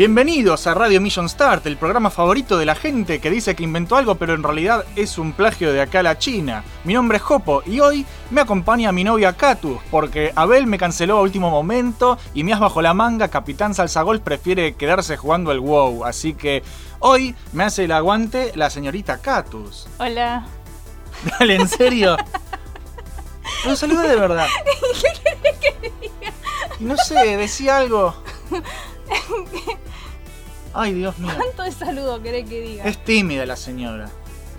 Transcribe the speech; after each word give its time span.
Bienvenidos 0.00 0.66
a 0.66 0.72
Radio 0.72 0.98
Mission 0.98 1.28
Start, 1.28 1.66
el 1.66 1.76
programa 1.76 2.08
favorito 2.08 2.56
de 2.56 2.64
la 2.64 2.74
gente 2.74 3.20
que 3.20 3.28
dice 3.28 3.54
que 3.54 3.64
inventó 3.64 3.96
algo 3.96 4.14
pero 4.14 4.32
en 4.32 4.42
realidad 4.42 4.86
es 4.96 5.18
un 5.18 5.34
plagio 5.34 5.74
de 5.74 5.82
acá 5.82 6.00
a 6.00 6.02
la 6.02 6.16
China. 6.16 6.64
Mi 6.84 6.94
nombre 6.94 7.18
es 7.18 7.22
Jopo 7.22 7.62
y 7.66 7.80
hoy 7.80 8.06
me 8.30 8.40
acompaña 8.40 8.92
mi 8.92 9.04
novia 9.04 9.34
Katus 9.34 9.78
porque 9.90 10.32
Abel 10.36 10.66
me 10.66 10.78
canceló 10.78 11.18
a 11.18 11.20
último 11.20 11.50
momento 11.50 12.16
y 12.32 12.44
me 12.44 12.54
has 12.54 12.60
bajo 12.60 12.80
la 12.80 12.94
manga, 12.94 13.28
Capitán 13.28 13.74
Salsagol 13.74 14.22
prefiere 14.22 14.74
quedarse 14.74 15.18
jugando 15.18 15.50
al 15.50 15.60
WoW, 15.60 16.06
así 16.06 16.32
que 16.32 16.62
hoy 17.00 17.34
me 17.52 17.64
hace 17.64 17.84
el 17.84 17.92
aguante 17.92 18.52
la 18.54 18.70
señorita 18.70 19.18
Katus. 19.18 19.86
Hola. 19.98 20.46
Dale, 21.38 21.56
en 21.56 21.68
serio. 21.68 22.16
Lo 23.66 23.76
saludé 23.76 24.08
de 24.08 24.16
verdad. 24.16 24.46
¿Qué 25.02 25.20
querés 25.22 25.58
que 25.58 25.90
diga? 26.00 26.32
No 26.78 26.96
sé, 26.96 27.36
decía 27.36 27.76
algo. 27.76 28.14
Ay, 30.72 30.94
Dios 30.94 31.18
mío. 31.18 31.32
¿Cuánto 31.36 31.62
de 31.64 31.72
saludo 31.72 32.22
querés 32.22 32.48
que 32.48 32.60
diga? 32.60 32.84
Es 32.84 33.04
tímida 33.04 33.44
la 33.44 33.56
señora. 33.56 34.08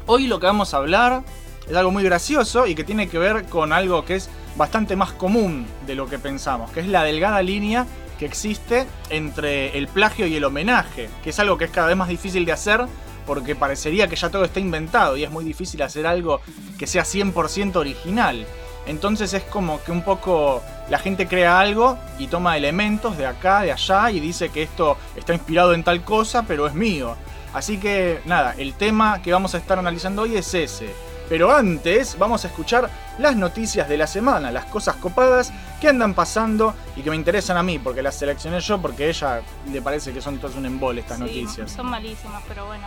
Hoy 0.07 0.27
lo 0.27 0.39
que 0.39 0.45
vamos 0.45 0.73
a 0.73 0.77
hablar 0.77 1.23
es 1.69 1.75
algo 1.75 1.91
muy 1.91 2.03
gracioso 2.03 2.67
y 2.67 2.75
que 2.75 2.83
tiene 2.83 3.07
que 3.07 3.17
ver 3.17 3.45
con 3.45 3.71
algo 3.71 4.03
que 4.03 4.15
es 4.15 4.29
bastante 4.57 4.95
más 4.95 5.13
común 5.13 5.65
de 5.87 5.95
lo 5.95 6.07
que 6.07 6.19
pensamos, 6.19 6.69
que 6.71 6.81
es 6.81 6.87
la 6.87 7.03
delgada 7.03 7.41
línea 7.41 7.85
que 8.19 8.25
existe 8.25 8.85
entre 9.09 9.77
el 9.77 9.87
plagio 9.87 10.27
y 10.27 10.35
el 10.35 10.43
homenaje, 10.43 11.09
que 11.23 11.29
es 11.29 11.39
algo 11.39 11.57
que 11.57 11.65
es 11.65 11.71
cada 11.71 11.87
vez 11.87 11.95
más 11.95 12.09
difícil 12.09 12.45
de 12.45 12.51
hacer 12.51 12.85
porque 13.25 13.55
parecería 13.55 14.07
que 14.07 14.15
ya 14.15 14.29
todo 14.29 14.43
está 14.43 14.59
inventado 14.59 15.15
y 15.15 15.23
es 15.23 15.31
muy 15.31 15.45
difícil 15.45 15.81
hacer 15.81 16.05
algo 16.05 16.41
que 16.77 16.87
sea 16.87 17.03
100% 17.03 17.75
original. 17.77 18.45
Entonces 18.85 19.33
es 19.33 19.43
como 19.43 19.81
que 19.83 19.91
un 19.91 20.03
poco 20.03 20.61
la 20.91 20.99
gente 20.99 21.25
crea 21.25 21.57
algo 21.57 21.97
y 22.19 22.27
toma 22.27 22.57
elementos 22.57 23.17
de 23.17 23.25
acá, 23.25 23.61
de 23.61 23.71
allá 23.71 24.11
y 24.11 24.19
dice 24.19 24.49
que 24.49 24.61
esto 24.61 24.97
está 25.15 25.33
inspirado 25.33 25.73
en 25.73 25.85
tal 25.85 26.03
cosa, 26.03 26.43
pero 26.43 26.67
es 26.67 26.73
mío. 26.73 27.15
Así 27.53 27.77
que 27.77 28.19
nada, 28.25 28.55
el 28.57 28.73
tema 28.73 29.21
que 29.21 29.31
vamos 29.31 29.55
a 29.55 29.57
estar 29.57 29.79
analizando 29.79 30.23
hoy 30.23 30.35
es 30.35 30.53
ese. 30.53 30.93
Pero 31.29 31.49
antes 31.55 32.17
vamos 32.19 32.43
a 32.43 32.49
escuchar 32.49 32.89
las 33.17 33.37
noticias 33.37 33.87
de 33.87 33.95
la 33.95 34.05
semana, 34.05 34.51
las 34.51 34.65
cosas 34.65 34.97
copadas 34.97 35.53
que 35.79 35.87
andan 35.87 36.13
pasando 36.13 36.75
y 36.97 37.03
que 37.03 37.09
me 37.09 37.15
interesan 37.15 37.55
a 37.55 37.63
mí, 37.63 37.79
porque 37.79 38.01
las 38.01 38.15
seleccioné 38.15 38.59
yo, 38.59 38.81
porque 38.81 39.05
a 39.05 39.07
ella 39.07 39.41
le 39.71 39.81
parece 39.81 40.11
que 40.11 40.21
son 40.21 40.39
todas 40.39 40.57
un 40.57 40.65
embole 40.65 40.99
estas 40.99 41.19
Sí, 41.19 41.23
noticias. 41.23 41.71
Son 41.71 41.85
malísimas, 41.85 42.43
pero 42.49 42.65
bueno. 42.65 42.85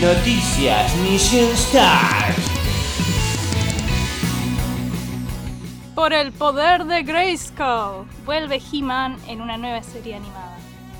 Noticias 0.00 0.96
Mission 0.96 1.52
Star. 1.52 2.34
Por 6.00 6.14
el 6.14 6.32
poder 6.32 6.86
de 6.86 7.02
Grayskull, 7.02 8.06
vuelve 8.24 8.58
He-Man 8.72 9.18
en 9.26 9.42
una 9.42 9.58
nueva 9.58 9.82
serie 9.82 10.14
animada. 10.14 10.56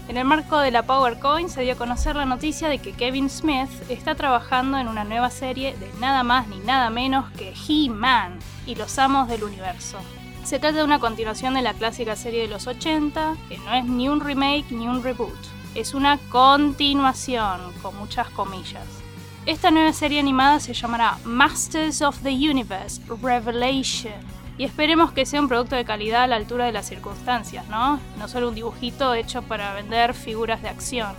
En 0.09 0.19
el 0.19 0.27
marco 0.27 0.59
de 0.59 0.71
la 0.71 0.83
PowerCoin 0.83 1.49
se 1.49 1.62
dio 1.62 1.72
a 1.72 1.77
conocer 1.77 2.16
la 2.16 2.27
noticia 2.27 2.69
de 2.69 2.81
que 2.81 2.93
Kevin 2.93 3.31
Smith 3.31 3.71
está 3.88 4.15
trabajando 4.15 4.77
en 4.77 4.88
una 4.88 5.05
nueva 5.05 5.31
serie 5.31 5.75
de 5.78 5.91
nada 6.00 6.22
más 6.22 6.49
ni 6.49 6.59
nada 6.59 6.91
menos 6.91 7.31
que 7.31 7.55
He-Man 7.66 8.41
y 8.66 8.75
los 8.75 8.99
Amos 8.99 9.28
del 9.28 9.43
Universo. 9.43 9.97
Se 10.44 10.59
trata 10.59 10.77
de 10.77 10.84
una 10.84 10.99
continuación 10.99 11.55
de 11.55 11.62
la 11.62 11.72
clásica 11.72 12.15
serie 12.15 12.43
de 12.43 12.49
los 12.49 12.67
80, 12.67 13.37
que 13.49 13.56
no 13.56 13.72
es 13.72 13.87
ni 13.87 14.11
un 14.11 14.21
remake 14.21 14.71
ni 14.71 14.87
un 14.87 15.03
reboot, 15.03 15.41
es 15.75 15.94
una 15.94 16.19
continuación, 16.28 17.72
con 17.81 17.97
muchas 17.97 18.28
comillas. 18.28 18.84
Esta 19.47 19.71
nueva 19.71 19.94
serie 19.94 20.21
animada 20.21 20.61
se 20.61 20.75
llamará 20.75 21.17
Masters 21.25 22.03
of 22.03 22.21
the 22.22 22.28
Universe 22.28 23.00
Revelation 23.22 24.39
y 24.60 24.65
esperemos 24.65 25.10
que 25.12 25.25
sea 25.25 25.41
un 25.41 25.48
producto 25.48 25.75
de 25.75 25.87
calidad 25.87 26.25
a 26.25 26.26
la 26.26 26.37
altura 26.37 26.66
de 26.66 26.72
las 26.72 26.87
circunstancias, 26.87 27.66
¿no? 27.69 27.98
No 28.19 28.28
solo 28.28 28.50
un 28.50 28.54
dibujito 28.54 29.15
hecho 29.15 29.41
para 29.41 29.72
vender 29.72 30.12
figuras 30.12 30.60
de 30.60 30.69
acción. 30.69 31.15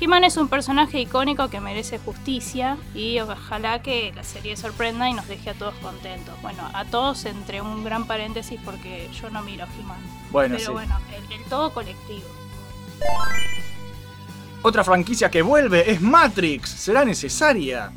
He-Man 0.00 0.22
es 0.22 0.36
un 0.36 0.46
personaje 0.46 1.00
icónico 1.00 1.50
que 1.50 1.58
merece 1.58 1.98
justicia 1.98 2.76
y 2.94 3.18
ojalá 3.18 3.82
que 3.82 4.12
la 4.14 4.22
serie 4.22 4.56
sorprenda 4.56 5.10
y 5.10 5.14
nos 5.14 5.26
deje 5.26 5.50
a 5.50 5.54
todos 5.54 5.74
contentos. 5.82 6.40
Bueno, 6.42 6.62
a 6.72 6.84
todos 6.84 7.24
entre 7.24 7.60
un 7.60 7.82
gran 7.82 8.06
paréntesis 8.06 8.60
porque 8.64 9.10
yo 9.20 9.30
no 9.30 9.42
miro 9.42 9.66
He-Man. 9.76 9.98
Bueno, 10.30 10.54
Pero 10.56 10.66
sí. 10.66 10.72
bueno, 10.72 10.96
el, 11.12 11.32
el 11.36 11.44
todo 11.46 11.72
colectivo. 11.72 12.28
Otra 14.62 14.84
franquicia 14.84 15.28
que 15.28 15.42
vuelve 15.42 15.90
es 15.90 16.00
Matrix. 16.00 16.70
¿Será 16.70 17.04
necesaria? 17.04 17.90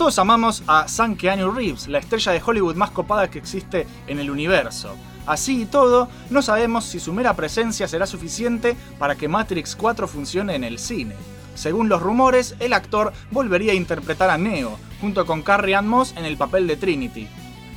Todos 0.00 0.18
amamos 0.18 0.62
a 0.66 0.88
Sam 0.88 1.14
Keanu 1.14 1.50
Reeves, 1.50 1.86
la 1.86 1.98
estrella 1.98 2.32
de 2.32 2.40
Hollywood 2.42 2.74
más 2.74 2.90
copada 2.90 3.30
que 3.30 3.38
existe 3.38 3.86
en 4.06 4.18
el 4.18 4.30
universo. 4.30 4.96
Así 5.26 5.60
y 5.60 5.66
todo, 5.66 6.08
no 6.30 6.40
sabemos 6.40 6.86
si 6.86 6.98
su 6.98 7.12
mera 7.12 7.36
presencia 7.36 7.86
será 7.86 8.06
suficiente 8.06 8.78
para 8.98 9.14
que 9.16 9.28
Matrix 9.28 9.76
4 9.76 10.08
funcione 10.08 10.54
en 10.54 10.64
el 10.64 10.78
cine. 10.78 11.16
Según 11.54 11.90
los 11.90 12.00
rumores, 12.00 12.56
el 12.60 12.72
actor 12.72 13.12
volvería 13.30 13.72
a 13.72 13.74
interpretar 13.74 14.30
a 14.30 14.38
Neo, 14.38 14.78
junto 15.02 15.26
con 15.26 15.42
Carrie 15.42 15.74
Ann 15.74 15.86
Moss 15.86 16.14
en 16.16 16.24
el 16.24 16.38
papel 16.38 16.66
de 16.66 16.78
Trinity. 16.78 17.28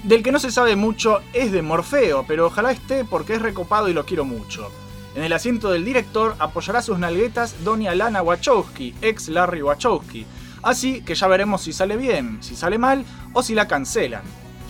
Del 0.04 0.24
que 0.24 0.32
no 0.32 0.40
se 0.40 0.50
sabe 0.50 0.78
mucho 0.78 1.20
es 1.34 1.52
de 1.52 1.62
Morfeo, 1.62 2.24
pero 2.26 2.46
ojalá 2.46 2.72
esté 2.72 3.04
porque 3.04 3.34
es 3.34 3.42
recopado 3.42 3.90
y 3.90 3.94
lo 3.94 4.06
quiero 4.06 4.24
mucho. 4.24 4.72
En 5.14 5.24
el 5.24 5.34
asiento 5.34 5.70
del 5.70 5.84
director 5.84 6.36
apoyará 6.40 6.82
sus 6.82 6.98
nalguetas 6.98 7.66
Doña 7.66 7.94
Lana 7.94 8.22
Wachowski, 8.22 8.96
ex 9.02 9.28
Larry 9.28 9.62
Wachowski. 9.62 10.26
Así 10.64 11.02
que 11.02 11.14
ya 11.14 11.28
veremos 11.28 11.62
si 11.62 11.74
sale 11.74 11.98
bien, 11.98 12.42
si 12.42 12.56
sale 12.56 12.78
mal 12.78 13.06
o 13.34 13.44
si 13.44 13.54
la 13.54 13.68
cancelan. 13.68 14.24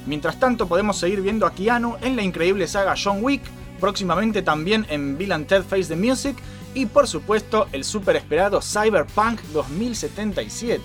Mientras 0.06 0.40
tanto 0.40 0.68
podemos 0.68 0.98
seguir 0.98 1.22
viendo 1.22 1.46
a 1.46 1.54
Keanu 1.54 1.96
en 2.02 2.16
la 2.16 2.24
increíble 2.24 2.68
saga 2.68 2.96
John 3.02 3.20
Wick, 3.22 3.44
próximamente 3.80 4.42
también 4.42 4.86
en 4.90 5.18
Bill 5.18 5.32
and 5.32 5.48
Ted 5.48 5.64
Face 5.64 5.86
the 5.86 5.96
Music 5.96 6.36
y 6.74 6.88
por 6.88 7.08
supuesto 7.08 7.68
el 7.72 7.84
super 7.84 8.16
esperado 8.16 8.60
Cyberpunk 8.62 9.42
2077. 9.54 10.84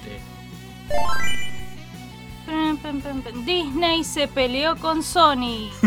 Pum, 2.46 2.76
pum, 2.76 3.00
pum, 3.00 3.22
pum. 3.22 3.44
Disney 3.44 4.04
se 4.04 4.28
peleó 4.28 4.76
con 4.76 5.02
Sony. 5.02 5.70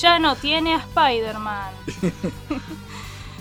Ya 0.00 0.18
no 0.18 0.34
tiene 0.34 0.74
a 0.74 0.78
Spider-Man. 0.78 1.72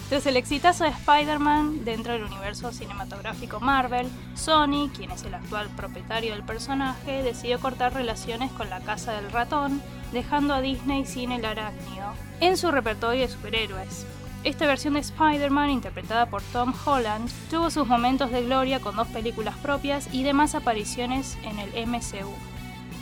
Tras 0.10 0.28
el 0.28 0.38
exitazo 0.38 0.84
de 0.84 0.92
Spider-Man 0.92 1.84
dentro 1.84 2.14
del 2.14 2.26
universo 2.26 2.72
cinematográfico 2.72 3.60
Marvel, 3.60 4.08
Sony, 4.36 4.92
quien 4.96 5.10
es 5.10 5.24
el 5.24 5.34
actual 5.34 5.68
propietario 5.76 6.34
del 6.34 6.44
personaje, 6.44 7.24
decidió 7.24 7.60
cortar 7.60 7.96
relaciones 7.96 8.52
con 8.52 8.70
la 8.70 8.82
Casa 8.82 9.14
del 9.14 9.32
Ratón, 9.32 9.82
dejando 10.12 10.54
a 10.54 10.62
Disney 10.62 11.08
sin 11.08 11.32
el 11.32 11.44
arácnido 11.44 12.14
en 12.40 12.56
su 12.56 12.70
repertorio 12.70 13.22
de 13.22 13.34
superhéroes. 13.34 14.06
Esta 14.44 14.68
versión 14.68 14.94
de 14.94 15.00
Spider-Man, 15.00 15.72
interpretada 15.72 16.28
por 16.28 16.44
Tom 16.44 16.72
Holland, 16.86 17.28
tuvo 17.50 17.72
sus 17.72 17.88
momentos 17.88 18.30
de 18.30 18.44
gloria 18.44 18.80
con 18.80 18.96
dos 18.96 19.08
películas 19.08 19.56
propias 19.56 20.08
y 20.14 20.22
demás 20.22 20.54
apariciones 20.54 21.36
en 21.42 21.58
el 21.58 21.88
MCU. 21.88 22.32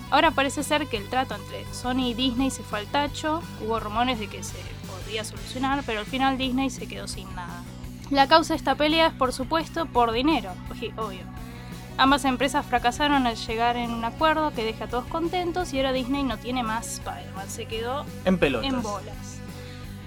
Ahora 0.10 0.32
parece 0.32 0.64
ser 0.64 0.88
que 0.88 0.96
el 0.96 1.10
trato 1.10 1.36
entre 1.36 1.66
Sony 1.74 2.12
y 2.12 2.14
Disney 2.14 2.50
se 2.50 2.64
fue 2.64 2.80
al 2.80 2.88
tacho, 2.88 3.42
hubo 3.62 3.82
rumores 3.82 4.20
de 4.20 4.28
que 4.28 4.42
se 4.42 4.58
solucionar, 5.24 5.84
pero 5.86 6.00
al 6.00 6.06
final 6.06 6.38
Disney 6.38 6.70
se 6.70 6.88
quedó 6.88 7.08
sin 7.08 7.34
nada. 7.36 7.62
La 8.10 8.28
causa 8.28 8.54
de 8.54 8.58
esta 8.58 8.76
pelea 8.76 9.08
es 9.08 9.14
por 9.14 9.32
supuesto 9.34 9.86
por 9.86 10.12
dinero, 10.12 10.52
obvio. 10.98 11.22
Ambas 11.98 12.26
empresas 12.26 12.66
fracasaron 12.66 13.28
al 13.28 13.36
llegar 13.36 13.78
en 13.78 13.92
un 13.92 14.04
acuerdo 14.04 14.52
que 14.54 14.66
deja 14.66 14.86
a 14.86 14.88
todos 14.88 15.06
contentos 15.06 15.74
y 15.74 15.78
ahora 15.78 15.94
Disney 15.94 16.24
no 16.24 16.38
tiene 16.38 16.64
más 16.64 16.94
Spider-Man, 16.96 17.50
se 17.50 17.66
quedó 17.66 18.06
En 18.26 18.40
pelotas. 18.40 18.74
en 18.74 18.82
bolas. 18.82 19.40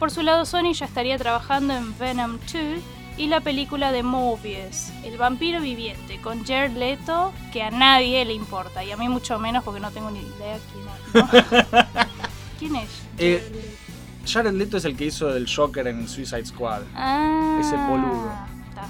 Por 0.00 0.10
su 0.10 0.22
lado, 0.22 0.44
Sony 0.44 0.72
ya 0.74 0.84
estaría 0.86 1.16
trabajando 1.16 1.74
en 1.74 1.96
Venom 1.98 2.38
2 2.52 2.82
y 3.16 3.28
la 3.28 3.40
película 3.40 3.92
de 3.92 4.02
Mobius, 4.02 4.90
el 5.04 5.16
vampiro 5.16 5.60
viviente, 5.60 6.20
con 6.20 6.44
Jared 6.44 6.76
Leto, 6.76 7.32
que 7.52 7.62
a 7.62 7.70
nadie 7.70 8.24
le 8.26 8.34
importa, 8.34 8.84
y 8.84 8.90
a 8.92 8.96
mí 8.98 9.08
mucho 9.08 9.38
menos 9.38 9.64
porque 9.64 9.80
no 9.80 9.90
tengo 9.90 10.10
ni 10.10 10.18
idea 10.20 10.58
quién 10.72 11.24
es. 11.24 11.72
¿no? 11.72 11.78
¿Quién 12.58 12.76
es? 12.76 12.88
Eh, 13.16 13.76
Jared 14.26 14.52
Leto? 14.54 14.76
Es 14.76 14.84
el 14.84 14.96
que 14.96 15.06
hizo 15.06 15.34
el 15.34 15.48
Joker 15.48 15.86
en 15.86 16.08
Suicide 16.08 16.46
Squad. 16.46 16.82
Ah, 16.94 17.58
ese 17.60 17.76
boludo. 17.76 18.32
está. 18.68 18.88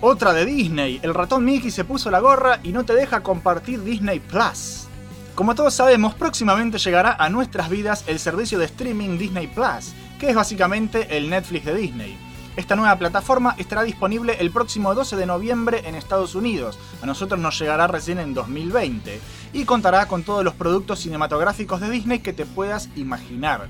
Otra 0.00 0.32
de 0.32 0.46
Disney, 0.46 1.00
el 1.02 1.12
ratón 1.12 1.44
Mickey 1.44 1.70
se 1.70 1.84
puso 1.84 2.10
la 2.10 2.20
gorra 2.20 2.60
y 2.62 2.72
no 2.72 2.84
te 2.84 2.94
deja 2.94 3.20
compartir 3.22 3.82
Disney 3.82 4.20
Plus. 4.20 4.86
Como 5.34 5.54
todos 5.54 5.74
sabemos, 5.74 6.14
próximamente 6.14 6.78
llegará 6.78 7.14
a 7.18 7.28
nuestras 7.28 7.68
vidas 7.68 8.04
el 8.06 8.18
servicio 8.18 8.58
de 8.58 8.66
streaming 8.66 9.18
Disney 9.18 9.46
Plus, 9.48 9.92
que 10.18 10.30
es 10.30 10.36
básicamente 10.36 11.16
el 11.16 11.30
Netflix 11.30 11.64
de 11.64 11.74
Disney. 11.74 12.27
Esta 12.58 12.74
nueva 12.74 12.96
plataforma 12.96 13.54
estará 13.56 13.84
disponible 13.84 14.36
el 14.40 14.50
próximo 14.50 14.92
12 14.92 15.14
de 15.14 15.26
noviembre 15.26 15.82
en 15.84 15.94
Estados 15.94 16.34
Unidos, 16.34 16.76
a 17.00 17.06
nosotros 17.06 17.38
nos 17.38 17.56
llegará 17.56 17.86
recién 17.86 18.18
en 18.18 18.34
2020, 18.34 19.20
y 19.52 19.64
contará 19.64 20.08
con 20.08 20.24
todos 20.24 20.42
los 20.42 20.54
productos 20.54 20.98
cinematográficos 20.98 21.80
de 21.80 21.88
Disney 21.88 22.18
que 22.18 22.32
te 22.32 22.46
puedas 22.46 22.88
imaginar. 22.96 23.68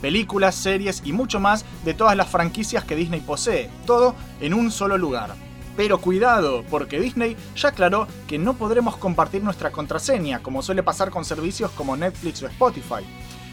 Películas, 0.00 0.54
series 0.54 1.02
y 1.04 1.12
mucho 1.12 1.40
más 1.40 1.64
de 1.84 1.94
todas 1.94 2.16
las 2.16 2.28
franquicias 2.28 2.84
que 2.84 2.94
Disney 2.94 3.18
posee, 3.22 3.70
todo 3.86 4.14
en 4.40 4.54
un 4.54 4.70
solo 4.70 4.96
lugar. 4.96 5.34
Pero 5.76 5.98
cuidado, 5.98 6.62
porque 6.70 7.00
Disney 7.00 7.36
ya 7.56 7.70
aclaró 7.70 8.06
que 8.28 8.38
no 8.38 8.54
podremos 8.54 8.96
compartir 8.98 9.42
nuestra 9.42 9.72
contraseña, 9.72 10.44
como 10.44 10.62
suele 10.62 10.84
pasar 10.84 11.10
con 11.10 11.24
servicios 11.24 11.72
como 11.72 11.96
Netflix 11.96 12.40
o 12.44 12.46
Spotify. 12.46 13.04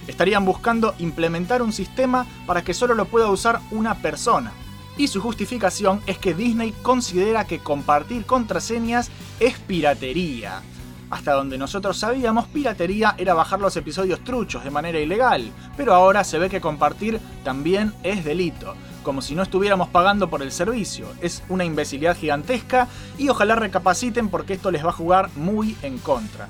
Estarían 0.06 0.46
buscando 0.46 0.94
implementar 1.00 1.64
un 1.64 1.74
sistema 1.74 2.28
para 2.46 2.64
que 2.64 2.76
solo 2.76 2.94
lo 2.94 3.06
pueda 3.06 3.32
usar 3.32 3.60
una 3.72 3.96
persona. 3.96 4.54
Y 4.98 5.08
su 5.08 5.22
justificación 5.22 6.02
es 6.06 6.18
que 6.18 6.34
Disney 6.34 6.72
considera 6.82 7.46
que 7.46 7.60
compartir 7.60 8.26
contraseñas 8.26 9.12
es 9.40 9.60
piratería. 9.60 10.62
Hasta 11.10 11.34
donde 11.34 11.58
nosotros 11.58 11.98
sabíamos, 11.98 12.48
piratería 12.48 13.16
era 13.18 13.34
bajar 13.34 13.60
los 13.60 13.76
episodios 13.76 14.24
truchos 14.24 14.64
de 14.64 14.72
manera 14.72 15.00
ilegal, 15.00 15.52
pero 15.78 15.94
ahora 15.94 16.24
se 16.24 16.40
ve 16.40 16.50
que 16.50 16.62
compartir 16.62 17.20
también 17.44 17.94
es 18.04 18.24
delito, 18.24 18.74
como 19.04 19.22
si 19.22 19.36
no 19.36 19.44
estuviéramos 19.44 19.90
pagando 19.90 20.30
por 20.30 20.42
el 20.42 20.52
servicio. 20.52 21.08
Es 21.22 21.44
una 21.50 21.66
imbecilidad 21.66 22.18
gigantesca 22.18 22.88
y 23.18 23.30
ojalá 23.30 23.56
recapaciten 23.56 24.30
porque 24.30 24.54
esto 24.54 24.72
les 24.72 24.84
va 24.84 24.90
a 24.90 24.94
jugar 24.94 25.30
muy 25.36 25.78
en 25.84 26.00
contra. 26.00 26.48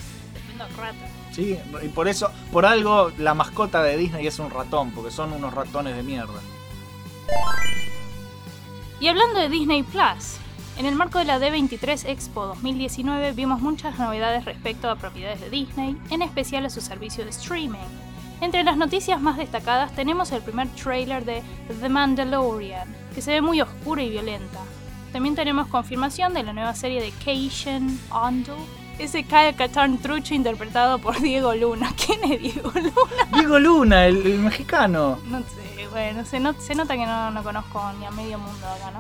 Tremendo. 0.75 1.05
¿sí? 1.35 1.59
Y 1.83 1.89
por 1.89 2.07
eso, 2.07 2.31
por 2.51 2.65
algo, 2.65 3.11
la 3.17 3.33
mascota 3.33 3.83
de 3.83 3.97
Disney 3.97 4.25
es 4.25 4.39
un 4.39 4.49
ratón, 4.49 4.91
porque 4.91 5.11
son 5.11 5.33
unos 5.33 5.53
ratones 5.53 5.95
de 5.95 6.03
mierda. 6.03 6.39
Y 8.99 9.09
hablando 9.09 9.39
de 9.39 9.49
Disney 9.49 9.83
Plus, 9.83 10.37
en 10.77 10.85
el 10.85 10.95
marco 10.95 11.19
de 11.19 11.25
la 11.25 11.37
D23 11.37 12.07
Expo 12.07 12.45
2019 12.45 13.33
vimos 13.33 13.61
muchas 13.61 13.99
novedades 13.99 14.45
respecto 14.45 14.89
a 14.89 14.95
propiedades 14.95 15.41
de 15.41 15.49
Disney, 15.49 15.97
en 16.11 16.21
especial 16.21 16.65
a 16.65 16.69
su 16.69 16.79
servicio 16.79 17.25
de 17.25 17.31
streaming. 17.31 17.77
Entre 18.39 18.63
las 18.63 18.77
noticias 18.77 19.21
más 19.21 19.37
destacadas 19.37 19.93
tenemos 19.93 20.31
el 20.31 20.41
primer 20.41 20.69
trailer 20.69 21.25
de 21.25 21.43
The 21.81 21.89
Mandalorian, 21.89 22.87
que 23.13 23.21
se 23.21 23.31
ve 23.31 23.41
muy 23.41 23.59
oscura 23.59 24.01
y 24.01 24.09
violenta. 24.09 24.61
También 25.11 25.35
tenemos 25.35 25.67
confirmación 25.67 26.33
de 26.33 26.43
la 26.43 26.53
nueva 26.53 26.73
serie 26.73 27.01
de 27.01 27.11
Cation 27.23 27.99
Ando, 28.11 28.57
ese 28.99 29.23
Kyle 29.23 29.53
Katarn 29.55 29.97
trucho 29.99 30.33
interpretado 30.33 30.99
por 30.99 31.19
Diego 31.21 31.53
Luna. 31.55 31.93
¿Quién 32.05 32.23
es 32.31 32.41
Diego 32.41 32.71
Luna? 32.73 33.27
Diego 33.33 33.59
Luna, 33.59 34.05
el, 34.07 34.25
el 34.25 34.39
mexicano. 34.39 35.19
No 35.25 35.39
sé, 35.39 35.87
bueno, 35.91 36.25
se, 36.25 36.39
not- 36.39 36.59
se 36.59 36.75
nota 36.75 36.95
que 36.95 37.05
no, 37.05 37.31
no 37.31 37.43
conozco 37.43 37.81
ni 37.99 38.05
a 38.05 38.11
medio 38.11 38.37
mundo 38.39 38.67
acá, 38.67 38.91
¿no? 38.91 38.99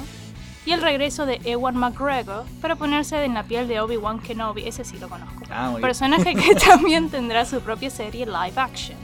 Y 0.65 0.71
el 0.71 0.81
regreso 0.81 1.27
de 1.27 1.39
Ewan 1.43 1.77
McGregor 1.77 2.43
para 2.59 2.75
ponerse 2.75 3.23
en 3.23 3.35
la 3.35 3.43
piel 3.43 3.67
de 3.67 3.79
Obi-Wan 3.81 4.19
Kenobi, 4.19 4.67
ese 4.67 4.83
sí 4.83 4.97
lo 4.97 5.07
conozco. 5.09 5.43
Ah, 5.51 5.65
muy 5.65 5.73
bien. 5.73 5.81
Personaje 5.81 6.33
que 6.33 6.55
también 6.67 7.09
tendrá 7.11 7.45
su 7.45 7.61
propia 7.61 7.91
serie 7.91 8.25
live 8.25 8.53
action. 8.55 8.97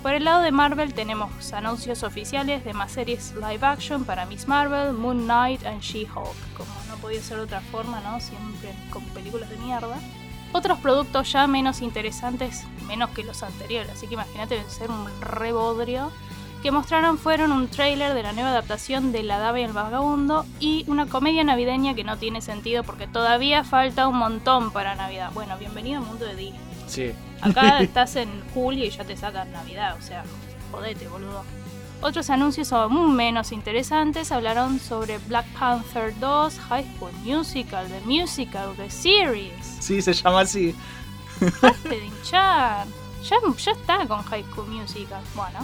Por 0.00 0.14
el 0.14 0.24
lado 0.24 0.42
de 0.42 0.50
Marvel 0.52 0.94
tenemos 0.94 1.52
anuncios 1.52 2.02
oficiales 2.04 2.64
de 2.64 2.72
más 2.72 2.92
series 2.92 3.34
live 3.34 3.64
action 3.66 4.04
para 4.04 4.26
Miss 4.26 4.46
Marvel, 4.48 4.92
Moon 4.92 5.24
Knight 5.24 5.62
y 5.62 5.80
She-Hulk. 5.80 6.54
Como 6.56 6.70
no 6.88 6.96
podía 7.00 7.20
ser 7.20 7.36
de 7.38 7.42
otra 7.44 7.60
forma, 7.60 8.00
¿no? 8.00 8.20
Siempre 8.20 8.72
con 8.90 9.04
películas 9.06 9.48
de 9.50 9.56
mierda. 9.58 9.96
Otros 10.52 10.78
productos 10.78 11.32
ya 11.32 11.46
menos 11.46 11.80
interesantes, 11.80 12.64
menos 12.86 13.10
que 13.10 13.24
los 13.24 13.42
anteriores, 13.42 13.90
así 13.90 14.06
que 14.06 14.14
imagínate 14.14 14.62
ser 14.68 14.90
un 14.90 15.08
rebodrio, 15.20 16.12
que 16.62 16.70
mostraron 16.70 17.18
fueron 17.18 17.50
un 17.50 17.68
tráiler 17.68 18.14
de 18.14 18.22
la 18.22 18.32
nueva 18.32 18.50
adaptación 18.50 19.10
de 19.10 19.24
La 19.24 19.38
Dama 19.38 19.60
y 19.60 19.64
el 19.64 19.72
Vagabundo 19.72 20.46
y 20.60 20.84
una 20.86 21.06
comedia 21.06 21.42
navideña 21.42 21.94
que 21.94 22.04
no 22.04 22.18
tiene 22.18 22.40
sentido 22.40 22.84
porque 22.84 23.08
todavía 23.08 23.64
falta 23.64 24.06
un 24.06 24.16
montón 24.16 24.70
para 24.70 24.94
Navidad. 24.94 25.30
Bueno, 25.34 25.58
bienvenido 25.58 26.00
al 26.00 26.06
mundo 26.06 26.24
de 26.24 26.36
Disney. 26.36 26.60
Sí. 26.86 27.12
Acá 27.40 27.78
estás 27.80 28.14
en 28.14 28.28
julio 28.54 28.84
y 28.84 28.90
ya 28.90 29.04
te 29.04 29.16
sacan 29.16 29.50
Navidad, 29.50 29.96
o 29.98 30.02
sea, 30.02 30.22
jodete, 30.70 31.08
boludo. 31.08 31.42
Otros 32.02 32.30
anuncios 32.30 32.72
aún 32.72 33.14
menos 33.14 33.52
interesantes 33.52 34.32
hablaron 34.32 34.80
sobre 34.80 35.18
Black 35.18 35.46
Panther 35.56 36.12
2, 36.18 36.58
High 36.58 36.96
School 36.96 37.12
Musical, 37.24 37.86
The 37.86 38.00
Musical, 38.00 38.74
The 38.76 38.90
Series. 38.90 39.64
Sí, 39.78 40.02
se 40.02 40.12
llama 40.12 40.40
así. 40.40 40.74
Dejate 41.38 41.88
de 41.88 42.06
hinchar. 42.06 42.86
Ya, 43.22 43.36
ya 43.56 43.70
está 43.70 44.04
con 44.08 44.20
High 44.24 44.42
School 44.50 44.66
Musical. 44.66 45.22
Bueno, 45.36 45.60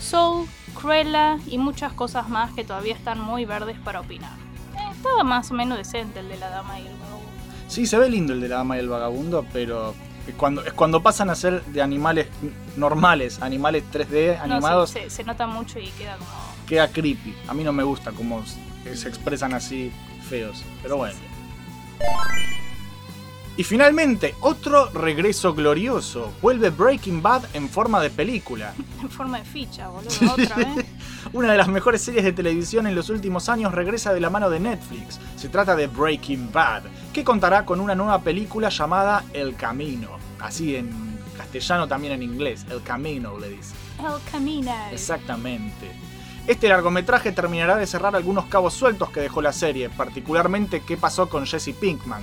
Soul, 0.00 0.48
Cruella 0.74 1.38
y 1.46 1.56
muchas 1.56 1.92
cosas 1.92 2.28
más 2.28 2.52
que 2.52 2.64
todavía 2.64 2.94
están 2.94 3.20
muy 3.20 3.44
verdes 3.44 3.78
para 3.78 4.00
opinar. 4.00 4.36
Eh, 4.74 4.90
estaba 4.90 5.22
más 5.22 5.52
o 5.52 5.54
menos 5.54 5.78
decente 5.78 6.18
el 6.18 6.28
de 6.28 6.36
la 6.36 6.50
dama 6.50 6.80
y 6.80 6.86
el 6.88 6.96
vagabundo. 6.96 7.30
Sí, 7.68 7.86
se 7.86 7.96
ve 7.96 8.10
lindo 8.10 8.32
el 8.32 8.40
de 8.40 8.48
la 8.48 8.56
dama 8.56 8.76
y 8.76 8.80
el 8.80 8.88
vagabundo, 8.88 9.46
pero 9.52 9.94
cuando, 10.32 10.64
es 10.64 10.72
cuando 10.72 11.02
pasan 11.02 11.30
a 11.30 11.34
ser 11.34 11.64
de 11.66 11.82
animales 11.82 12.26
normales, 12.76 13.40
animales 13.42 13.84
3D 13.92 14.36
No, 14.38 14.42
animados, 14.54 14.90
se, 14.90 15.02
se- 15.04 15.10
se 15.10 15.24
nota 15.24 15.46
mucho 15.46 15.78
y 15.78 15.86
queda 15.90 16.16
como. 16.16 16.30
queda 16.66 16.88
creepy. 16.88 17.34
A 17.48 17.54
mí 17.54 17.62
no 17.64 17.72
me 17.72 17.82
gusta 17.84 18.12
cómo 18.12 18.42
se 18.46 18.96
se 18.96 19.08
expresan 19.08 19.52
así 19.54 19.90
feos, 20.28 20.62
pero 20.82 20.96
bueno. 20.96 21.16
Y 23.58 23.64
finalmente, 23.64 24.34
otro 24.40 24.90
regreso 24.90 25.54
glorioso. 25.54 26.32
Vuelve 26.42 26.68
Breaking 26.68 27.22
Bad 27.22 27.44
en 27.54 27.70
forma 27.70 28.00
de 28.00 28.10
película. 28.10 28.74
En 29.02 29.10
forma 29.10 29.38
de 29.38 29.44
ficha, 29.44 29.88
boludo, 29.88 30.32
otra 30.32 30.56
vez. 30.56 30.86
Una 31.32 31.52
de 31.52 31.58
las 31.58 31.68
mejores 31.68 32.02
series 32.02 32.24
de 32.24 32.32
televisión 32.32 32.86
en 32.86 32.94
los 32.94 33.08
últimos 33.08 33.48
años 33.48 33.72
regresa 33.72 34.12
de 34.12 34.20
la 34.20 34.30
mano 34.30 34.50
de 34.50 34.58
Netflix. 34.58 35.20
Se 35.36 35.48
trata 35.48 35.76
de 35.76 35.86
Breaking 35.86 36.50
Bad, 36.52 36.82
que 37.12 37.22
contará 37.22 37.64
con 37.64 37.80
una 37.80 37.94
nueva 37.94 38.20
película 38.20 38.68
llamada 38.68 39.24
El 39.32 39.54
Camino. 39.54 40.08
Así 40.40 40.76
en 40.76 41.18
castellano 41.36 41.86
también 41.86 42.14
en 42.14 42.22
inglés, 42.22 42.66
El 42.70 42.82
Camino 42.82 43.38
le 43.38 43.50
dice. 43.50 43.74
El 43.98 44.30
Camino. 44.30 44.72
Exactamente. 44.90 45.92
Este 46.46 46.68
largometraje 46.68 47.32
terminará 47.32 47.76
de 47.76 47.86
cerrar 47.86 48.14
algunos 48.14 48.46
cabos 48.46 48.74
sueltos 48.74 49.10
que 49.10 49.20
dejó 49.20 49.42
la 49.42 49.52
serie, 49.52 49.88
particularmente 49.90 50.82
qué 50.86 50.96
pasó 50.96 51.28
con 51.28 51.44
Jesse 51.46 51.74
Pinkman, 51.78 52.22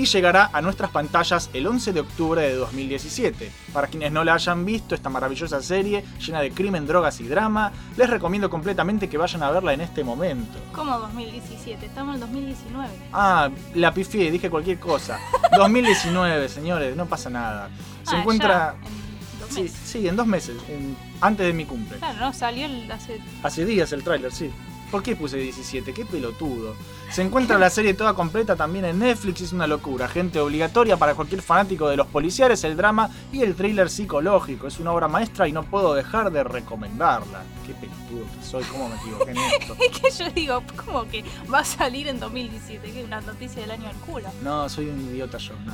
y 0.00 0.06
llegará 0.06 0.48
a 0.54 0.62
nuestras 0.62 0.90
pantallas 0.90 1.50
el 1.52 1.66
11 1.66 1.92
de 1.92 2.00
octubre 2.00 2.40
de 2.40 2.54
2017. 2.54 3.52
Para 3.74 3.86
quienes 3.86 4.10
no 4.10 4.24
la 4.24 4.32
hayan 4.32 4.64
visto, 4.64 4.94
esta 4.94 5.10
maravillosa 5.10 5.60
serie 5.60 6.02
llena 6.24 6.40
de 6.40 6.52
crimen, 6.52 6.86
drogas 6.86 7.20
y 7.20 7.28
drama, 7.28 7.70
les 7.98 8.08
recomiendo 8.08 8.48
completamente 8.48 9.10
que 9.10 9.18
vayan 9.18 9.42
a 9.42 9.50
verla 9.50 9.74
en 9.74 9.82
este 9.82 10.02
momento. 10.02 10.58
¿Cómo 10.72 10.98
2017? 10.98 11.84
Estamos 11.84 12.14
en 12.14 12.20
2019. 12.22 12.88
Ah, 13.12 13.50
la 13.74 13.92
pifié, 13.92 14.30
dije 14.30 14.48
cualquier 14.48 14.78
cosa. 14.80 15.18
2019, 15.58 16.48
señores, 16.48 16.96
no 16.96 17.04
pasa 17.04 17.28
nada. 17.28 17.68
Se 18.04 18.16
Ah, 18.16 18.20
encuentra... 18.20 18.76
ya, 18.82 18.88
en 18.88 19.40
dos 19.40 19.48
Sí, 19.50 19.68
sí, 19.68 20.08
en 20.08 20.16
dos 20.16 20.26
meses, 20.26 20.56
en- 20.70 20.96
antes 21.20 21.46
de 21.46 21.52
mi 21.52 21.66
cumple. 21.66 21.98
Claro, 21.98 22.18
no, 22.20 22.32
salió 22.32 22.64
el, 22.64 22.90
hace. 22.90 23.20
Hace 23.42 23.66
días 23.66 23.92
el 23.92 24.02
tráiler, 24.02 24.32
sí. 24.32 24.50
¿Por 24.90 25.02
qué 25.02 25.14
puse 25.14 25.36
17? 25.36 25.92
Qué 25.92 26.04
pelotudo. 26.04 26.74
Se 27.10 27.22
encuentra 27.22 27.58
la 27.58 27.70
serie 27.70 27.94
toda 27.94 28.14
completa 28.14 28.56
también 28.56 28.84
en 28.84 28.98
Netflix, 28.98 29.40
es 29.40 29.52
una 29.52 29.66
locura. 29.66 30.08
Gente 30.08 30.40
obligatoria 30.40 30.96
para 30.96 31.14
cualquier 31.14 31.42
fanático 31.42 31.88
de 31.88 31.96
los 31.96 32.06
policiales, 32.08 32.62
el 32.64 32.76
drama 32.76 33.08
y 33.32 33.42
el 33.42 33.54
thriller 33.54 33.88
psicológico. 33.88 34.66
Es 34.66 34.78
una 34.80 34.92
obra 34.92 35.08
maestra 35.08 35.46
y 35.46 35.52
no 35.52 35.62
puedo 35.62 35.94
dejar 35.94 36.32
de 36.32 36.42
recomendarla. 36.42 37.42
Qué 37.66 37.74
pelotudo 37.74 38.24
que 38.36 38.44
soy, 38.44 38.64
cómo 38.64 38.88
me 38.88 38.96
equivoqué 38.96 39.30
en 39.30 39.36
esto. 39.60 39.76
Es 39.78 40.00
que 40.00 40.10
yo 40.24 40.30
digo, 40.30 40.62
¿cómo 40.84 41.04
que 41.08 41.24
va 41.52 41.60
a 41.60 41.64
salir 41.64 42.08
en 42.08 42.18
2017? 42.18 42.90
Que 42.90 43.00
es 43.00 43.06
una 43.06 43.20
noticia 43.20 43.62
del 43.62 43.70
año 43.70 43.86
del 43.86 43.96
culo. 43.96 44.28
No, 44.42 44.68
soy 44.68 44.88
un 44.88 45.00
idiota 45.00 45.38
yo, 45.38 45.54
no. 45.64 45.72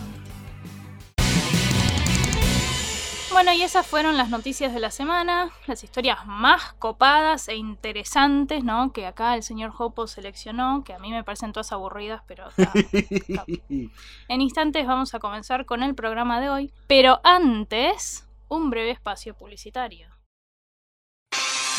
Bueno, 3.33 3.52
y 3.52 3.62
esas 3.62 3.87
fueron 3.87 4.16
las 4.16 4.30
noticias 4.30 4.73
de 4.73 4.80
la 4.80 4.90
semana, 4.90 5.50
las 5.66 5.83
historias 5.85 6.26
más 6.26 6.73
copadas 6.78 7.49
e 7.49 7.56
interesantes, 7.56 8.64
¿no? 8.64 8.92
Que 8.92 9.06
acá 9.06 9.35
el 9.35 9.42
señor 9.42 9.73
Hopo 9.76 10.06
seleccionó, 10.06 10.85
que 10.85 10.95
a 10.95 10.99
mí 10.99 11.11
me 11.11 11.23
parecen 11.23 11.52
todas 11.52 11.71
aburridas, 11.73 12.23
pero 12.26 12.49
está- 12.49 12.73
está- 13.11 13.45
En 14.28 14.40
instantes 14.40 14.87
vamos 14.87 15.12
a 15.14 15.18
comenzar 15.18 15.66
con 15.66 15.83
el 15.83 15.95
programa 15.95 16.40
de 16.40 16.49
hoy, 16.49 16.73
pero 16.87 17.21
antes, 17.25 18.26
un 18.49 18.71
breve 18.71 18.92
espacio 18.92 19.35
publicitario. 19.35 20.09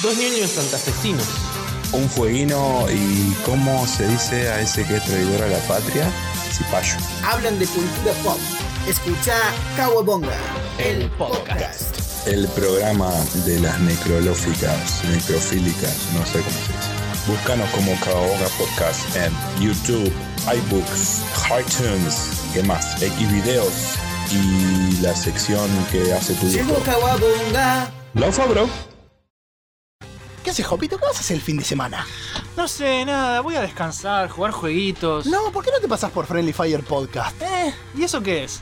Dos 0.04 0.16
niños 0.18 0.52
santafesinos. 0.52 1.28
Un 1.94 2.08
fueguino 2.10 2.86
y 2.92 3.34
cómo 3.46 3.88
se 3.88 4.06
dice 4.08 4.50
a 4.50 4.60
ese 4.60 4.86
que 4.86 4.98
es 4.98 5.06
traidor 5.06 5.42
a 5.44 5.48
la 5.48 5.60
patria, 5.68 6.08
cipayo. 6.52 6.98
hablan 7.26 7.58
de 7.58 7.66
cultura 7.66 8.12
pop. 8.24 8.38
Escucha 8.88 9.34
Kawabonga, 9.76 10.38
el 10.80 11.10
podcast. 11.12 12.28
El 12.28 12.48
programa 12.50 13.12
de 13.46 13.60
las 13.60 13.80
necrolóficas, 13.80 15.04
necrofílicas, 15.06 16.10
no 16.14 16.26
sé 16.26 16.40
cómo 16.40 16.52
se 16.52 16.74
dice. 16.74 16.92
Búscanos 17.28 17.70
como 17.72 18.00
Caoga 18.00 18.48
Podcast 18.58 19.16
en 19.16 19.34
YouTube, 19.60 20.12
iBooks, 20.46 21.24
iTunes, 21.60 22.44
¿qué 22.54 22.64
más? 22.64 23.00
Xvideos 23.00 23.96
y 24.32 25.02
la 25.02 25.16
sección 25.16 25.68
que 25.92 26.14
hace 26.14 26.36
tu 26.36 26.48
Llegó. 26.48 26.78
Laufa, 28.14 28.46
bro. 28.46 28.70
¿Qué 30.44 30.52
haces, 30.52 30.66
Jopito? 30.66 30.98
¿Qué 30.98 31.06
vas 31.06 31.18
a 31.18 31.20
hacer 31.20 31.38
el 31.38 31.42
fin 31.42 31.58
de 31.58 31.66
semana? 31.66 32.06
No 32.56 32.68
sé, 32.68 33.04
nada, 33.04 33.42
voy 33.42 33.56
a 33.56 33.62
descansar, 33.62 34.30
jugar 34.30 34.52
jueguitos. 34.52 35.26
No, 35.26 35.52
¿por 35.52 35.66
qué 35.66 35.72
no 35.72 35.80
te 35.80 35.88
pasas 35.88 36.12
por 36.12 36.26
Friendly 36.26 36.54
Fire 36.54 36.84
Podcast? 36.84 37.42
Eh, 37.42 37.74
¿y 37.96 38.04
eso 38.04 38.22
qué 38.22 38.46
es? 38.46 38.62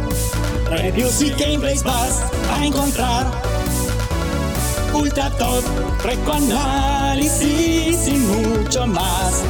Reviews 0.71 1.21
y 1.21 1.31
gameplays 1.31 1.83
vas 1.83 2.23
a 2.49 2.65
encontrar. 2.65 3.25
Ultra 4.93 5.29
top, 5.31 5.63
análisis 6.33 8.07
y 8.07 8.13
mucho 8.13 8.87
más. 8.87 9.43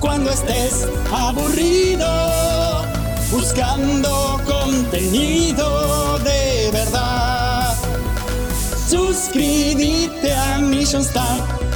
Cuando 0.00 0.30
estés 0.30 0.88
aburrido, 1.12 2.84
buscando 3.30 4.40
contenido 4.44 6.18
de 6.18 6.70
verdad, 6.72 7.72
suscríbete 8.88 10.32
a 10.32 10.58
Mission 10.58 11.04
Start. 11.04 11.75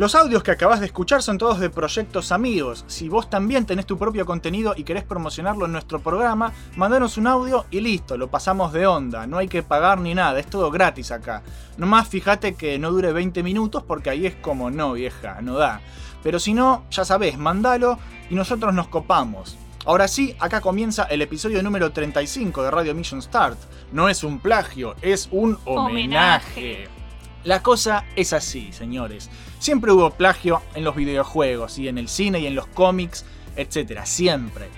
Los 0.00 0.14
audios 0.14 0.42
que 0.42 0.50
acabas 0.50 0.80
de 0.80 0.86
escuchar 0.86 1.22
son 1.22 1.36
todos 1.36 1.60
de 1.60 1.68
proyectos 1.68 2.32
amigos. 2.32 2.86
Si 2.86 3.10
vos 3.10 3.28
también 3.28 3.66
tenés 3.66 3.84
tu 3.84 3.98
propio 3.98 4.24
contenido 4.24 4.72
y 4.74 4.82
querés 4.82 5.04
promocionarlo 5.04 5.66
en 5.66 5.72
nuestro 5.72 6.00
programa, 6.00 6.54
mandanos 6.76 7.18
un 7.18 7.26
audio 7.26 7.66
y 7.70 7.80
listo, 7.80 8.16
lo 8.16 8.30
pasamos 8.30 8.72
de 8.72 8.86
onda. 8.86 9.26
No 9.26 9.36
hay 9.36 9.46
que 9.46 9.62
pagar 9.62 10.00
ni 10.00 10.14
nada, 10.14 10.40
es 10.40 10.46
todo 10.46 10.70
gratis 10.70 11.10
acá. 11.10 11.42
Nomás 11.76 12.08
fíjate 12.08 12.54
que 12.54 12.78
no 12.78 12.92
dure 12.92 13.12
20 13.12 13.42
minutos 13.42 13.82
porque 13.82 14.08
ahí 14.08 14.24
es 14.24 14.36
como 14.36 14.70
no, 14.70 14.94
vieja, 14.94 15.42
no 15.42 15.56
da. 15.56 15.82
Pero 16.22 16.38
si 16.38 16.54
no, 16.54 16.84
ya 16.90 17.04
sabés, 17.04 17.36
mandalo 17.36 17.98
y 18.30 18.34
nosotros 18.34 18.72
nos 18.72 18.88
copamos. 18.88 19.58
Ahora 19.84 20.08
sí, 20.08 20.34
acá 20.38 20.62
comienza 20.62 21.02
el 21.10 21.20
episodio 21.20 21.62
número 21.62 21.92
35 21.92 22.62
de 22.62 22.70
Radio 22.70 22.94
Mission 22.94 23.20
Start. 23.20 23.58
No 23.92 24.08
es 24.08 24.24
un 24.24 24.38
plagio, 24.38 24.94
es 25.02 25.28
un 25.30 25.58
homenaje. 25.66 26.86
Homenaje. 26.86 26.99
La 27.44 27.62
cosa 27.62 28.04
es 28.16 28.34
así, 28.34 28.70
señores. 28.72 29.30
Siempre 29.58 29.92
hubo 29.92 30.10
plagio 30.10 30.60
en 30.74 30.84
los 30.84 30.94
videojuegos 30.94 31.78
y 31.78 31.88
en 31.88 31.96
el 31.96 32.08
cine 32.08 32.40
y 32.40 32.46
en 32.46 32.54
los 32.54 32.66
cómics, 32.66 33.24
etc. 33.56 34.00
Siempre. 34.04 34.68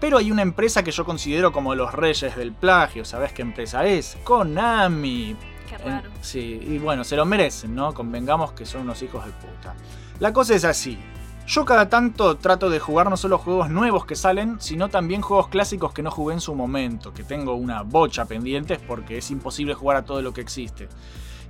Pero 0.00 0.16
hay 0.16 0.30
una 0.30 0.42
empresa 0.42 0.82
que 0.82 0.90
yo 0.90 1.04
considero 1.04 1.52
como 1.52 1.74
los 1.74 1.92
reyes 1.92 2.34
del 2.34 2.52
plagio. 2.52 3.04
¿Sabés 3.04 3.32
qué 3.32 3.42
empresa 3.42 3.84
es? 3.84 4.16
Konami. 4.24 5.36
Qué 5.68 5.76
raro. 5.76 6.08
sí, 6.22 6.60
y 6.66 6.78
bueno, 6.78 7.04
se 7.04 7.14
lo 7.14 7.26
merecen, 7.26 7.74
¿no? 7.74 7.92
Convengamos 7.92 8.52
que 8.52 8.64
son 8.64 8.82
unos 8.82 9.02
hijos 9.02 9.26
de 9.26 9.32
puta. 9.32 9.74
La 10.18 10.32
cosa 10.32 10.54
es 10.54 10.64
así. 10.64 10.98
Yo 11.46 11.64
cada 11.66 11.90
tanto 11.90 12.36
trato 12.36 12.70
de 12.70 12.78
jugar 12.78 13.10
no 13.10 13.16
solo 13.18 13.38
juegos 13.38 13.68
nuevos 13.68 14.06
que 14.06 14.16
salen, 14.16 14.60
sino 14.60 14.88
también 14.88 15.20
juegos 15.20 15.48
clásicos 15.48 15.92
que 15.92 16.02
no 16.02 16.10
jugué 16.10 16.34
en 16.34 16.40
su 16.40 16.54
momento, 16.54 17.12
que 17.12 17.22
tengo 17.22 17.54
una 17.54 17.82
bocha 17.82 18.24
pendientes 18.24 18.78
porque 18.86 19.18
es 19.18 19.30
imposible 19.30 19.74
jugar 19.74 19.98
a 19.98 20.04
todo 20.04 20.22
lo 20.22 20.32
que 20.32 20.40
existe. 20.40 20.88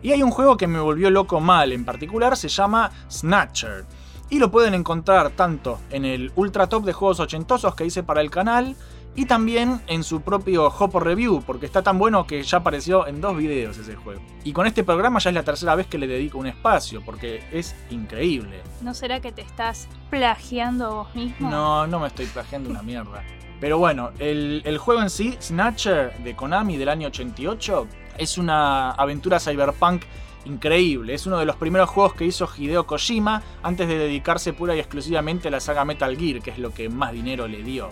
Y 0.03 0.13
hay 0.13 0.23
un 0.23 0.31
juego 0.31 0.57
que 0.57 0.67
me 0.67 0.81
volvió 0.81 1.11
loco 1.11 1.41
mal, 1.41 1.73
en 1.73 1.85
particular 1.85 2.37
se 2.37 2.49
llama 2.49 2.91
Snatcher. 3.11 3.85
Y 4.31 4.39
lo 4.39 4.51
pueden 4.51 4.75
encontrar 4.75 5.31
tanto 5.31 5.79
en 5.91 6.05
el 6.05 6.33
ultra 6.37 6.69
top 6.69 6.85
de 6.85 6.93
juegos 6.93 7.21
ochentosos 7.21 7.75
que 7.75 7.87
hice 7.87 8.03
para 8.03 8.21
el 8.21 8.31
canal, 8.31 8.77
y 9.19 9.27
también 9.27 9.81
en 9.89 10.05
su 10.05 10.21
propio 10.21 10.69
Hopo 10.69 11.01
Review, 11.01 11.43
porque 11.45 11.67
está 11.67 11.83
tan 11.83 11.99
bueno 11.99 12.25
que 12.25 12.41
ya 12.45 12.59
apareció 12.59 13.09
en 13.09 13.21
dos 13.21 13.37
videos 13.37 13.77
ese 13.77 13.97
juego. 13.97 14.21
Y 14.45 14.53
con 14.53 14.65
este 14.69 14.85
programa 14.85 15.19
ya 15.19 15.31
es 15.31 15.35
la 15.35 15.43
tercera 15.43 15.75
vez 15.75 15.89
que 15.89 15.99
le 15.99 16.07
dedico 16.07 16.39
un 16.39 16.47
espacio, 16.47 17.03
porque 17.05 17.43
es 17.51 17.75
increíble. 17.91 18.63
¿No 18.81 18.95
será 18.95 19.19
que 19.19 19.33
te 19.33 19.43
estás 19.43 19.89
plagiando 20.09 20.95
vos 20.95 21.15
mismo? 21.17 21.51
No, 21.51 21.89
no 21.89 21.99
me 21.99 22.07
estoy 22.07 22.27
plagiando 22.27 22.71
una 22.71 22.83
mierda. 22.83 23.25
Pero 23.61 23.79
bueno, 23.79 24.11
el, 24.21 24.63
el 24.65 24.79
juego 24.79 25.03
en 25.03 25.11
sí, 25.11 25.37
Snatcher 25.41 26.17
de 26.23 26.37
Konami 26.37 26.77
del 26.77 26.89
año 26.89 27.09
88, 27.09 27.89
es 28.19 28.39
una 28.39 28.91
aventura 28.91 29.41
cyberpunk 29.41 30.03
increíble. 30.45 31.15
Es 31.15 31.27
uno 31.27 31.39
de 31.39 31.45
los 31.45 31.57
primeros 31.57 31.89
juegos 31.89 32.15
que 32.15 32.25
hizo 32.25 32.49
Hideo 32.57 32.87
Kojima 32.87 33.43
antes 33.63 33.89
de 33.89 33.99
dedicarse 33.99 34.53
pura 34.53 34.75
y 34.75 34.79
exclusivamente 34.79 35.49
a 35.49 35.51
la 35.51 35.61
saga 35.61 35.85
Metal 35.85 36.17
Gear, 36.17 36.41
que 36.41 36.51
es 36.51 36.59
lo 36.59 36.73
que 36.73 36.89
más 36.89 37.13
dinero 37.13 37.47
le 37.49 37.63
dio. 37.63 37.91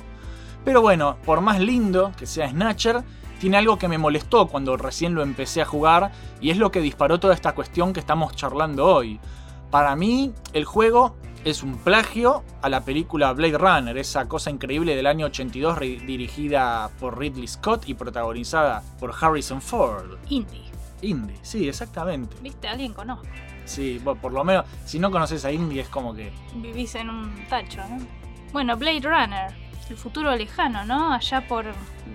Pero 0.64 0.82
bueno, 0.82 1.16
por 1.24 1.40
más 1.40 1.60
lindo 1.60 2.12
que 2.18 2.26
sea 2.26 2.50
Snatcher, 2.50 3.04
tiene 3.38 3.58
algo 3.58 3.78
que 3.78 3.88
me 3.88 3.98
molestó 3.98 4.48
cuando 4.48 4.76
recién 4.76 5.14
lo 5.14 5.22
empecé 5.22 5.62
a 5.62 5.66
jugar 5.66 6.10
y 6.40 6.50
es 6.50 6.56
lo 6.56 6.70
que 6.70 6.80
disparó 6.80 7.20
toda 7.20 7.34
esta 7.34 7.54
cuestión 7.54 7.92
que 7.92 8.00
estamos 8.00 8.34
charlando 8.34 8.86
hoy. 8.86 9.20
Para 9.70 9.94
mí, 9.94 10.32
el 10.52 10.64
juego 10.64 11.16
es 11.46 11.62
un 11.62 11.76
plagio 11.78 12.42
a 12.60 12.68
la 12.68 12.84
película 12.84 13.32
Blade 13.32 13.56
Runner, 13.56 13.96
esa 13.96 14.26
cosa 14.26 14.50
increíble 14.50 14.96
del 14.96 15.06
año 15.06 15.26
82 15.26 15.78
ri- 15.78 16.04
dirigida 16.04 16.90
por 16.98 17.16
Ridley 17.18 17.46
Scott 17.46 17.88
y 17.88 17.94
protagonizada 17.94 18.82
por 18.98 19.14
Harrison 19.18 19.62
Ford. 19.62 20.16
Indie. 20.28 20.64
Indie, 21.02 21.36
sí, 21.42 21.68
exactamente. 21.68 22.36
¿Viste? 22.42 22.66
Alguien 22.66 22.92
conozco. 22.92 23.26
Sí, 23.64 24.00
bueno, 24.02 24.20
por 24.20 24.32
lo 24.32 24.42
menos, 24.42 24.64
si 24.84 24.98
no 24.98 25.10
conoces 25.10 25.44
a 25.44 25.52
Indie 25.52 25.82
es 25.82 25.88
como 25.88 26.14
que... 26.14 26.32
Vivís 26.56 26.94
en 26.96 27.10
un 27.10 27.32
tacho, 27.48 27.78
¿no? 27.88 27.98
Bueno, 28.52 28.76
Blade 28.76 29.00
Runner. 29.02 29.66
El 29.88 29.96
futuro 29.96 30.34
lejano, 30.34 30.84
¿no? 30.84 31.12
Allá 31.12 31.46
por 31.46 31.64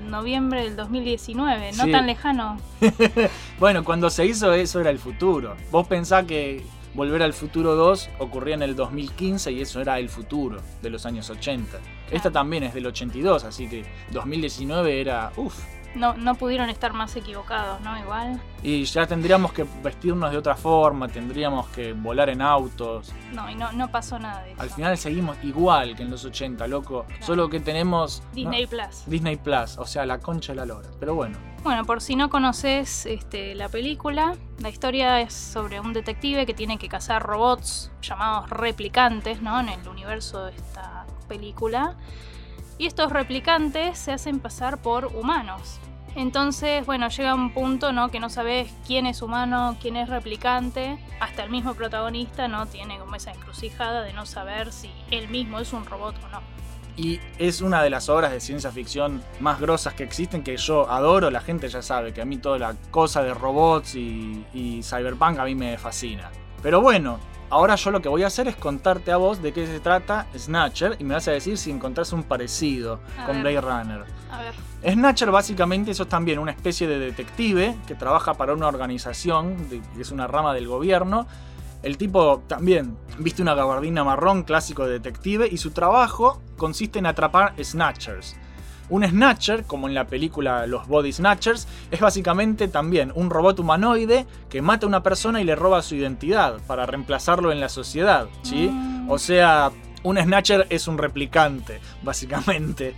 noviembre 0.09 0.63
del 0.63 0.75
2019. 0.75 1.71
No 1.77 1.85
Sí. 1.85 1.91
tan 1.91 2.05
lejano. 2.05 2.57
Bueno, 3.59 3.85
cuando 3.85 4.09
se 4.09 4.25
hizo 4.25 4.51
eso 4.53 4.81
era 4.81 4.89
el 4.89 4.99
futuro. 4.99 5.55
Vos 5.71 5.87
pensás 5.87 6.25
que 6.25 6.65
Volver 6.93 7.23
al 7.23 7.33
Futuro 7.33 7.75
2 7.75 8.09
ocurría 8.19 8.55
en 8.55 8.63
el 8.63 8.75
2015 8.75 9.51
y 9.51 9.61
eso 9.61 9.79
era 9.79 9.97
el 9.97 10.09
futuro 10.09 10.61
de 10.81 10.89
los 10.89 11.05
años 11.05 11.29
80. 11.29 11.79
Esta 12.11 12.31
también 12.31 12.63
es 12.63 12.73
del 12.73 12.85
82, 12.85 13.45
así 13.45 13.69
que 13.69 13.85
2019 14.11 14.99
era... 14.99 15.31
Uff. 15.37 15.57
No, 15.95 16.13
no 16.13 16.35
pudieron 16.35 16.69
estar 16.69 16.93
más 16.93 17.15
equivocados, 17.17 17.81
¿no? 17.81 17.97
Igual. 17.99 18.41
Y 18.63 18.85
ya 18.85 19.05
tendríamos 19.07 19.51
que 19.51 19.65
vestirnos 19.83 20.31
de 20.31 20.37
otra 20.37 20.55
forma, 20.55 21.09
tendríamos 21.09 21.67
que 21.69 21.91
volar 21.91 22.29
en 22.29 22.41
autos. 22.41 23.11
No, 23.33 23.49
y 23.49 23.55
no, 23.55 23.71
no 23.73 23.91
pasó 23.91 24.17
nada 24.17 24.41
de 24.43 24.53
eso. 24.53 24.61
Al 24.61 24.69
final 24.69 24.97
seguimos 24.97 25.37
igual 25.43 25.95
que 25.95 26.03
en 26.03 26.11
los 26.11 26.23
80, 26.23 26.65
loco. 26.67 27.05
Solo 27.19 27.49
que 27.49 27.59
tenemos... 27.59 28.23
¿no? 28.29 28.35
Disney 28.35 28.67
Plus. 28.67 29.03
Disney 29.05 29.35
Plus, 29.35 29.77
o 29.77 29.85
sea, 29.85 30.05
la 30.05 30.19
concha 30.19 30.53
de 30.53 30.57
la 30.57 30.65
lora. 30.65 30.89
Pero 30.99 31.15
bueno. 31.15 31.37
Bueno, 31.63 31.85
por 31.85 32.01
si 32.01 32.15
no 32.15 32.31
conoces 32.31 33.05
este, 33.05 33.53
la 33.53 33.69
película, 33.69 34.35
la 34.57 34.69
historia 34.69 35.21
es 35.21 35.31
sobre 35.31 35.79
un 35.79 35.93
detective 35.93 36.47
que 36.47 36.55
tiene 36.55 36.79
que 36.79 36.89
cazar 36.89 37.21
robots 37.21 37.91
llamados 38.01 38.49
replicantes, 38.49 39.43
¿no? 39.43 39.59
En 39.59 39.69
el 39.69 39.87
universo 39.87 40.45
de 40.45 40.55
esta 40.55 41.05
película. 41.27 41.97
Y 42.79 42.87
estos 42.87 43.11
replicantes 43.11 43.99
se 43.99 44.11
hacen 44.11 44.39
pasar 44.39 44.81
por 44.81 45.05
humanos. 45.05 45.79
Entonces, 46.15 46.83
bueno, 46.83 47.09
llega 47.09 47.35
un 47.35 47.53
punto, 47.53 47.93
¿no? 47.93 48.09
Que 48.09 48.19
no 48.19 48.29
sabes 48.29 48.73
quién 48.87 49.05
es 49.05 49.21
humano, 49.21 49.77
quién 49.79 49.97
es 49.97 50.09
replicante. 50.09 50.97
Hasta 51.19 51.43
el 51.43 51.51
mismo 51.51 51.75
protagonista, 51.75 52.47
¿no? 52.47 52.65
Tiene 52.65 52.97
como 52.97 53.15
esa 53.15 53.33
encrucijada 53.33 54.01
de 54.01 54.13
no 54.13 54.25
saber 54.25 54.71
si 54.71 54.89
él 55.11 55.27
mismo 55.27 55.59
es 55.59 55.73
un 55.73 55.85
robot 55.85 56.15
o 56.25 56.27
no. 56.29 56.41
Y 56.97 57.19
es 57.39 57.61
una 57.61 57.81
de 57.81 57.89
las 57.89 58.09
obras 58.09 58.31
de 58.31 58.39
ciencia 58.39 58.71
ficción 58.71 59.21
más 59.39 59.59
grosas 59.59 59.93
que 59.93 60.03
existen, 60.03 60.43
que 60.43 60.57
yo 60.57 60.89
adoro. 60.89 61.31
La 61.31 61.41
gente 61.41 61.67
ya 61.69 61.81
sabe 61.81 62.13
que 62.13 62.21
a 62.21 62.25
mí 62.25 62.37
toda 62.37 62.59
la 62.59 62.75
cosa 62.91 63.23
de 63.23 63.33
robots 63.33 63.95
y, 63.95 64.45
y 64.53 64.81
cyberpunk 64.83 65.39
a 65.39 65.45
mí 65.45 65.55
me 65.55 65.77
fascina. 65.77 66.29
Pero 66.61 66.81
bueno, 66.81 67.19
ahora 67.49 67.75
yo 67.75 67.91
lo 67.91 68.01
que 68.01 68.09
voy 68.09 68.23
a 68.23 68.27
hacer 68.27 68.47
es 68.47 68.55
contarte 68.55 69.11
a 69.11 69.17
vos 69.17 69.41
de 69.41 69.53
qué 69.53 69.65
se 69.65 69.79
trata 69.79 70.27
Snatcher 70.37 70.97
y 70.99 71.03
me 71.03 71.15
vas 71.15 71.27
a 71.27 71.31
decir 71.31 71.57
si 71.57 71.71
encontrás 71.71 72.13
un 72.13 72.23
parecido 72.23 72.99
A 73.17 73.25
con 73.25 73.41
ver. 73.41 73.53
Blade 73.53 73.61
Runner. 73.61 74.05
A 74.31 74.41
ver, 74.41 74.93
Snatcher 74.93 75.31
básicamente 75.31 75.91
eso 75.91 76.03
es 76.03 76.09
también 76.09 76.39
una 76.39 76.51
especie 76.51 76.87
de 76.87 76.99
detective 76.99 77.75
que 77.87 77.95
trabaja 77.95 78.33
para 78.33 78.53
una 78.53 78.67
organización, 78.67 79.55
que 79.69 80.01
es 80.01 80.11
una 80.11 80.27
rama 80.27 80.53
del 80.53 80.67
gobierno. 80.67 81.27
El 81.83 81.97
tipo 81.97 82.43
también 82.47 82.97
viste 83.17 83.41
una 83.41 83.55
gabardina 83.55 84.03
marrón 84.03 84.43
clásico 84.43 84.85
de 84.85 84.93
detective 84.93 85.47
y 85.51 85.57
su 85.57 85.71
trabajo 85.71 86.41
consiste 86.57 86.99
en 86.99 87.07
atrapar 87.07 87.53
snatchers. 87.61 88.35
Un 88.89 89.07
snatcher, 89.07 89.63
como 89.63 89.87
en 89.87 89.93
la 89.93 90.05
película 90.07 90.67
Los 90.67 90.87
Body 90.87 91.13
Snatchers, 91.13 91.65
es 91.91 91.99
básicamente 92.01 92.67
también 92.67 93.13
un 93.15 93.29
robot 93.29 93.59
humanoide 93.59 94.25
que 94.49 94.61
mata 94.61 94.85
a 94.85 94.89
una 94.89 95.01
persona 95.01 95.39
y 95.39 95.45
le 95.45 95.55
roba 95.55 95.81
su 95.81 95.95
identidad 95.95 96.59
para 96.67 96.85
reemplazarlo 96.85 97.53
en 97.53 97.61
la 97.61 97.69
sociedad, 97.69 98.27
¿sí? 98.43 98.67
Mm. 98.69 99.09
O 99.09 99.17
sea, 99.17 99.71
Un 100.03 100.17
Snatcher 100.17 100.65
es 100.69 100.87
un 100.87 100.97
replicante, 100.97 101.79
básicamente. 102.03 102.95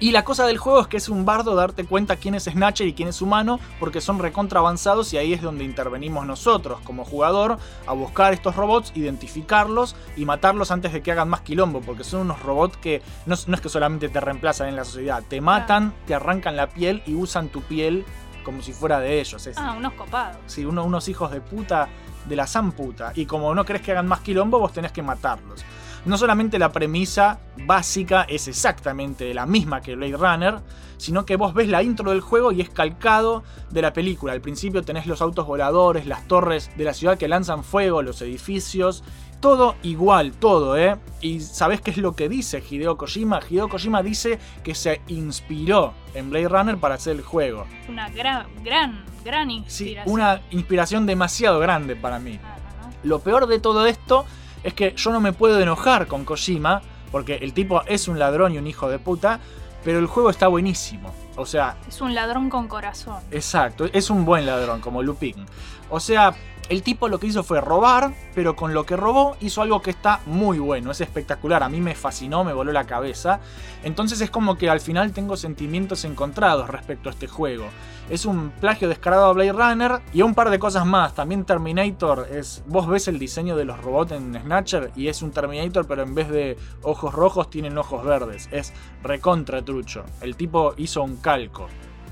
Y 0.00 0.12
la 0.12 0.24
cosa 0.24 0.46
del 0.46 0.56
juego 0.56 0.80
es 0.80 0.86
que 0.86 0.96
es 0.96 1.10
un 1.10 1.26
bardo 1.26 1.54
darte 1.54 1.84
cuenta 1.84 2.16
quién 2.16 2.34
es 2.34 2.44
Snatcher 2.44 2.86
y 2.86 2.94
quién 2.94 3.08
es 3.10 3.20
humano, 3.20 3.60
porque 3.78 4.00
son 4.00 4.18
recontra 4.18 4.60
avanzados 4.60 5.12
y 5.12 5.18
ahí 5.18 5.34
es 5.34 5.42
donde 5.42 5.62
intervenimos 5.62 6.24
nosotros 6.26 6.80
como 6.84 7.04
jugador 7.04 7.58
a 7.86 7.92
buscar 7.92 8.32
estos 8.32 8.56
robots, 8.56 8.92
identificarlos 8.94 9.94
y 10.16 10.24
matarlos 10.24 10.70
antes 10.70 10.92
de 10.94 11.02
que 11.02 11.12
hagan 11.12 11.28
más 11.28 11.42
quilombo, 11.42 11.82
porque 11.82 12.02
son 12.04 12.22
unos 12.22 12.42
robots 12.42 12.78
que 12.78 13.02
no, 13.26 13.36
no 13.46 13.54
es 13.54 13.60
que 13.60 13.68
solamente 13.68 14.08
te 14.08 14.20
reemplazan 14.20 14.68
en 14.68 14.76
la 14.76 14.84
sociedad, 14.84 15.22
te 15.28 15.40
matan, 15.42 15.92
te 16.06 16.14
arrancan 16.14 16.56
la 16.56 16.68
piel 16.70 17.02
y 17.06 17.14
usan 17.14 17.48
tu 17.50 17.60
piel 17.60 18.04
como 18.42 18.62
si 18.62 18.72
fuera 18.72 19.00
de 19.00 19.20
ellos. 19.20 19.46
Es, 19.46 19.58
Ah, 19.58 19.74
unos 19.76 19.92
copados. 19.92 20.38
Sí, 20.46 20.64
uno- 20.64 20.82
unos 20.84 21.08
hijos 21.08 21.30
de 21.30 21.42
puta 21.42 21.88
de 22.24 22.36
la 22.36 22.46
zamputa. 22.46 23.12
Y 23.14 23.26
como 23.26 23.54
no 23.54 23.64
querés 23.66 23.82
que 23.82 23.92
hagan 23.92 24.06
más 24.08 24.20
quilombo, 24.20 24.58
vos 24.58 24.72
tenés 24.72 24.92
que 24.92 25.02
matarlos. 25.02 25.62
No 26.04 26.16
solamente 26.16 26.58
la 26.58 26.72
premisa 26.72 27.40
básica 27.66 28.22
es 28.22 28.48
exactamente 28.48 29.34
la 29.34 29.44
misma 29.46 29.80
que 29.82 29.96
Blade 29.96 30.16
Runner, 30.16 30.60
sino 30.96 31.26
que 31.26 31.36
vos 31.36 31.52
ves 31.54 31.68
la 31.68 31.82
intro 31.82 32.10
del 32.10 32.20
juego 32.20 32.52
y 32.52 32.60
es 32.60 32.70
calcado 32.70 33.42
de 33.70 33.82
la 33.82 33.92
película. 33.92 34.32
Al 34.32 34.40
principio 34.40 34.82
tenés 34.82 35.06
los 35.06 35.20
autos 35.20 35.46
voladores, 35.46 36.06
las 36.06 36.26
torres 36.26 36.70
de 36.76 36.84
la 36.84 36.94
ciudad 36.94 37.18
que 37.18 37.28
lanzan 37.28 37.64
fuego, 37.64 38.02
los 38.02 38.20
edificios. 38.22 39.04
Todo 39.40 39.76
igual, 39.82 40.32
todo, 40.32 40.76
¿eh? 40.76 40.98
Y 41.22 41.40
¿sabés 41.40 41.80
qué 41.80 41.90
es 41.90 41.96
lo 41.96 42.14
que 42.14 42.28
dice 42.28 42.62
Hideo 42.68 42.98
Kojima? 42.98 43.40
Hideo 43.48 43.68
Kojima 43.70 44.02
dice 44.02 44.38
que 44.62 44.74
se 44.74 45.00
inspiró 45.08 45.94
en 46.14 46.28
Blade 46.28 46.48
Runner 46.48 46.76
para 46.76 46.96
hacer 46.96 47.16
el 47.16 47.22
juego. 47.22 47.66
Una 47.88 48.10
gran, 48.10 48.46
gran, 48.62 49.04
gran 49.24 49.48
Sí, 49.66 49.84
inspiración. 49.84 50.14
una 50.14 50.40
inspiración 50.50 51.06
demasiado 51.06 51.58
grande 51.58 51.96
para 51.96 52.18
mí. 52.18 52.38
Ah. 52.44 52.56
Lo 53.02 53.20
peor 53.20 53.46
de 53.46 53.58
todo 53.60 53.86
esto 53.86 54.26
es 54.62 54.74
que 54.74 54.94
yo 54.96 55.10
no 55.12 55.20
me 55.20 55.32
puedo 55.32 55.60
enojar 55.60 56.06
con 56.06 56.24
Kojima, 56.24 56.82
porque 57.10 57.36
el 57.36 57.52
tipo 57.52 57.82
es 57.86 58.08
un 58.08 58.18
ladrón 58.18 58.54
y 58.54 58.58
un 58.58 58.66
hijo 58.66 58.88
de 58.88 58.98
puta, 58.98 59.40
pero 59.84 59.98
el 59.98 60.06
juego 60.06 60.30
está 60.30 60.48
buenísimo. 60.48 61.12
O 61.36 61.46
sea, 61.46 61.76
Es 61.88 62.00
un 62.00 62.14
ladrón 62.14 62.50
con 62.50 62.68
corazón. 62.68 63.16
exacto, 63.30 63.86
es 63.92 64.10
un 64.10 64.24
buen 64.24 64.44
ladrón, 64.46 64.80
como 64.80 65.02
Lupin. 65.02 65.46
O 65.88 65.98
sea, 65.98 66.34
el 66.70 66.84
tipo 66.84 67.08
lo 67.08 67.18
que 67.18 67.26
hizo 67.26 67.42
fue 67.42 67.60
robar, 67.60 68.12
pero 68.32 68.54
con 68.54 68.72
lo 68.74 68.86
que 68.86 68.96
robó 68.96 69.36
hizo 69.40 69.60
algo 69.60 69.82
que 69.82 69.90
está 69.90 70.20
muy 70.26 70.60
bueno, 70.60 70.92
es 70.92 71.00
espectacular, 71.00 71.64
a 71.64 71.68
mí 71.68 71.80
me 71.80 71.96
fascinó, 71.96 72.44
me 72.44 72.52
voló 72.52 72.70
la 72.70 72.86
cabeza. 72.86 73.40
Entonces 73.82 74.20
es 74.20 74.30
como 74.30 74.56
que 74.56 74.70
al 74.70 74.80
final 74.80 75.12
tengo 75.12 75.36
sentimientos 75.36 76.04
encontrados 76.04 76.70
respecto 76.70 77.08
a 77.08 77.12
este 77.12 77.26
juego. 77.26 77.64
Es 78.08 78.24
un 78.24 78.50
plagio 78.50 78.88
descarado 78.88 79.26
a 79.26 79.32
Blade 79.32 79.52
Runner 79.52 80.00
y 80.12 80.22
un 80.22 80.36
par 80.36 80.48
de 80.48 80.60
cosas 80.60 80.86
más. 80.86 81.12
También 81.12 81.44
Terminator 81.44 82.28
es. 82.30 82.62
Vos 82.66 82.86
ves 82.86 83.08
el 83.08 83.18
diseño 83.18 83.56
de 83.56 83.64
los 83.64 83.80
robots 83.82 84.12
en 84.12 84.40
Snatcher 84.40 84.92
y 84.94 85.08
es 85.08 85.22
un 85.22 85.32
Terminator, 85.32 85.88
pero 85.88 86.02
en 86.04 86.14
vez 86.14 86.28
de 86.28 86.56
ojos 86.82 87.12
rojos 87.12 87.50
tienen 87.50 87.78
ojos 87.78 88.04
verdes. 88.04 88.48
Es 88.52 88.72
recontra 89.02 89.64
trucho. 89.64 90.04
El 90.20 90.36
tipo 90.36 90.74
hizo 90.76 91.02
un 91.02 91.16
calco. 91.16 91.66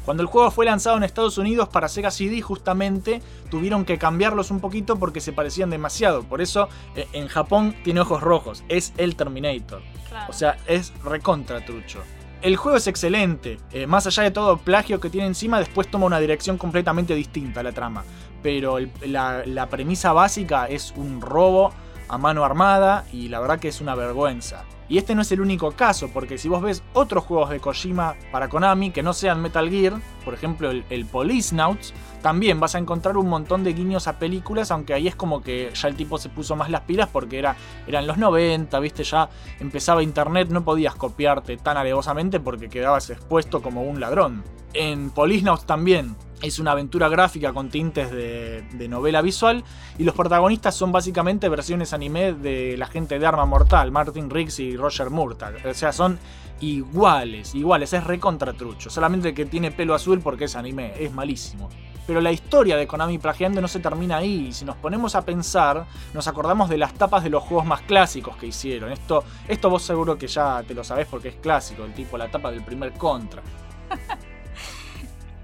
Cuando 0.08 0.22
el 0.22 0.26
juego 0.30 0.50
fue 0.50 0.64
lanzado 0.64 0.96
en 0.96 1.02
Estados 1.02 1.36
Unidos 1.36 1.68
para 1.68 1.86
Sega 1.86 2.10
CD, 2.10 2.40
justamente 2.40 3.20
tuvieron 3.50 3.84
que 3.84 3.98
cambiarlos 3.98 4.50
un 4.50 4.58
poquito 4.58 4.98
porque 4.98 5.20
se 5.20 5.34
parecían 5.34 5.68
demasiado. 5.68 6.22
Por 6.22 6.40
eso 6.40 6.70
eh, 6.96 7.06
en 7.12 7.28
Japón 7.28 7.76
tiene 7.84 8.00
ojos 8.00 8.22
rojos. 8.22 8.64
Es 8.70 8.94
el 8.96 9.16
Terminator. 9.16 9.82
Claro. 10.08 10.24
O 10.30 10.32
sea, 10.32 10.56
es 10.66 10.94
recontra 11.04 11.62
trucho. 11.62 11.98
El 12.40 12.56
juego 12.56 12.78
es 12.78 12.86
excelente. 12.86 13.58
eh, 13.70 13.86
más 13.86 14.06
allá 14.06 14.22
de 14.22 14.30
todo 14.30 14.56
plagio 14.56 14.98
que 14.98 15.10
tiene 15.10 15.26
encima, 15.26 15.58
después 15.58 15.90
toma 15.90 16.06
una 16.06 16.20
dirección 16.20 16.56
completamente 16.56 17.14
distinta 17.14 17.60
a 17.60 17.62
la 17.64 17.72
trama. 17.72 18.02
Pero 18.42 18.78
el- 18.78 18.90
la, 19.04 19.42
la 19.44 19.68
premisa 19.68 20.14
básica 20.14 20.64
es 20.68 20.94
un 20.96 21.20
robo 21.20 21.70
a 22.08 22.18
mano 22.18 22.44
armada 22.44 23.04
y 23.12 23.28
la 23.28 23.40
verdad 23.40 23.58
que 23.58 23.68
es 23.68 23.80
una 23.80 23.94
vergüenza. 23.94 24.64
Y 24.90 24.96
este 24.96 25.14
no 25.14 25.20
es 25.20 25.30
el 25.32 25.42
único 25.42 25.72
caso, 25.72 26.08
porque 26.08 26.38
si 26.38 26.48
vos 26.48 26.62
ves 26.62 26.82
otros 26.94 27.24
juegos 27.24 27.50
de 27.50 27.60
Kojima 27.60 28.14
para 28.32 28.48
Konami 28.48 28.90
que 28.90 29.02
no 29.02 29.12
sean 29.12 29.42
Metal 29.42 29.68
Gear, 29.68 30.00
por 30.24 30.32
ejemplo 30.32 30.70
el, 30.70 30.82
el 30.88 31.04
Policenauts, 31.04 31.92
también 32.22 32.58
vas 32.58 32.74
a 32.74 32.78
encontrar 32.78 33.18
un 33.18 33.28
montón 33.28 33.64
de 33.64 33.74
guiños 33.74 34.08
a 34.08 34.18
películas, 34.18 34.70
aunque 34.70 34.94
ahí 34.94 35.06
es 35.06 35.14
como 35.14 35.42
que 35.42 35.70
ya 35.74 35.88
el 35.88 35.94
tipo 35.94 36.16
se 36.16 36.30
puso 36.30 36.56
más 36.56 36.70
las 36.70 36.80
pilas 36.82 37.08
porque 37.12 37.38
era, 37.38 37.56
eran 37.86 38.06
los 38.06 38.16
90, 38.16 38.78
viste, 38.80 39.04
ya 39.04 39.28
empezaba 39.60 40.02
internet, 40.02 40.48
no 40.48 40.64
podías 40.64 40.94
copiarte 40.94 41.58
tan 41.58 41.76
alevosamente 41.76 42.40
porque 42.40 42.70
quedabas 42.70 43.10
expuesto 43.10 43.60
como 43.60 43.82
un 43.82 44.00
ladrón. 44.00 44.42
En 44.72 45.10
Policenauts 45.10 45.66
también 45.66 46.16
es 46.42 46.58
una 46.58 46.72
aventura 46.72 47.08
gráfica 47.08 47.52
con 47.52 47.68
tintes 47.68 48.10
de, 48.10 48.88
novela 48.88 49.22
visual 49.22 49.64
y 49.98 50.04
los 50.04 50.14
protagonistas 50.14 50.74
son 50.74 50.92
básicamente 50.92 51.48
versiones 51.48 51.92
anime 51.92 52.32
de 52.32 52.76
la 52.76 52.86
gente 52.86 53.18
de 53.18 53.26
Arma 53.26 53.44
Mortal, 53.44 53.90
Martin 53.90 54.30
Riggs 54.30 54.60
y 54.60 54.76
Roger 54.76 55.10
Murtagh. 55.10 55.66
O 55.66 55.74
sea, 55.74 55.92
son 55.92 56.18
iguales, 56.60 57.54
iguales, 57.54 57.92
es 57.92 58.04
recontra 58.04 58.52
trucho. 58.52 58.90
Solamente 58.90 59.34
que 59.34 59.46
tiene 59.46 59.70
pelo 59.70 59.94
azul 59.94 60.20
porque 60.20 60.44
es 60.44 60.56
anime, 60.56 60.92
es 60.98 61.12
malísimo. 61.12 61.68
Pero 62.06 62.22
la 62.22 62.32
historia 62.32 62.78
de 62.78 62.86
Konami 62.86 63.18
plagiando 63.18 63.60
no 63.60 63.68
se 63.68 63.80
termina 63.80 64.16
ahí. 64.16 64.50
Si 64.52 64.64
nos 64.64 64.76
ponemos 64.76 65.14
a 65.14 65.26
pensar, 65.26 65.84
nos 66.14 66.26
acordamos 66.26 66.70
de 66.70 66.78
las 66.78 66.94
tapas 66.94 67.22
de 67.22 67.28
los 67.28 67.42
juegos 67.42 67.66
más 67.66 67.82
clásicos 67.82 68.34
que 68.36 68.46
hicieron. 68.46 68.90
Esto, 68.90 69.24
esto 69.46 69.68
vos 69.68 69.82
seguro 69.82 70.16
que 70.16 70.26
ya 70.26 70.62
te 70.66 70.72
lo 70.72 70.82
sabés 70.82 71.06
porque 71.06 71.28
es 71.28 71.34
clásico, 71.34 71.84
el 71.84 71.92
tipo, 71.92 72.16
la 72.16 72.30
tapa 72.30 72.50
del 72.50 72.64
primer 72.64 72.94
contra. 72.94 73.42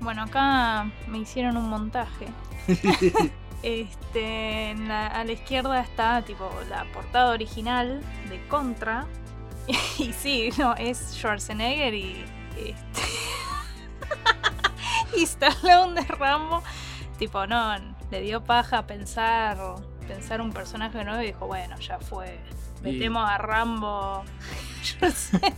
Bueno, 0.04 0.22
acá 0.24 0.90
me 1.08 1.18
hicieron 1.18 1.56
un 1.56 1.68
montaje. 1.68 2.26
este, 3.62 4.70
en 4.70 4.86
la- 4.88 5.06
a 5.08 5.24
la 5.24 5.32
izquierda 5.32 5.80
está 5.80 6.22
tipo 6.22 6.50
la 6.68 6.84
portada 6.92 7.30
original 7.32 8.00
de 8.28 8.46
Contra. 8.48 9.06
Y 9.98 10.12
sí, 10.12 10.50
no, 10.58 10.74
es 10.74 11.14
Schwarzenegger 11.14 11.94
y 11.94 12.22
este 12.58 13.02
y 15.16 15.22
Stallone 15.22 16.02
de 16.02 16.06
Rambo. 16.06 16.62
Tipo, 17.18 17.46
no, 17.46 17.74
le 18.10 18.20
dio 18.20 18.44
paja 18.44 18.86
pensar 18.86 19.56
pensar 20.06 20.42
un 20.42 20.52
personaje 20.52 21.02
nuevo 21.02 21.22
y 21.22 21.26
dijo, 21.28 21.46
bueno, 21.46 21.78
ya 21.78 21.98
fue. 21.98 22.38
Metemos 22.82 23.26
a 23.26 23.38
Rambo. 23.38 24.22
Schwarzenegger. 24.82 25.54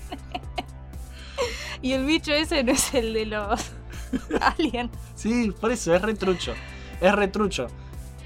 y 1.83 1.93
el 1.93 2.07
bicho 2.07 2.33
ese 2.33 2.63
no 2.63 2.71
es 2.73 2.95
el 2.95 3.13
de 3.13 3.27
los 3.27 3.73
Sí, 5.15 5.53
por 5.61 5.73
eso, 5.73 5.95
es 5.95 6.03
retrucho. 6.03 6.55
Es 7.01 7.13
retrucho. 7.15 7.67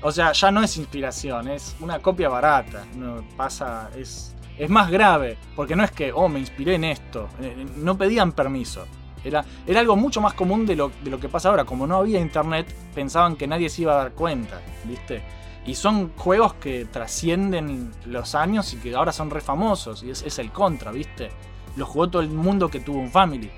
O 0.02 0.12
sea, 0.12 0.32
ya 0.32 0.50
no 0.50 0.62
es 0.62 0.76
inspiración, 0.76 1.48
es 1.48 1.76
una 1.80 1.98
copia 1.98 2.28
barata. 2.28 2.84
No 2.96 3.24
pasa, 3.36 3.90
es, 3.96 4.34
es 4.58 4.70
más 4.70 4.90
grave. 4.90 5.36
Porque 5.54 5.76
no 5.76 5.84
es 5.84 5.90
que, 5.90 6.12
oh, 6.12 6.28
me 6.28 6.40
inspiré 6.40 6.74
en 6.76 6.84
esto. 6.84 7.28
Eh, 7.40 7.66
No 7.76 7.96
pedían 7.98 8.32
permiso. 8.32 8.86
Era, 9.22 9.44
era 9.66 9.80
algo 9.80 9.96
mucho 9.96 10.20
más 10.22 10.32
común 10.32 10.64
de 10.64 10.76
lo, 10.76 10.90
de 11.04 11.10
lo 11.10 11.20
que 11.20 11.28
pasa 11.28 11.50
ahora. 11.50 11.64
Como 11.64 11.86
no 11.86 11.96
había 11.96 12.20
internet, 12.20 12.66
pensaban 12.94 13.36
que 13.36 13.46
nadie 13.46 13.68
se 13.68 13.82
iba 13.82 13.92
a 13.92 13.96
dar 13.96 14.12
cuenta, 14.12 14.60
¿viste? 14.84 15.22
Y 15.66 15.74
son 15.74 16.12
juegos 16.16 16.54
que 16.54 16.86
trascienden 16.86 17.92
los 18.06 18.34
años 18.34 18.72
y 18.72 18.78
que 18.78 18.94
ahora 18.94 19.12
son 19.12 19.28
re 19.28 19.42
famosos. 19.42 20.02
Y 20.02 20.10
es, 20.10 20.22
es 20.22 20.38
el 20.38 20.50
contra, 20.50 20.90
¿viste? 20.90 21.30
Lo 21.76 21.84
jugó 21.84 22.08
todo 22.08 22.22
el 22.22 22.30
mundo 22.30 22.70
que 22.70 22.80
tuvo 22.80 22.98
un 22.98 23.10
Family. 23.10 23.50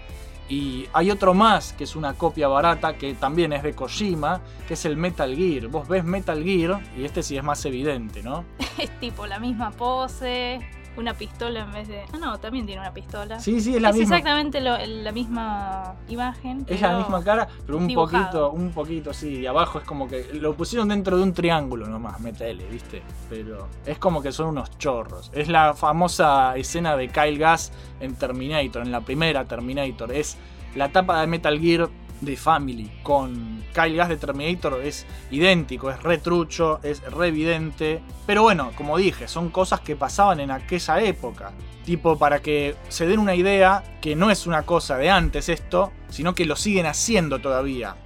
Y 0.53 0.87
hay 0.93 1.11
otro 1.11 1.33
más, 1.33 1.73
que 1.73 1.85
es 1.85 1.97
una 1.97 2.13
copia 2.13 2.47
barata, 2.47 2.99
que 2.99 3.15
también 3.15 3.55
es 3.55 3.63
de 3.63 3.73
Kojima, 3.73 4.43
que 4.69 4.75
es 4.75 4.85
el 4.85 4.99
Metal 4.99 5.35
Gear. 5.35 5.69
Vos 5.69 5.89
ves 5.89 6.05
Metal 6.05 6.45
Gear, 6.45 6.79
y 6.95 7.07
este 7.07 7.23
sí 7.23 7.39
es 7.39 7.43
más 7.43 7.65
evidente, 7.65 8.23
¿no? 8.23 8.45
Es 8.79 8.91
tipo 9.01 9.27
la 9.27 9.39
misma 9.39 9.71
pose, 9.71 10.61
una 10.97 11.15
pistola 11.15 11.61
en 11.61 11.73
vez 11.73 11.89
de. 11.89 12.03
Ah, 12.13 12.19
no, 12.19 12.39
también 12.39 12.67
tiene 12.67 12.81
una 12.83 12.93
pistola. 12.93 13.41
Sí, 13.41 13.61
sí, 13.61 13.75
es 13.77 13.83
la 13.83 13.91
es 13.91 13.97
misma. 13.97 14.17
exactamente 14.19 14.61
lo- 14.61 14.77
la 14.79 15.13
misma 15.13 15.95
imagen. 16.09 16.65
Es 16.69 16.81
la 16.81 16.99
misma 16.99 17.23
cara, 17.25 17.49
pero 17.67 17.79
un 17.79 17.87
dibujado. 17.87 18.25
poquito, 18.25 18.51
un 18.51 18.71
poquito, 18.73 19.13
sí. 19.15 19.39
Y 19.41 19.47
abajo 19.47 19.79
es 19.79 19.85
como 19.85 20.07
que 20.09 20.27
lo 20.35 20.55
pusieron 20.55 20.89
dentro 20.89 21.17
de 21.17 21.23
un 21.23 21.33
triángulo 21.33 21.87
nomás, 21.87 22.21
metele, 22.21 22.67
¿viste? 22.69 23.03
Pero 23.31 23.69
es 23.87 23.99
como 23.99 24.21
que 24.23 24.33
son 24.33 24.49
unos 24.49 24.77
chorros. 24.79 25.31
Es 25.35 25.49
la 25.49 25.75
famosa 25.75 26.57
escena 26.57 26.97
de 26.97 27.09
Kyle 27.09 27.39
Gass 27.39 27.73
en 28.01 28.15
Terminator, 28.15 28.83
en 28.83 28.93
la 28.93 29.01
primera 29.01 29.45
Terminator. 29.45 30.13
Es 30.13 30.37
la 30.75 30.91
tapa 30.91 31.21
de 31.21 31.27
Metal 31.27 31.59
Gear 31.59 31.89
de 32.23 32.37
Family 32.37 32.91
con 33.03 33.63
Kyle 33.75 33.97
Gass 33.97 34.09
de 34.09 34.17
Terminator 34.17 34.81
es 34.83 35.07
idéntico, 35.31 35.91
es 35.91 36.03
retrucho, 36.03 36.81
es 36.83 37.03
re 37.03 37.29
evidente. 37.29 38.01
Pero 38.27 38.43
bueno, 38.43 38.71
como 38.77 38.97
dije, 38.97 39.29
son 39.29 39.51
cosas 39.51 39.81
que 39.81 39.97
pasaban 39.97 40.41
en 40.41 40.51
aquella 40.51 41.01
época. 41.03 41.53
Tipo, 41.85 42.17
para 42.17 42.41
que 42.41 42.77
se 42.89 43.07
den 43.07 43.19
una 43.19 43.35
idea 43.35 43.83
que 44.01 44.15
no 44.15 44.31
es 44.31 44.47
una 44.47 44.63
cosa 44.63 44.97
de 44.97 45.11
antes 45.11 45.49
esto, 45.49 45.93
sino 46.09 46.35
que 46.35 46.47
lo 46.47 46.57
siguen 46.57 46.87
haciendo 46.87 47.41
todavía. 47.41 47.97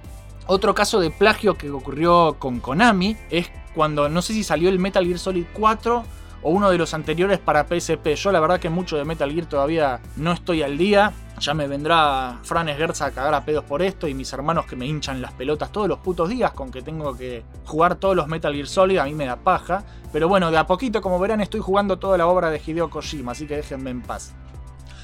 Otro 0.47 0.73
caso 0.73 0.99
de 0.99 1.11
plagio 1.11 1.57
que 1.57 1.69
ocurrió 1.69 2.37
con 2.39 2.59
Konami 2.59 3.17
es 3.29 3.51
cuando 3.75 4.09
no 4.09 4.21
sé 4.21 4.33
si 4.33 4.43
salió 4.43 4.69
el 4.69 4.79
Metal 4.79 5.05
Gear 5.05 5.19
Solid 5.19 5.45
4 5.53 6.03
o 6.41 6.51
uno 6.51 6.69
de 6.69 6.77
los 6.77 6.93
anteriores 6.93 7.39
para 7.39 7.65
PSP. 7.65 8.15
Yo 8.15 8.31
la 8.31 8.39
verdad 8.39 8.59
que 8.59 8.69
mucho 8.69 8.97
de 8.97 9.05
Metal 9.05 9.31
Gear 9.31 9.45
todavía 9.47 9.99
no 10.15 10.31
estoy 10.31 10.61
al 10.61 10.77
día. 10.77 11.13
Ya 11.39 11.53
me 11.53 11.67
vendrá 11.67 12.39
Fran 12.43 12.69
Esgerza 12.69 13.05
a 13.05 13.11
cagar 13.11 13.33
a 13.33 13.45
pedos 13.45 13.63
por 13.63 13.81
esto 13.81 14.07
y 14.07 14.13
mis 14.13 14.31
hermanos 14.33 14.65
que 14.65 14.75
me 14.75 14.87
hinchan 14.87 15.21
las 15.21 15.33
pelotas 15.33 15.71
todos 15.71 15.87
los 15.87 15.99
putos 15.99 16.29
días 16.29 16.51
con 16.51 16.71
que 16.71 16.81
tengo 16.81 17.15
que 17.15 17.43
jugar 17.65 17.95
todos 17.95 18.15
los 18.15 18.27
Metal 18.27 18.53
Gear 18.53 18.67
Solid, 18.67 18.97
a 18.97 19.05
mí 19.05 19.13
me 19.13 19.25
da 19.25 19.35
paja. 19.35 19.83
Pero 20.11 20.27
bueno, 20.27 20.49
de 20.49 20.57
a 20.57 20.65
poquito, 20.65 21.01
como 21.01 21.19
verán, 21.19 21.41
estoy 21.41 21.59
jugando 21.59 21.99
toda 21.99 22.17
la 22.17 22.27
obra 22.27 22.49
de 22.49 22.61
Hideo 22.65 22.89
Kojima, 22.89 23.33
así 23.33 23.45
que 23.45 23.57
déjenme 23.57 23.91
en 23.91 24.01
paz. 24.01 24.33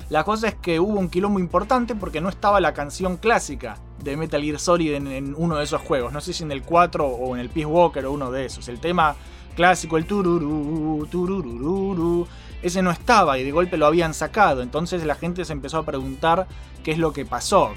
La 0.09 0.23
cosa 0.23 0.47
es 0.47 0.55
que 0.55 0.79
hubo 0.79 0.99
un 0.99 1.09
quilombo 1.09 1.39
importante 1.39 1.95
porque 1.95 2.21
no 2.21 2.29
estaba 2.29 2.59
la 2.59 2.73
canción 2.73 3.17
clásica 3.17 3.77
de 4.03 4.17
Metal 4.17 4.41
Gear 4.41 4.59
Solid 4.59 4.93
en, 4.93 5.07
en 5.07 5.35
uno 5.37 5.57
de 5.57 5.63
esos 5.63 5.81
juegos. 5.81 6.11
No 6.13 6.21
sé 6.21 6.33
si 6.33 6.43
en 6.43 6.51
el 6.51 6.61
4 6.61 7.05
o 7.05 7.35
en 7.35 7.41
el 7.41 7.49
Peace 7.49 7.65
Walker 7.65 8.05
o 8.05 8.11
uno 8.11 8.31
de 8.31 8.45
esos. 8.45 8.67
El 8.67 8.79
tema 8.79 9.15
clásico, 9.53 9.97
el 9.97 10.05
tururú, 10.05 11.07
tururururu, 11.09 12.27
ese 12.61 12.81
no 12.81 12.91
estaba 12.91 13.37
y 13.39 13.43
de 13.43 13.51
golpe 13.51 13.77
lo 13.77 13.85
habían 13.85 14.13
sacado. 14.13 14.61
Entonces 14.61 15.03
la 15.05 15.15
gente 15.15 15.45
se 15.45 15.53
empezó 15.53 15.77
a 15.79 15.85
preguntar 15.85 16.47
qué 16.83 16.91
es 16.91 16.97
lo 16.97 17.13
que 17.13 17.25
pasó. 17.25 17.71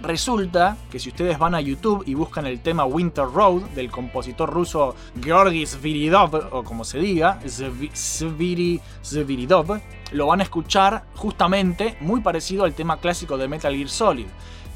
Resulta 0.00 0.76
que 0.92 1.00
si 1.00 1.08
ustedes 1.08 1.40
van 1.40 1.56
a 1.56 1.60
YouTube 1.60 2.04
y 2.06 2.14
buscan 2.14 2.46
el 2.46 2.60
tema 2.60 2.84
Winter 2.84 3.24
Road 3.24 3.62
del 3.74 3.90
compositor 3.90 4.48
ruso 4.48 4.94
Georgi 5.20 5.66
Sviridov, 5.66 6.36
o 6.52 6.62
como 6.62 6.84
se 6.84 6.98
diga, 7.00 7.40
Svi- 7.44 7.90
Sviri- 7.90 8.80
Sviridov, 9.02 9.80
lo 10.12 10.26
van 10.28 10.38
a 10.38 10.44
escuchar 10.44 11.04
justamente 11.16 11.96
muy 12.00 12.20
parecido 12.20 12.62
al 12.62 12.74
tema 12.74 12.98
clásico 12.98 13.36
de 13.36 13.48
Metal 13.48 13.74
Gear 13.74 13.88
Solid. 13.88 14.26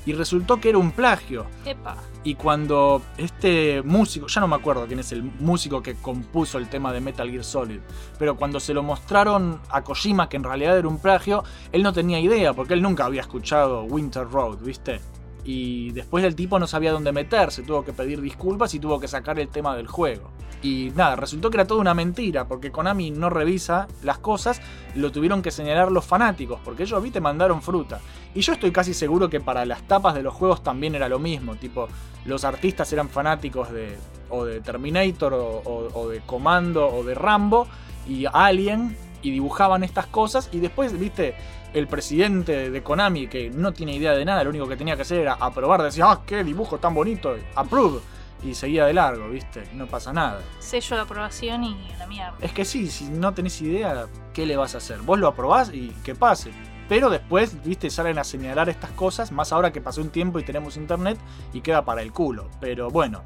Y 0.04 0.12
resultó 0.14 0.60
que 0.60 0.70
era 0.70 0.78
un 0.78 0.92
plagio. 0.92 1.46
Epa. 1.64 1.96
Y 2.24 2.34
cuando 2.36 3.02
este 3.16 3.82
músico, 3.82 4.28
ya 4.28 4.40
no 4.40 4.48
me 4.48 4.56
acuerdo 4.56 4.86
quién 4.86 5.00
es 5.00 5.10
el 5.12 5.22
músico 5.22 5.82
que 5.82 5.94
compuso 5.94 6.58
el 6.58 6.68
tema 6.68 6.92
de 6.92 7.00
Metal 7.00 7.28
Gear 7.28 7.44
Solid, 7.44 7.80
pero 8.18 8.36
cuando 8.36 8.60
se 8.60 8.74
lo 8.74 8.82
mostraron 8.82 9.60
a 9.70 9.82
Kojima 9.82 10.28
que 10.28 10.36
en 10.36 10.44
realidad 10.44 10.78
era 10.78 10.86
un 10.86 10.98
plagio, 10.98 11.42
él 11.72 11.82
no 11.82 11.92
tenía 11.92 12.20
idea, 12.20 12.52
porque 12.52 12.74
él 12.74 12.82
nunca 12.82 13.06
había 13.06 13.22
escuchado 13.22 13.82
Winter 13.84 14.28
Road, 14.28 14.58
¿viste? 14.58 15.00
Y 15.44 15.90
después 15.90 16.24
el 16.24 16.36
tipo 16.36 16.58
no 16.60 16.68
sabía 16.68 16.92
dónde 16.92 17.10
meterse, 17.10 17.62
tuvo 17.62 17.84
que 17.84 17.92
pedir 17.92 18.20
disculpas 18.20 18.72
y 18.74 18.78
tuvo 18.78 19.00
que 19.00 19.08
sacar 19.08 19.40
el 19.40 19.48
tema 19.48 19.74
del 19.74 19.88
juego. 19.88 20.30
Y 20.62 20.92
nada, 20.94 21.16
resultó 21.16 21.50
que 21.50 21.56
era 21.56 21.66
toda 21.66 21.80
una 21.80 21.92
mentira, 21.92 22.46
porque 22.46 22.70
Konami 22.70 23.10
no 23.10 23.28
revisa 23.28 23.88
las 24.04 24.18
cosas, 24.18 24.60
lo 24.94 25.10
tuvieron 25.10 25.42
que 25.42 25.50
señalar 25.50 25.90
los 25.90 26.04
fanáticos, 26.04 26.60
porque 26.64 26.84
ellos, 26.84 27.02
viste, 27.02 27.20
mandaron 27.20 27.62
fruta. 27.62 28.00
Y 28.34 28.40
yo 28.40 28.54
estoy 28.54 28.72
casi 28.72 28.94
seguro 28.94 29.28
que 29.28 29.40
para 29.40 29.64
las 29.66 29.82
tapas 29.82 30.14
de 30.14 30.22
los 30.22 30.32
juegos 30.34 30.62
también 30.62 30.94
era 30.94 31.08
lo 31.08 31.18
mismo, 31.18 31.56
tipo, 31.56 31.88
los 32.24 32.44
artistas 32.44 32.92
eran 32.92 33.08
fanáticos 33.08 33.70
de 33.70 33.98
o 34.30 34.46
de 34.46 34.60
Terminator 34.62 35.34
o, 35.34 35.44
o- 35.64 35.88
o 36.00 36.08
de 36.08 36.20
Comando 36.20 36.86
o 36.88 37.04
de 37.04 37.14
Rambo 37.14 37.66
y 38.08 38.24
Alien 38.32 38.96
y 39.20 39.30
dibujaban 39.30 39.84
estas 39.84 40.06
cosas 40.06 40.48
y 40.52 40.60
después, 40.60 40.98
viste, 40.98 41.34
el 41.74 41.86
presidente 41.86 42.70
de 42.70 42.82
Konami 42.82 43.26
que 43.28 43.50
no 43.50 43.72
tiene 43.72 43.94
idea 43.94 44.12
de 44.12 44.24
nada, 44.24 44.42
lo 44.44 44.50
único 44.50 44.66
que 44.66 44.76
tenía 44.76 44.96
que 44.96 45.02
hacer 45.02 45.18
era 45.20 45.34
aprobar, 45.34 45.82
decía, 45.82 46.10
ah, 46.10 46.20
qué 46.26 46.42
dibujo 46.44 46.78
tan 46.78 46.94
bonito, 46.94 47.36
approve. 47.54 48.00
Y 48.44 48.54
seguía 48.54 48.86
de 48.86 48.92
largo, 48.94 49.28
viste, 49.28 49.62
no 49.74 49.86
pasa 49.86 50.12
nada. 50.12 50.40
Sello 50.58 50.96
de 50.96 51.02
aprobación 51.02 51.62
y 51.62 51.76
la 51.98 52.06
mierda. 52.08 52.34
Es 52.40 52.52
que 52.52 52.64
sí, 52.64 52.88
si 52.90 53.04
no 53.04 53.32
tenés 53.34 53.60
idea, 53.62 54.06
¿qué 54.34 54.46
le 54.46 54.56
vas 54.56 54.74
a 54.74 54.78
hacer? 54.78 54.98
Vos 55.02 55.18
lo 55.20 55.28
aprobás 55.28 55.72
y 55.72 55.90
que 56.02 56.14
pase. 56.16 56.50
Pero 56.88 57.10
después, 57.10 57.62
viste, 57.64 57.90
salen 57.90 58.18
a 58.18 58.24
señalar 58.24 58.68
estas 58.68 58.90
cosas, 58.90 59.32
más 59.32 59.52
ahora 59.52 59.72
que 59.72 59.80
pasó 59.80 60.00
un 60.00 60.10
tiempo 60.10 60.38
y 60.38 60.44
tenemos 60.44 60.76
internet 60.76 61.18
y 61.52 61.60
queda 61.60 61.84
para 61.84 62.02
el 62.02 62.12
culo. 62.12 62.48
Pero 62.60 62.90
bueno, 62.90 63.22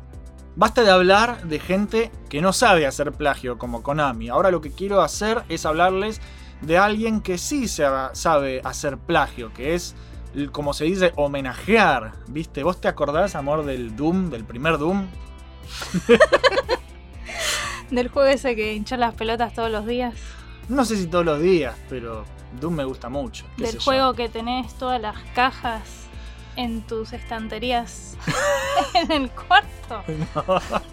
basta 0.54 0.82
de 0.82 0.90
hablar 0.90 1.42
de 1.44 1.58
gente 1.58 2.10
que 2.28 2.40
no 2.40 2.52
sabe 2.52 2.86
hacer 2.86 3.12
plagio 3.12 3.58
como 3.58 3.82
Konami. 3.82 4.28
Ahora 4.28 4.50
lo 4.50 4.60
que 4.60 4.70
quiero 4.70 5.00
hacer 5.00 5.42
es 5.48 5.66
hablarles 5.66 6.20
de 6.60 6.78
alguien 6.78 7.20
que 7.20 7.38
sí 7.38 7.68
sabe 7.68 8.60
hacer 8.64 8.98
plagio, 8.98 9.52
que 9.52 9.74
es, 9.74 9.94
como 10.52 10.72
se 10.72 10.84
dice, 10.84 11.12
homenajear. 11.16 12.12
¿Viste? 12.28 12.62
¿Vos 12.62 12.80
te 12.80 12.88
acordás, 12.88 13.34
amor, 13.34 13.64
del 13.64 13.96
Doom, 13.96 14.30
del 14.30 14.44
primer 14.44 14.78
Doom? 14.78 15.06
Del 17.90 18.08
juego 18.08 18.28
ese 18.28 18.56
que 18.56 18.74
hinchas 18.74 18.98
las 18.98 19.14
pelotas 19.14 19.54
todos 19.54 19.70
los 19.70 19.86
días. 19.86 20.14
No 20.68 20.84
sé 20.84 20.96
si 20.96 21.06
todos 21.06 21.24
los 21.24 21.40
días, 21.40 21.76
pero 21.88 22.24
Doom 22.60 22.74
me 22.74 22.84
gusta 22.84 23.08
mucho. 23.08 23.44
Del 23.56 23.74
yo. 23.74 23.80
juego 23.80 24.14
que 24.14 24.28
tenés 24.28 24.74
todas 24.74 25.00
las 25.00 25.16
cajas 25.34 25.82
en 26.56 26.80
tus 26.82 27.12
estanterías 27.12 28.16
en 28.94 29.10
el 29.12 29.30
cuarto. 29.30 30.02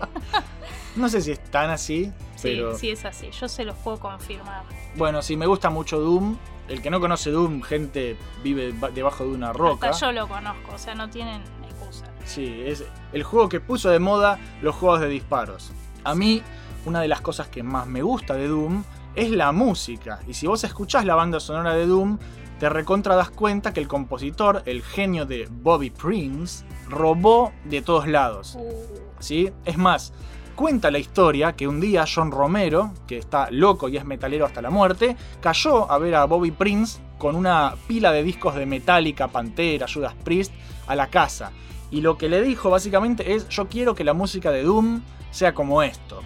No 0.96 1.10
sé 1.10 1.22
si 1.22 1.32
es 1.32 1.44
tan 1.46 1.72
así, 1.72 2.12
Sí, 2.36 2.42
pero 2.44 2.78
sí 2.78 2.92
es 2.92 3.04
así, 3.04 3.32
yo 3.32 3.48
se 3.48 3.64
los 3.66 3.76
puedo 3.78 4.00
confirmar. 4.00 4.62
bueno, 4.96 5.24
sí 5.24 5.36
me 5.36 5.48
gusta 5.48 5.70
mucho 5.72 6.00
Doom. 6.00 6.38
El 6.68 6.82
que 6.84 6.90
no 6.92 7.00
conoce 7.00 7.32
Doom, 7.32 7.62
gente 7.64 8.16
vive 8.44 8.72
ba- 8.74 8.90
debajo 8.92 9.24
de 9.26 9.32
una 9.32 9.52
roca. 9.54 9.90
Hasta 9.90 10.06
yo 10.08 10.12
lo 10.12 10.28
conozco, 10.28 10.72
o 10.74 10.78
sea, 10.78 10.94
no 10.94 11.10
tienen 11.10 11.42
excusa. 11.64 12.06
Sí, 12.26 12.62
es 12.66 12.86
el 13.12 13.24
juego 13.24 13.50
que 13.50 13.60
puso 13.60 13.90
de 13.90 13.98
moda 14.00 14.40
los 14.62 14.76
juegos 14.76 15.00
de 15.02 15.08
disparos. 15.10 15.72
A 16.04 16.14
mí, 16.14 16.44
una 16.86 17.02
de 17.02 17.08
las 17.08 17.22
cosas 17.22 17.48
que 17.48 17.64
más 17.64 17.88
me 17.88 18.02
gusta 18.04 18.36
de 18.36 18.48
Doom 18.48 18.84
es 19.16 19.32
la 19.32 19.52
música. 19.52 20.20
Y 20.28 20.34
si 20.34 20.48
vos 20.48 20.64
escuchás 20.64 21.06
la 21.06 21.16
banda 21.16 21.40
sonora 21.40 21.74
de 21.74 21.86
Doom, 21.86 22.18
te 22.60 22.70
recontra 22.70 23.16
das 23.16 23.30
cuenta 23.30 23.74
que 23.74 23.80
el 23.80 23.88
compositor, 23.88 24.64
el 24.66 24.84
genio 24.84 25.26
de 25.26 25.48
Bobby 25.52 25.90
Prince, 25.90 26.66
robó 26.88 27.52
de 27.66 27.82
todos 27.82 28.08
lados. 28.08 28.56
Uh, 28.58 28.72
¿sí? 29.20 29.52
Es 29.66 29.78
más, 29.78 30.14
cuenta 30.56 30.92
la 30.92 31.00
historia 31.00 31.54
que 31.54 31.68
un 31.68 31.80
día 31.80 32.06
John 32.08 32.32
Romero, 32.32 32.94
que 33.08 33.18
está 33.18 33.50
loco 33.52 33.90
y 33.90 33.98
es 33.98 34.06
metalero 34.06 34.46
hasta 34.46 34.62
la 34.62 34.70
muerte, 34.70 35.18
cayó 35.42 35.92
a 35.92 35.98
ver 35.98 36.16
a 36.16 36.26
Bobby 36.26 36.52
Prince 36.52 37.02
con 37.18 37.36
una 37.36 37.76
pila 37.88 38.12
de 38.12 38.24
discos 38.24 38.56
de 38.56 38.66
Metallica, 38.66 39.28
Pantera, 39.28 39.88
Judas 39.92 40.16
Priest 40.24 40.54
a 40.88 40.96
la 40.96 41.08
casa. 41.08 41.52
Y 41.92 42.02
lo 42.02 42.18
que 42.18 42.30
le 42.30 42.42
dijo 42.42 42.70
básicamente 42.70 43.34
es, 43.34 43.48
yo 43.50 43.68
quiero 43.68 43.96
que 43.96 44.04
la 44.04 44.14
música 44.14 44.52
de 44.52 44.64
Doom 44.64 45.02
sea 45.32 45.54
como 45.54 45.84
esto. 45.84 46.22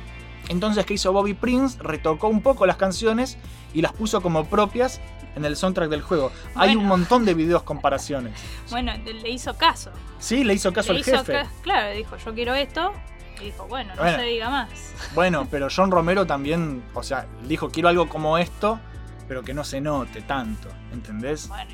Entonces, 0.50 0.86
¿qué 0.86 0.94
hizo 0.94 1.12
Bobby 1.12 1.34
Prince? 1.34 1.78
Retocó 1.82 2.28
un 2.28 2.42
poco 2.42 2.66
las 2.66 2.78
canciones 2.78 3.38
y 3.74 3.82
las 3.82 3.92
puso 3.94 4.22
como 4.22 4.46
propias 4.46 5.02
en 5.36 5.44
el 5.46 5.56
soundtrack 5.56 5.90
del 5.90 6.02
juego. 6.02 6.32
Hay 6.56 6.76
un 6.76 6.86
montón 6.86 7.26
de 7.26 7.34
videos 7.34 7.64
comparaciones. 7.64 8.34
bueno, 8.72 8.94
le 9.04 9.30
hizo 9.30 9.54
caso. 9.56 9.92
Sí, 10.20 10.44
le 10.44 10.54
hizo 10.54 10.72
caso 10.74 10.94
Le 10.94 11.00
al 11.00 11.02
hizo 11.02 11.18
jefe. 11.18 11.34
ca- 11.34 11.48
claro, 11.62 11.94
dijo, 11.96 12.16
yo 12.18 12.34
quiero 12.34 12.56
esto. 12.56 12.92
Y 13.40 13.46
dijo, 13.46 13.68
bueno, 13.68 13.94
no 13.96 14.02
Bueno. 14.02 14.18
se 14.18 14.24
diga 14.24 14.50
más. 14.50 14.70
Bueno, 15.14 15.48
pero 15.52 15.68
John 15.76 15.92
Romero 15.92 16.26
también, 16.26 16.84
o 16.96 17.04
sea, 17.04 17.28
dijo 17.48 17.70
quiero 17.70 17.90
algo 17.90 18.10
como 18.10 18.38
esto, 18.40 18.80
pero 19.28 19.44
que 19.44 19.54
no 19.54 19.64
se 19.64 19.80
note 19.82 20.22
tanto, 20.24 20.70
¿entendés? 20.92 21.48
Bueno, 21.50 21.70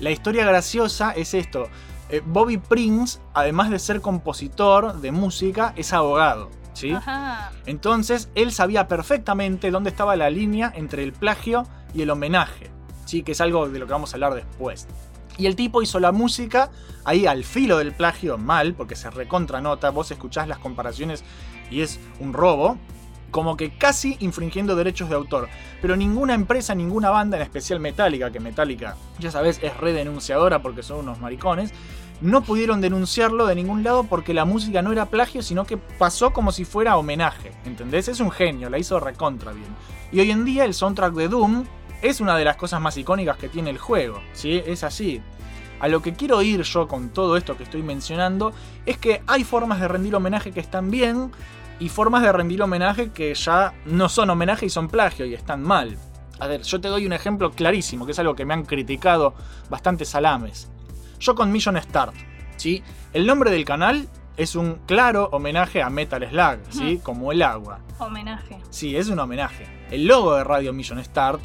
La 0.00 0.10
historia 0.10 0.44
graciosa 0.44 1.12
es 1.12 1.34
esto. 1.34 1.68
eh, 2.08 2.20
Bobby 2.26 2.56
Prince, 2.56 3.20
además 3.32 3.70
de 3.70 3.78
ser 3.78 4.00
compositor 4.00 4.94
de 5.00 5.12
música, 5.12 5.72
es 5.76 5.92
abogado, 5.92 6.50
¿sí? 6.72 6.92
ajá. 6.92 7.52
Entonces, 7.66 8.28
él 8.34 8.52
sabía 8.52 8.88
perfectamente 8.88 9.70
dónde 9.70 9.90
estaba 9.90 10.16
la 10.16 10.30
línea 10.30 10.72
entre 10.74 11.02
el 11.02 11.12
plagio 11.12 11.66
y 11.94 12.02
el 12.02 12.10
homenaje, 12.10 12.70
¿sí? 13.04 13.22
Que 13.22 13.32
es 13.32 13.40
algo 13.40 13.68
de 13.68 13.78
lo 13.78 13.86
que 13.86 13.92
vamos 13.92 14.12
a 14.12 14.16
hablar 14.16 14.34
después. 14.34 14.86
Y 15.38 15.46
el 15.46 15.56
tipo 15.56 15.82
hizo 15.82 15.98
la 15.98 16.12
música 16.12 16.70
ahí 17.04 17.26
al 17.26 17.44
filo 17.44 17.78
del 17.78 17.92
plagio, 17.92 18.38
mal, 18.38 18.74
porque 18.74 18.96
se 18.96 19.10
recontranota, 19.10 19.90
vos 19.90 20.10
escuchás 20.10 20.46
las 20.46 20.58
comparaciones 20.58 21.24
y 21.70 21.80
es 21.80 21.98
un 22.20 22.32
robo, 22.32 22.76
como 23.32 23.56
que 23.56 23.76
casi 23.76 24.16
infringiendo 24.20 24.76
derechos 24.76 25.08
de 25.08 25.16
autor. 25.16 25.48
Pero 25.80 25.96
ninguna 25.96 26.34
empresa, 26.34 26.76
ninguna 26.76 27.10
banda, 27.10 27.38
en 27.38 27.42
especial 27.42 27.80
Metallica, 27.80 28.30
que 28.30 28.38
Metallica, 28.38 28.96
ya 29.18 29.32
sabes, 29.32 29.58
es 29.62 29.76
redenunciadora 29.78 30.62
porque 30.62 30.84
son 30.84 31.00
unos 31.00 31.18
maricones, 31.18 31.72
no 32.20 32.42
pudieron 32.42 32.80
denunciarlo 32.80 33.46
de 33.46 33.56
ningún 33.56 33.82
lado 33.82 34.04
porque 34.04 34.34
la 34.34 34.44
música 34.44 34.82
no 34.82 34.92
era 34.92 35.06
plagio, 35.06 35.42
sino 35.42 35.64
que 35.64 35.76
pasó 35.76 36.32
como 36.32 36.52
si 36.52 36.64
fuera 36.64 36.96
homenaje. 36.96 37.52
¿Entendés? 37.64 38.06
Es 38.06 38.20
un 38.20 38.30
genio, 38.30 38.70
la 38.70 38.78
hizo 38.78 39.00
recontra 39.00 39.52
bien. 39.52 39.66
Y 40.12 40.20
hoy 40.20 40.30
en 40.30 40.44
día 40.44 40.64
el 40.64 40.74
soundtrack 40.74 41.14
de 41.14 41.28
Doom 41.28 41.64
es 42.02 42.20
una 42.20 42.36
de 42.36 42.44
las 42.44 42.56
cosas 42.56 42.80
más 42.80 42.96
icónicas 42.98 43.38
que 43.38 43.48
tiene 43.48 43.70
el 43.70 43.78
juego. 43.78 44.20
¿sí? 44.34 44.62
Es 44.66 44.84
así. 44.84 45.22
A 45.80 45.88
lo 45.88 46.00
que 46.00 46.12
quiero 46.12 46.42
ir 46.42 46.62
yo 46.62 46.86
con 46.86 47.08
todo 47.08 47.36
esto 47.36 47.56
que 47.56 47.64
estoy 47.64 47.82
mencionando 47.82 48.52
es 48.86 48.98
que 48.98 49.22
hay 49.26 49.42
formas 49.42 49.80
de 49.80 49.88
rendir 49.88 50.14
homenaje 50.14 50.52
que 50.52 50.60
están 50.60 50.92
bien 50.92 51.32
y 51.82 51.88
formas 51.88 52.22
de 52.22 52.30
rendir 52.32 52.62
homenaje 52.62 53.10
que 53.10 53.34
ya 53.34 53.74
no 53.86 54.08
son 54.08 54.30
homenaje 54.30 54.66
y 54.66 54.70
son 54.70 54.88
plagio 54.88 55.26
y 55.26 55.34
están 55.34 55.62
mal. 55.62 55.98
A 56.38 56.46
ver, 56.46 56.62
yo 56.62 56.80
te 56.80 56.86
doy 56.88 57.06
un 57.06 57.12
ejemplo 57.12 57.50
clarísimo, 57.50 58.06
que 58.06 58.12
es 58.12 58.18
algo 58.18 58.34
que 58.36 58.44
me 58.44 58.54
han 58.54 58.64
criticado 58.64 59.34
bastantes 59.68 60.08
salames. 60.08 60.70
Yo 61.18 61.34
con 61.34 61.50
Mission 61.50 61.76
Start, 61.80 62.14
¿sí? 62.56 62.82
El 63.12 63.26
nombre 63.26 63.50
del 63.50 63.64
canal 63.64 64.08
es 64.36 64.54
un 64.54 64.76
claro 64.86 65.28
homenaje 65.32 65.82
a 65.82 65.90
Metal 65.90 66.26
Slug, 66.28 66.58
¿sí? 66.70 67.00
Como 67.02 67.32
el 67.32 67.42
agua. 67.42 67.80
Homenaje. 67.98 68.58
Sí, 68.70 68.96
es 68.96 69.08
un 69.08 69.18
homenaje. 69.18 69.66
El 69.90 70.06
logo 70.06 70.34
de 70.36 70.44
Radio 70.44 70.72
Mission 70.72 71.02
Start 71.04 71.40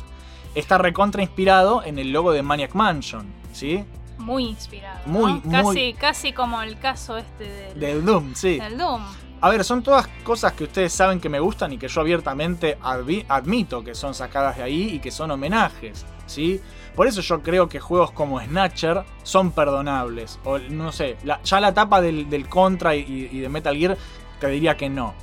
está 0.56 0.78
recontra 0.78 1.22
inspirado 1.24 1.84
en 1.84 1.98
el 2.00 2.12
logo 2.12 2.32
de 2.32 2.44
Maniac 2.44 2.74
Mansion, 2.76 3.26
¿sí? 3.54 3.84
Muy 4.20 4.46
inspirado. 4.46 5.00
Muy, 5.06 5.34
¿no? 5.44 5.52
Casi, 5.52 5.64
muy- 5.64 5.94
casi 5.94 6.34
como 6.34 6.62
el 6.62 6.78
caso 6.80 7.18
este 7.18 7.44
del, 7.44 7.80
Del 7.80 8.06
Doom, 8.06 8.34
sí. 8.36 8.58
del 8.60 8.78
Doom. 8.78 9.02
A 9.40 9.50
ver, 9.50 9.64
son 9.64 9.84
todas 9.84 10.08
cosas 10.24 10.54
que 10.54 10.64
ustedes 10.64 10.92
saben 10.92 11.20
que 11.20 11.30
me 11.30 11.40
gustan 11.40 11.72
y 11.72 11.78
que 11.78 11.88
yo 11.88 12.02
abiertamente 12.02 12.78
admito 12.82 13.84
que 13.84 13.94
son 13.94 14.16
sacadas 14.16 14.58
de 14.58 14.64
ahí 14.64 14.90
y 14.96 15.00
que 15.00 15.12
son 15.12 15.30
homenajes, 15.30 16.06
¿sí? 16.26 16.60
Por 16.96 17.06
eso 17.06 17.22
yo 17.22 17.44
creo 17.44 17.70
que 17.70 17.80
juegos 17.80 18.12
como 18.12 18.42
Snatcher 18.42 19.04
son 19.22 19.52
perdonables. 19.52 20.40
O 20.44 20.58
no 20.58 20.92
sé, 20.92 21.18
la- 21.24 21.40
ya 21.44 21.60
la 21.60 21.68
etapa 21.70 22.02
del, 22.02 22.28
del 22.32 22.50
Contra 22.50 22.96
y, 22.96 23.30
y 23.32 23.40
de 23.40 23.50
Metal 23.50 23.78
Gear 23.78 23.96
te 24.40 24.48
diría 24.48 24.76
que 24.76 24.90
no. 24.90 25.14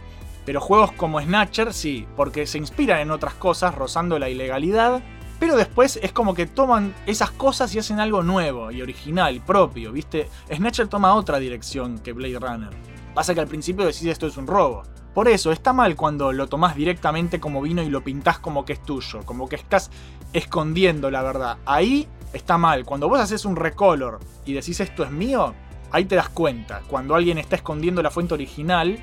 Pero 0.46 0.60
juegos 0.60 0.92
como 0.92 1.20
Snatcher 1.20 1.72
sí, 1.74 2.06
porque 2.14 2.46
se 2.46 2.58
inspiran 2.58 3.00
en 3.00 3.10
otras 3.10 3.34
cosas, 3.34 3.74
rozando 3.74 4.18
la 4.20 4.28
ilegalidad. 4.28 5.02
Pero 5.40 5.56
después 5.56 5.98
es 6.00 6.12
como 6.12 6.34
que 6.34 6.46
toman 6.46 6.94
esas 7.06 7.32
cosas 7.32 7.74
y 7.74 7.80
hacen 7.80 7.98
algo 7.98 8.22
nuevo 8.22 8.70
y 8.70 8.80
original, 8.80 9.40
propio, 9.44 9.90
¿viste? 9.90 10.28
Snatcher 10.54 10.86
toma 10.86 11.14
otra 11.14 11.40
dirección 11.40 11.98
que 11.98 12.12
Blade 12.12 12.38
Runner. 12.38 12.70
Pasa 13.14 13.34
que 13.34 13.40
al 13.40 13.46
principio 13.46 13.86
decís 13.86 14.06
esto 14.06 14.26
es 14.26 14.36
un 14.36 14.46
robo. 14.46 14.82
Por 15.14 15.28
eso, 15.28 15.52
está 15.52 15.72
mal 15.72 15.94
cuando 15.94 16.32
lo 16.32 16.48
tomás 16.48 16.74
directamente 16.74 17.38
como 17.38 17.62
vino 17.62 17.82
y 17.82 17.88
lo 17.88 18.02
pintás 18.02 18.40
como 18.40 18.64
que 18.64 18.72
es 18.72 18.82
tuyo, 18.82 19.20
como 19.24 19.48
que 19.48 19.54
estás 19.54 19.90
escondiendo 20.32 21.10
la 21.10 21.22
verdad. 21.22 21.58
Ahí 21.64 22.08
está 22.32 22.58
mal. 22.58 22.84
Cuando 22.84 23.08
vos 23.08 23.20
haces 23.20 23.44
un 23.44 23.54
recolor 23.54 24.18
y 24.44 24.54
decís 24.54 24.80
esto 24.80 25.04
es 25.04 25.12
mío, 25.12 25.54
ahí 25.92 26.04
te 26.04 26.16
das 26.16 26.28
cuenta. 26.28 26.82
Cuando 26.88 27.14
alguien 27.14 27.38
está 27.38 27.54
escondiendo 27.54 28.02
la 28.02 28.10
fuente 28.10 28.34
original, 28.34 28.98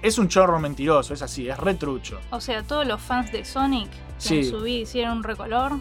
es 0.00 0.18
un 0.18 0.28
chorro 0.28 0.58
mentiroso, 0.58 1.12
es 1.12 1.20
así, 1.20 1.48
es 1.48 1.58
retrucho. 1.58 2.18
O 2.30 2.40
sea, 2.40 2.62
todos 2.62 2.86
los 2.86 3.02
fans 3.02 3.30
de 3.30 3.44
Sonic 3.44 3.90
Sí. 4.22 4.38
en 4.38 4.50
su 4.50 4.60
vida 4.62 4.82
hicieron 4.82 5.18
un 5.18 5.22
recolor, 5.22 5.72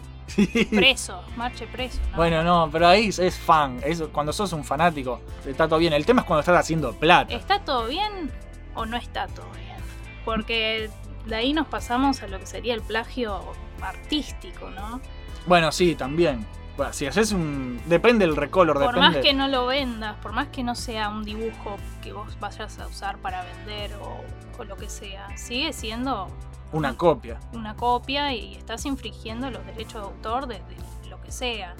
preso, 0.71 1.23
marche 1.35 1.67
preso. 1.67 1.99
¿no? 2.11 2.17
Bueno, 2.17 2.43
no, 2.43 2.69
pero 2.71 2.87
ahí 2.87 3.09
es 3.09 3.37
fan. 3.37 3.79
Es, 3.83 4.01
cuando 4.11 4.33
sos 4.33 4.53
un 4.53 4.63
fanático, 4.63 5.21
está 5.45 5.67
todo 5.67 5.79
bien. 5.79 5.93
El 5.93 6.05
tema 6.05 6.21
es 6.21 6.27
cuando 6.27 6.41
estás 6.41 6.57
haciendo 6.59 6.93
plata. 6.93 7.33
¿Está 7.33 7.59
todo 7.59 7.87
bien 7.87 8.31
o 8.75 8.85
no 8.85 8.97
está 8.97 9.27
todo 9.27 9.49
bien? 9.51 9.77
Porque 10.25 10.89
de 11.25 11.35
ahí 11.35 11.53
nos 11.53 11.67
pasamos 11.67 12.21
a 12.23 12.27
lo 12.27 12.39
que 12.39 12.45
sería 12.45 12.73
el 12.73 12.81
plagio 12.81 13.41
artístico, 13.81 14.69
¿no? 14.69 15.01
Bueno, 15.45 15.71
sí, 15.71 15.95
también. 15.95 16.45
Bueno, 16.77 16.93
si 16.93 17.05
haces 17.05 17.31
un. 17.31 17.81
Depende 17.87 18.25
del 18.25 18.35
recolor, 18.35 18.75
Por 18.77 18.93
depende. 18.95 19.01
más 19.01 19.17
que 19.17 19.33
no 19.33 19.47
lo 19.47 19.65
vendas, 19.65 20.15
por 20.21 20.31
más 20.31 20.47
que 20.47 20.63
no 20.63 20.73
sea 20.75 21.09
un 21.09 21.23
dibujo 21.23 21.77
que 22.01 22.13
vos 22.13 22.39
vayas 22.39 22.79
a 22.79 22.87
usar 22.87 23.17
para 23.17 23.43
vender 23.43 23.93
o, 24.01 24.23
o 24.57 24.63
lo 24.63 24.77
que 24.77 24.89
sea, 24.89 25.27
sigue 25.37 25.73
siendo 25.73 26.27
Una 26.73 26.95
copia. 26.95 27.39
una 27.53 27.75
copia 27.75 28.33
y 28.33 28.55
estás 28.55 28.85
infringiendo 28.85 29.49
los 29.51 29.65
derechos 29.65 29.93
de 29.95 29.99
autor 30.01 30.47
de, 30.47 30.55
de 30.55 31.09
lo 31.09 31.21
que 31.21 31.31
sea. 31.31 31.75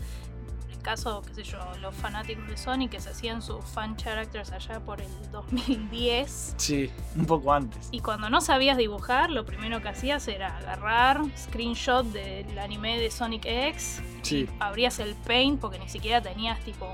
En 0.66 0.72
el 0.72 0.82
caso, 0.82 1.22
qué 1.22 1.34
sé 1.34 1.44
yo, 1.44 1.60
los 1.82 1.94
fanáticos 1.96 2.48
de 2.48 2.58
Sonic 2.58 2.92
que 2.92 3.00
se 3.00 3.10
hacían 3.12 3.42
sus 3.42 3.64
fan 3.64 3.96
characters 3.96 4.52
allá 4.52 4.80
por 4.80 5.00
el 5.00 5.32
2010. 5.32 6.56
Sí, 6.58 6.90
un 7.16 7.26
poco 7.26 7.54
antes. 7.54 7.88
Y 7.92 8.00
cuando 8.02 8.30
no 8.30 8.42
sabías 8.42 8.78
dibujar, 8.78 9.30
lo 9.30 9.46
primero 9.46 9.82
que 9.82 9.90
hacías 9.90 10.28
era 10.28 10.58
agarrar 10.58 11.22
screenshot 11.38 12.06
del 12.08 12.58
anime 12.60 12.98
de 13.00 13.12
Sonic 13.12 13.46
X, 13.46 14.02
Sí, 14.24 14.48
abrías 14.60 15.00
el 15.00 15.16
Paint 15.16 15.60
porque 15.60 15.80
ni 15.80 15.88
siquiera 15.90 16.22
tenías 16.22 16.60
tipo 16.62 16.88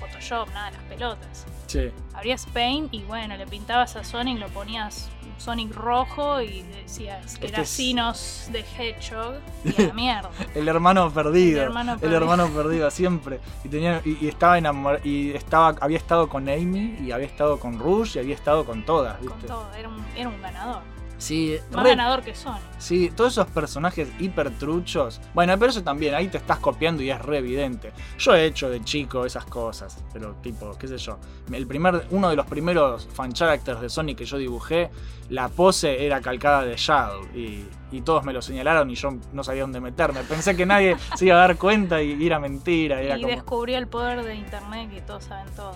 Photoshop, 0.00 0.48
nada, 0.54 0.70
las 0.72 0.82
pelotas. 0.84 1.46
sí. 1.66 1.90
Abrías 2.14 2.46
Paint 2.52 2.92
y 2.92 3.02
bueno, 3.04 3.36
le 3.36 3.46
pintabas 3.46 3.94
a 3.96 4.02
Sonic, 4.04 4.38
lo 4.40 4.48
ponías 4.48 5.08
Sonic 5.38 5.74
rojo 5.74 6.42
y 6.42 6.62
decías 6.62 7.38
que 7.38 7.46
Este 7.46 7.48
era 7.48 7.62
es- 7.62 7.68
Sinos 7.70 8.48
de 8.52 8.60
Hedgehog 8.60 9.36
y 9.64 9.82
a 9.82 9.86
la 9.86 9.92
mierda. 9.94 10.30
El 10.54 10.68
hermano 10.68 11.10
perdido. 11.10 11.60
El 11.60 11.68
hermano 11.68 11.92
El 11.94 11.98
perdido. 12.00 12.20
hermano 12.20 12.48
perdido 12.50 12.90
siempre. 12.90 13.40
Y 13.64 13.68
tenía. 13.70 14.02
Y, 14.04 14.18
y 14.24 14.28
estaba 14.28 14.58
enamorado. 14.58 15.02
Y 15.06 15.30
estaba. 15.30 15.76
Había 15.80 15.96
estado 15.96 16.28
con 16.28 16.46
Amy. 16.48 16.98
Y 17.00 17.10
había 17.12 17.26
estado 17.26 17.58
con 17.58 17.78
Rush. 17.78 18.16
Y 18.16 18.18
había 18.18 18.34
estado 18.34 18.66
con 18.66 18.84
todas, 18.84 19.16
Con 19.18 19.28
¿viste? 19.28 19.46
todo, 19.46 19.72
era 19.74 19.88
un, 19.88 20.04
era 20.14 20.28
un 20.28 20.42
ganador. 20.42 20.82
Sí, 21.20 21.56
Más 21.70 21.82
re- 21.84 21.90
ganador 21.90 22.22
que 22.22 22.34
Sonic. 22.34 22.62
Sí, 22.78 23.12
todos 23.14 23.32
esos 23.32 23.46
personajes 23.48 24.08
hiper 24.18 24.50
truchos. 24.58 25.20
Bueno, 25.34 25.56
pero 25.58 25.70
eso 25.70 25.82
también, 25.82 26.14
ahí 26.14 26.28
te 26.28 26.38
estás 26.38 26.58
copiando 26.58 27.02
y 27.02 27.10
es 27.10 27.20
re 27.20 27.38
evidente. 27.38 27.92
Yo 28.18 28.34
he 28.34 28.46
hecho 28.46 28.70
de 28.70 28.82
chico 28.82 29.26
esas 29.26 29.44
cosas, 29.44 30.02
pero 30.12 30.34
tipo, 30.42 30.76
qué 30.78 30.88
sé 30.88 30.96
yo. 30.98 31.18
El 31.52 31.66
primer, 31.66 32.06
uno 32.10 32.30
de 32.30 32.36
los 32.36 32.46
primeros 32.46 33.06
fan 33.12 33.32
characters 33.32 33.80
de 33.82 33.88
Sonic 33.90 34.18
que 34.18 34.24
yo 34.24 34.38
dibujé, 34.38 34.90
la 35.28 35.48
pose 35.48 36.04
era 36.06 36.20
calcada 36.20 36.64
de 36.64 36.74
Shadow. 36.76 37.24
Y, 37.34 37.64
y 37.92 38.00
todos 38.00 38.24
me 38.24 38.32
lo 38.32 38.40
señalaron 38.40 38.88
y 38.90 38.94
yo 38.94 39.10
no 39.32 39.44
sabía 39.44 39.62
dónde 39.62 39.80
meterme. 39.80 40.22
Pensé 40.22 40.56
que 40.56 40.64
nadie 40.64 40.96
se 41.16 41.26
iba 41.26 41.36
a 41.36 41.40
dar 41.40 41.56
cuenta 41.58 42.02
y 42.02 42.26
era 42.26 42.38
mentira. 42.40 43.02
Era 43.02 43.18
y 43.18 43.20
como... 43.22 43.34
descubrió 43.34 43.76
el 43.78 43.86
poder 43.88 44.24
de 44.24 44.34
internet 44.34 44.90
que 44.90 45.02
todos 45.02 45.24
saben 45.24 45.52
todo. 45.54 45.72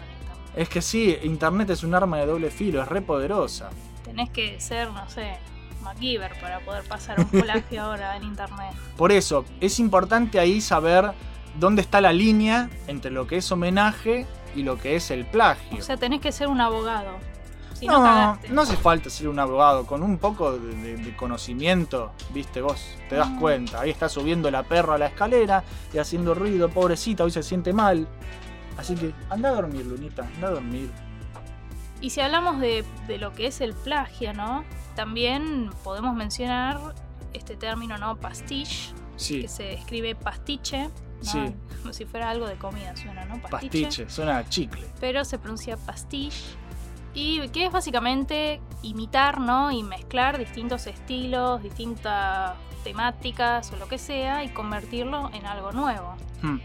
Es 0.57 0.69
que 0.69 0.81
sí, 0.81 1.19
Internet 1.25 1.69
es 1.71 1.83
un 1.83 1.97
arma 1.97 2.19
de 2.19 2.27
doble 2.27 2.49
filo, 2.49 2.81
es 2.81 2.87
re 2.89 3.03
poderosa. 3.03 3.71
Tenés 4.15 4.31
que 4.31 4.61
ser, 4.61 4.91
no 4.93 5.09
sé, 5.11 5.33
MacGyver 5.83 6.39
para 6.41 6.61
poder 6.61 6.85
pasar 6.85 7.19
un 7.19 7.27
plagio 7.27 7.83
ahora 7.83 8.17
en 8.17 8.23
internet. 8.23 8.73
Por 8.97 9.11
eso, 9.11 9.45
es 9.61 9.81
importante 9.81 10.39
ahí 10.39 10.61
saber 10.61 11.11
dónde 11.59 11.83
está 11.83 12.01
la 12.01 12.13
línea 12.13 12.71
entre 12.87 13.11
lo 13.11 13.27
que 13.27 13.39
es 13.39 13.51
homenaje 13.51 14.25
y 14.55 14.63
lo 14.63 14.79
que 14.79 14.95
es 14.95 15.11
el 15.11 15.25
plagio. 15.25 15.79
O 15.79 15.83
sea, 15.83 15.97
tenés 15.97 16.21
que 16.21 16.31
ser 16.31 16.47
un 16.47 16.61
abogado. 16.61 17.17
Si 17.73 17.89
no, 17.89 17.99
no, 18.05 18.39
no 18.51 18.63
hace 18.63 18.77
falta 18.77 19.11
ser 19.11 19.27
un 19.27 19.41
abogado, 19.41 19.85
con 19.85 20.05
un 20.05 20.19
poco 20.19 20.53
de, 20.53 20.75
de- 20.77 20.97
de 20.97 21.17
conocimiento, 21.17 22.13
viste, 22.31 22.61
vos 22.63 22.81
te 23.09 23.17
das 23.17 23.29
Mm. 23.29 23.41
cuenta. 23.41 23.81
Ahí 23.81 23.91
está 23.91 24.09
subiendo 24.09 24.49
la 24.53 24.63
perra 24.63 24.95
a 24.95 24.99
la 24.99 25.07
escalera 25.07 25.65
y 25.93 25.99
haciendo 25.99 26.35
ruido, 26.35 26.69
pobrecita, 26.69 27.25
hoy 27.25 27.33
se 27.33 27.43
siente 27.43 27.73
mal. 27.73 28.07
Así 28.79 28.95
que 28.95 29.13
anda 29.29 29.49
a 29.49 29.53
dormir, 29.55 29.85
Lunita, 29.87 30.23
anda 30.37 30.49
a 30.49 30.51
dormir. 30.53 30.89
Y 32.05 32.11
si 32.11 32.21
hablamos 32.21 32.61
de, 32.61 32.85
de 33.07 33.17
lo 33.17 33.33
que 33.33 33.47
es 33.47 33.63
el 33.63 33.73
plagio, 33.73 34.35
¿no? 34.35 34.63
También 34.95 35.71
podemos 35.83 36.15
mencionar 36.15 36.79
este 37.33 37.57
término, 37.57 37.97
¿no? 37.97 38.17
Pastiche, 38.17 38.93
Sí, 39.17 39.41
que 39.41 39.49
se 39.49 39.73
escribe 39.73 40.15
pastiche, 40.15 40.89
¿no? 40.89 40.93
Sí. 41.23 41.55
Como 41.81 41.95
si 41.95 42.05
fuera 42.05 42.29
algo 42.29 42.47
de 42.47 42.57
comida, 42.57 42.95
suena, 42.95 43.25
¿no? 43.25 43.41
pastiche, 43.41 44.11
suena 44.11 44.37
a 44.37 44.47
chicle. 44.47 44.85
Pero 45.01 45.25
se 45.25 45.39
pronuncia 45.39 45.79
pastiche. 45.79 46.45
Y 47.15 47.49
que 47.49 47.65
es 47.65 47.73
básicamente 47.73 48.61
imitar, 48.83 49.41
¿no? 49.41 49.71
Y 49.71 49.83
mezclar 49.83 50.37
distintos 50.37 50.87
estilos, 50.87 51.63
distintas 51.63 52.53
temáticas 52.83 53.73
o 53.73 53.77
lo 53.77 53.89
que 53.89 53.97
sea 53.97 54.45
y 54.45 54.51
convertirlo 54.51 55.31
en 55.33 55.47
algo 55.47 55.73
nuevo. 55.73 56.17
Hmm, 56.43 56.59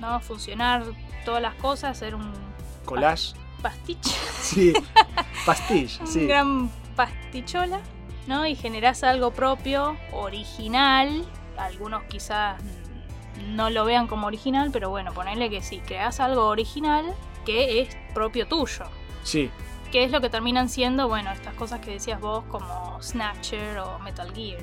¿No? 0.00 0.20
Funcionar 0.20 0.84
todas 1.24 1.40
las 1.40 1.54
cosas, 1.54 1.92
hacer 1.92 2.14
un 2.14 2.30
Collage. 2.84 3.32
Pastiche. 3.62 4.10
Sí, 4.40 4.72
pastiche, 5.46 6.04
sí. 6.06 6.20
un 6.20 6.28
gran 6.28 6.70
pastichola, 6.96 7.80
¿no? 8.26 8.46
Y 8.46 8.54
generás 8.56 9.02
algo 9.04 9.30
propio, 9.32 9.96
original. 10.12 11.24
Algunos 11.56 12.02
quizás 12.04 12.60
mm, 12.62 13.54
no 13.56 13.70
lo 13.70 13.84
vean 13.84 14.06
como 14.08 14.26
original, 14.26 14.70
pero 14.72 14.90
bueno, 14.90 15.12
ponerle 15.12 15.48
que 15.50 15.62
sí, 15.62 15.80
creás 15.86 16.20
algo 16.20 16.46
original 16.46 17.04
que 17.44 17.80
es 17.80 17.96
propio 18.14 18.46
tuyo. 18.46 18.84
Sí, 19.24 19.50
Que 19.90 20.04
es 20.04 20.10
lo 20.10 20.20
que 20.20 20.30
terminan 20.30 20.68
siendo, 20.68 21.06
bueno, 21.08 21.30
estas 21.32 21.54
cosas 21.54 21.80
que 21.80 21.92
decías 21.92 22.20
vos 22.20 22.44
como 22.48 22.98
Snatcher 23.02 23.78
o 23.78 23.98
Metal 24.00 24.32
Gear. 24.34 24.60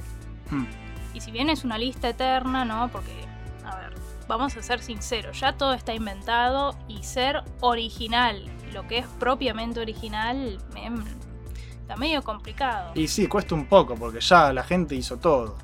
hmm, 0.50 0.66
Y 1.14 1.22
si 1.22 1.32
bien 1.32 1.50
es 1.50 1.64
una 1.64 1.78
lista 1.78 2.10
eterna, 2.10 2.66
¿no? 2.66 2.90
Porque, 2.90 3.12
a 3.66 3.76
ver, 3.76 3.94
vamos 4.28 4.56
a 4.58 4.64
ser 4.64 4.82
sinceros, 4.82 5.40
ya 5.40 5.54
todo 5.54 5.74
está 5.74 5.94
inventado 5.94 6.78
y 6.88 7.04
ser 7.04 7.44
original, 7.62 8.44
lo 8.74 8.88
que 8.88 9.00
es 9.00 9.08
propiamente 9.20 9.80
original, 9.80 10.60
em, 10.76 11.04
está 11.82 11.96
medio 11.96 12.22
complicado. 12.24 12.92
Y 12.96 13.08
sí, 13.08 13.28
cuesta 13.28 13.56
un 13.56 13.66
poco 13.66 13.96
porque 13.96 14.22
ya 14.22 14.54
la 14.54 14.64
gente 14.64 14.96
hizo 14.96 15.18
todo. 15.18 15.58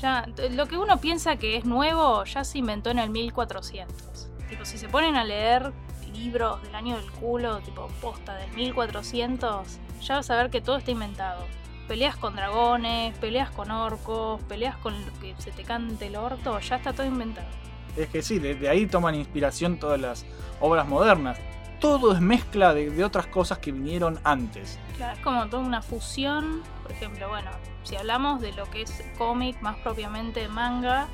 Ya, 0.00 0.26
lo 0.50 0.66
que 0.66 0.76
uno 0.76 0.98
piensa 0.98 1.36
que 1.36 1.56
es 1.56 1.64
nuevo 1.64 2.24
ya 2.24 2.44
se 2.44 2.58
inventó 2.58 2.90
en 2.90 2.98
el 2.98 3.10
1400. 3.10 4.30
Tipo, 4.48 4.64
si 4.64 4.78
se 4.78 4.88
ponen 4.88 5.16
a 5.16 5.24
leer 5.24 5.72
libros 6.12 6.62
del 6.62 6.74
año 6.74 6.96
del 6.96 7.10
culo, 7.10 7.60
tipo 7.60 7.88
posta 8.00 8.34
del 8.36 8.50
1400, 8.52 9.78
ya 10.00 10.16
vas 10.16 10.30
a 10.30 10.36
ver 10.36 10.50
que 10.50 10.60
todo 10.60 10.76
está 10.76 10.90
inventado. 10.90 11.44
Peleas 11.88 12.16
con 12.16 12.36
dragones, 12.36 13.16
peleas 13.18 13.50
con 13.50 13.70
orcos, 13.70 14.40
peleas 14.42 14.76
con 14.76 14.94
lo 15.06 15.12
que 15.20 15.34
se 15.38 15.50
te 15.50 15.62
cante 15.64 16.06
el 16.06 16.16
orto, 16.16 16.58
ya 16.60 16.76
está 16.76 16.92
todo 16.92 17.06
inventado. 17.06 17.48
Es 17.96 18.08
que 18.08 18.22
sí, 18.22 18.38
de, 18.38 18.54
de 18.54 18.68
ahí 18.68 18.86
toman 18.86 19.14
inspiración 19.14 19.78
todas 19.78 20.00
las 20.00 20.24
obras 20.60 20.86
modernas. 20.86 21.38
Todo 21.82 22.12
es 22.12 22.20
mezcla 22.20 22.72
de, 22.72 23.04
otras 23.04 23.26
cosas 23.26 23.58
que 23.58 23.72
vinieron 23.72 24.20
antes. 24.22 24.78
Claro, 24.96 25.14
es 25.14 25.24
como 25.24 25.48
toda 25.48 25.64
una 25.64 25.82
fusión. 25.82 26.62
Por 26.84 26.92
ejemplo, 26.92 27.28
bueno, 27.28 27.50
si 27.82 27.96
hablamos 27.96 28.40
de 28.40 28.52
lo 28.52 28.70
que 28.70 28.82
es 28.82 29.02
cómic, 29.18 29.60
más 29.60 29.76
propiamente 29.78 30.46
manga, 30.46 31.08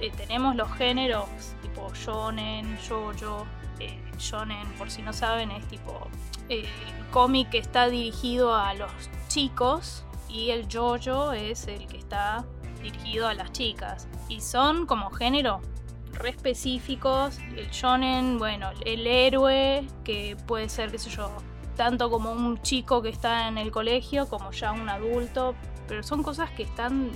eh, 0.00 0.12
tenemos 0.16 0.54
los 0.54 0.72
géneros 0.74 1.26
tipo 1.60 1.92
shonen, 1.92 2.76
shoujo. 2.76 3.48
Eh, 3.80 4.00
shonen, 4.16 4.66
por 4.78 4.92
si 4.92 5.02
no 5.02 5.12
saben, 5.12 5.50
es 5.50 5.66
tipo 5.66 6.08
eh, 6.48 6.68
cómic 7.10 7.50
que 7.50 7.58
está 7.58 7.88
dirigido 7.88 8.54
a 8.54 8.74
los 8.74 8.90
chicos 9.26 10.04
y 10.28 10.50
el 10.50 10.68
jojo 10.72 11.32
es 11.32 11.66
el 11.66 11.88
que 11.88 11.98
está 11.98 12.44
dirigido 12.80 13.26
a 13.26 13.34
las 13.34 13.50
chicas. 13.50 14.06
Y 14.28 14.40
son 14.40 14.86
como 14.86 15.10
género 15.10 15.60
re 16.16 16.30
específicos. 16.30 17.38
El 17.56 17.68
shonen, 17.70 18.38
bueno, 18.38 18.70
el 18.84 19.06
héroe, 19.06 19.84
que 20.04 20.36
puede 20.46 20.68
ser, 20.68 20.90
qué 20.90 20.98
sé 20.98 21.10
yo, 21.10 21.30
tanto 21.76 22.10
como 22.10 22.32
un 22.32 22.60
chico 22.62 23.02
que 23.02 23.08
está 23.10 23.48
en 23.48 23.58
el 23.58 23.70
colegio 23.70 24.28
como 24.28 24.50
ya 24.52 24.72
un 24.72 24.88
adulto. 24.88 25.54
Pero 25.88 26.02
son 26.02 26.22
cosas 26.22 26.50
que 26.50 26.64
están 26.64 27.10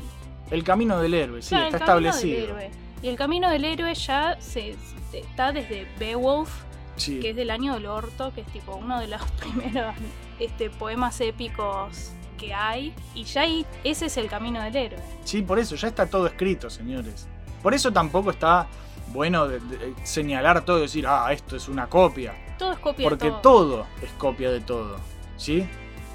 El 0.50 0.62
camino 0.64 0.98
del 1.00 1.14
héroe, 1.14 1.42
sí, 1.42 1.50
Claro, 1.50 1.64
está 1.66 1.76
el 1.78 1.84
camino 1.84 1.96
del 1.96 2.06
establecido. 2.14 2.58
héroe. 2.58 2.70
Y 3.02 3.08
el 3.08 3.16
camino 3.16 3.50
del 3.50 3.64
héroe 3.64 3.94
ya 3.94 4.36
se, 4.40 4.76
está 5.12 5.52
desde 5.52 5.86
Beowulf, 5.98 6.50
Sí. 6.96 7.18
que 7.18 7.30
es 7.30 7.36
del 7.36 7.50
año 7.50 7.72
del 7.74 7.86
orto, 7.86 8.30
que 8.34 8.42
es 8.42 8.46
tipo 8.48 8.76
uno 8.76 9.00
de 9.00 9.06
los 9.08 9.22
primeros 9.40 9.94
este, 10.38 10.68
poemas 10.70 11.20
épicos 11.20 12.12
que 12.36 12.52
hay. 12.54 12.94
Y 13.14 13.24
ya 13.24 13.42
ahí, 13.42 13.64
ese 13.84 14.06
es 14.06 14.16
el 14.18 14.28
camino 14.28 14.62
del 14.62 14.76
héroe. 14.76 15.00
Sí, 15.24 15.40
por 15.42 15.58
eso, 15.58 15.76
ya 15.76 15.88
está 15.88 16.06
todo 16.06 16.26
escrito, 16.26 16.68
señores. 16.68 17.26
Por 17.62 17.74
eso 17.74 17.90
tampoco 17.92 18.30
está 18.30 18.66
bueno 19.12 19.48
de- 19.48 19.60
de 19.60 19.94
señalar 20.04 20.64
todo 20.64 20.78
y 20.78 20.82
decir, 20.82 21.06
ah, 21.06 21.32
esto 21.32 21.56
es 21.56 21.68
una 21.68 21.88
copia. 21.88 22.34
Todo 22.58 22.72
es 22.72 22.78
copia 22.78 23.08
Porque 23.08 23.24
de 23.26 23.30
todo. 23.32 23.40
todo 23.40 23.86
es 24.02 24.10
copia 24.12 24.50
de 24.50 24.60
todo. 24.60 24.96
¿Sí? 25.36 25.66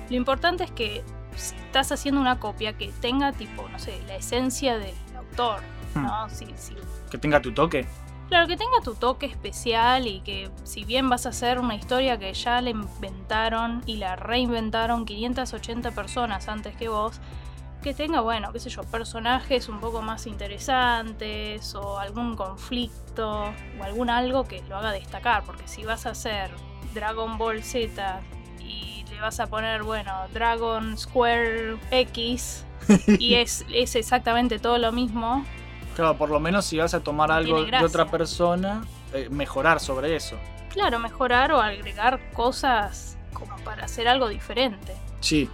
Lo 0.09 0.15
importante 0.15 0.63
es 0.63 0.71
que 0.71 1.03
si 1.35 1.55
estás 1.55 1.91
haciendo 1.91 2.21
una 2.21 2.39
copia 2.39 2.73
que 2.77 2.89
tenga 3.01 3.31
tipo, 3.33 3.67
no 3.69 3.79
sé, 3.79 3.99
la 4.07 4.15
esencia 4.15 4.77
del 4.77 4.93
autor, 5.17 5.59
Hmm. 5.95 6.03
¿no? 6.03 6.29
Si, 6.29 6.45
si- 6.55 6.75
Que 7.09 7.17
tenga 7.17 7.41
tu 7.41 7.51
toque. 7.53 7.85
claro, 8.29 8.47
que 8.47 8.55
tenga 8.57 8.79
tu 8.83 8.93
toque 8.95 9.25
especial 9.25 10.07
y 10.07 10.21
que 10.21 10.49
si 10.63 10.83
bien 10.85 11.09
vas 11.09 11.25
a 11.25 11.29
hacer 11.29 11.59
una 11.59 11.75
historia 11.75 12.17
que 12.19 12.33
ya 12.33 12.61
la 12.61 12.69
inventaron 12.69 13.81
y 13.85 13.97
la 13.97 14.15
reinventaron 14.15 15.05
580 15.05 15.91
personas 15.91 16.47
antes 16.47 16.75
que 16.75 16.89
vos, 16.89 17.19
que 17.85 17.93
tenga, 17.93 18.21
bueno, 18.21 18.51
qué 18.51 18.59
sé 18.59 18.71
yo, 18.71 18.81
personajes 18.81 19.69
un 19.69 19.79
poco 19.79 20.01
más 20.01 20.25
interesantes 20.25 21.75
o 21.75 21.99
algún 21.99 22.35
conflicto 22.35 23.53
o 23.79 23.83
algún 23.83 24.09
algo 24.09 24.45
que 24.45 24.63
lo 24.67 24.75
haga 24.75 24.91
destacar, 24.91 25.43
porque 25.43 25.67
si 25.67 25.85
vas 25.85 26.07
a 26.07 26.09
hacer 26.09 26.49
Dragon 26.95 27.37
Ball 27.37 27.61
Z 27.61 28.21
y 28.59 29.05
le 29.07 29.21
vas 29.21 29.39
a 29.39 29.45
poner, 29.45 29.83
bueno, 29.83 30.11
Dragon 30.33 30.97
Square 30.97 31.77
X 31.91 32.65
y 33.19 33.35
es, 33.35 33.63
es 33.71 33.95
exactamente 33.95 34.57
todo 34.57 34.79
lo 34.79 34.91
mismo, 34.91 35.45
Claro, 35.95 36.17
por 36.17 36.29
lo 36.29 36.39
menos 36.39 36.65
si 36.65 36.79
vas 36.79 36.95
a 36.95 37.01
tomar 37.01 37.31
algo 37.31 37.65
de 37.65 37.85
otra 37.85 38.07
persona, 38.07 38.83
eh, 39.13 39.29
mejorar 39.29 39.79
sobre 39.79 40.15
eso. 40.15 40.37
claro, 40.69 40.97
mejorar 40.97 41.51
o 41.51 41.61
agregar 41.61 42.19
cosas 42.33 43.15
como 43.31 43.55
para 43.57 43.85
hacer 43.85 44.07
algo 44.07 44.27
diferente. 44.27 44.95
Sí, 45.19 45.49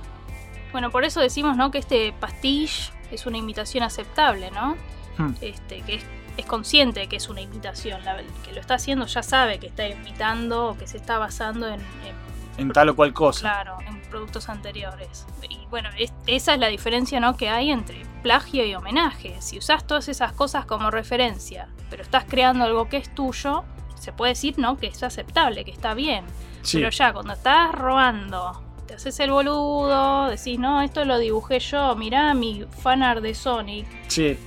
Bueno, 0.72 0.90
por 0.92 1.04
eso 1.04 1.20
decimos, 1.20 1.58
¿no? 1.58 1.72
Que 1.72 1.78
este 1.80 2.14
pastiche 2.20 2.92
es 3.12 3.26
una 3.26 3.38
imitación 3.38 3.84
aceptable, 3.84 4.52
¿no? 4.52 4.76
Hmm. 5.18 5.34
Este, 5.42 5.82
que 5.82 5.96
es, 5.96 6.04
es 6.38 6.46
consciente 6.46 7.02
de 7.02 7.08
que 7.08 7.18
es 7.18 7.28
una 7.30 7.42
imitación. 7.42 8.04
La, 8.06 8.18
que 8.44 8.54
lo 8.54 8.60
está 8.62 8.76
haciendo 8.76 9.06
ya 9.06 9.22
sabe 9.24 9.60
que 9.60 9.68
está 9.68 9.88
imitando 9.88 10.70
o 10.70 10.78
que 10.78 10.88
se 10.88 10.98
está 10.98 11.18
basando 11.18 11.68
en, 11.68 11.80
en- 11.82 12.32
en 12.58 12.72
tal 12.72 12.90
o 12.90 12.96
cual 12.96 13.14
cosa. 13.14 13.42
claro, 13.42 13.78
en 13.88 14.02
productos 14.10 14.48
anteriores. 14.50 15.26
Y 15.50 15.66
bueno, 15.70 15.90
es- 15.98 16.14
esa 16.28 16.54
es 16.54 16.60
la 16.60 16.68
diferencia, 16.68 17.20
¿no? 17.20 17.36
Que 17.36 17.50
hay 17.50 17.72
entre 17.72 18.06
plagio 18.24 18.64
y 18.66 18.76
homenaje. 18.76 19.36
Si 19.42 19.58
usas 19.58 19.86
todas 19.88 20.08
esas 20.10 20.34
cosas 20.34 20.66
como 20.66 20.92
referencia, 20.92 21.68
pero 21.90 22.04
estás 22.04 22.26
creando 22.26 22.64
algo 22.66 22.88
que 22.88 22.98
es 22.98 23.14
tuyo, 23.16 23.64
se 23.96 24.12
puede 24.14 24.32
decir, 24.34 24.58
¿no? 24.60 24.78
Que 24.78 24.88
es 24.88 25.02
aceptable, 25.04 25.64
que 25.66 25.72
está 25.72 25.94
bien. 25.94 26.26
Sí, 26.62 26.78
Pero 26.78 26.90
ya, 26.92 27.12
cuando 27.14 27.34
estás 27.34 27.72
robando, 27.74 28.62
te 28.92 28.96
haces 28.98 29.18
el 29.22 29.32
boludo, 29.32 30.28
decís, 30.30 30.60
no, 30.60 30.82
esto 30.82 31.06
lo 31.06 31.18
dibujé 31.18 31.60
yo, 31.62 31.96
mirá 31.96 32.34
mi 32.34 32.66
fanart 32.84 33.22
de 33.22 33.34
Sonic. 33.34 33.88
sí. 34.10 34.38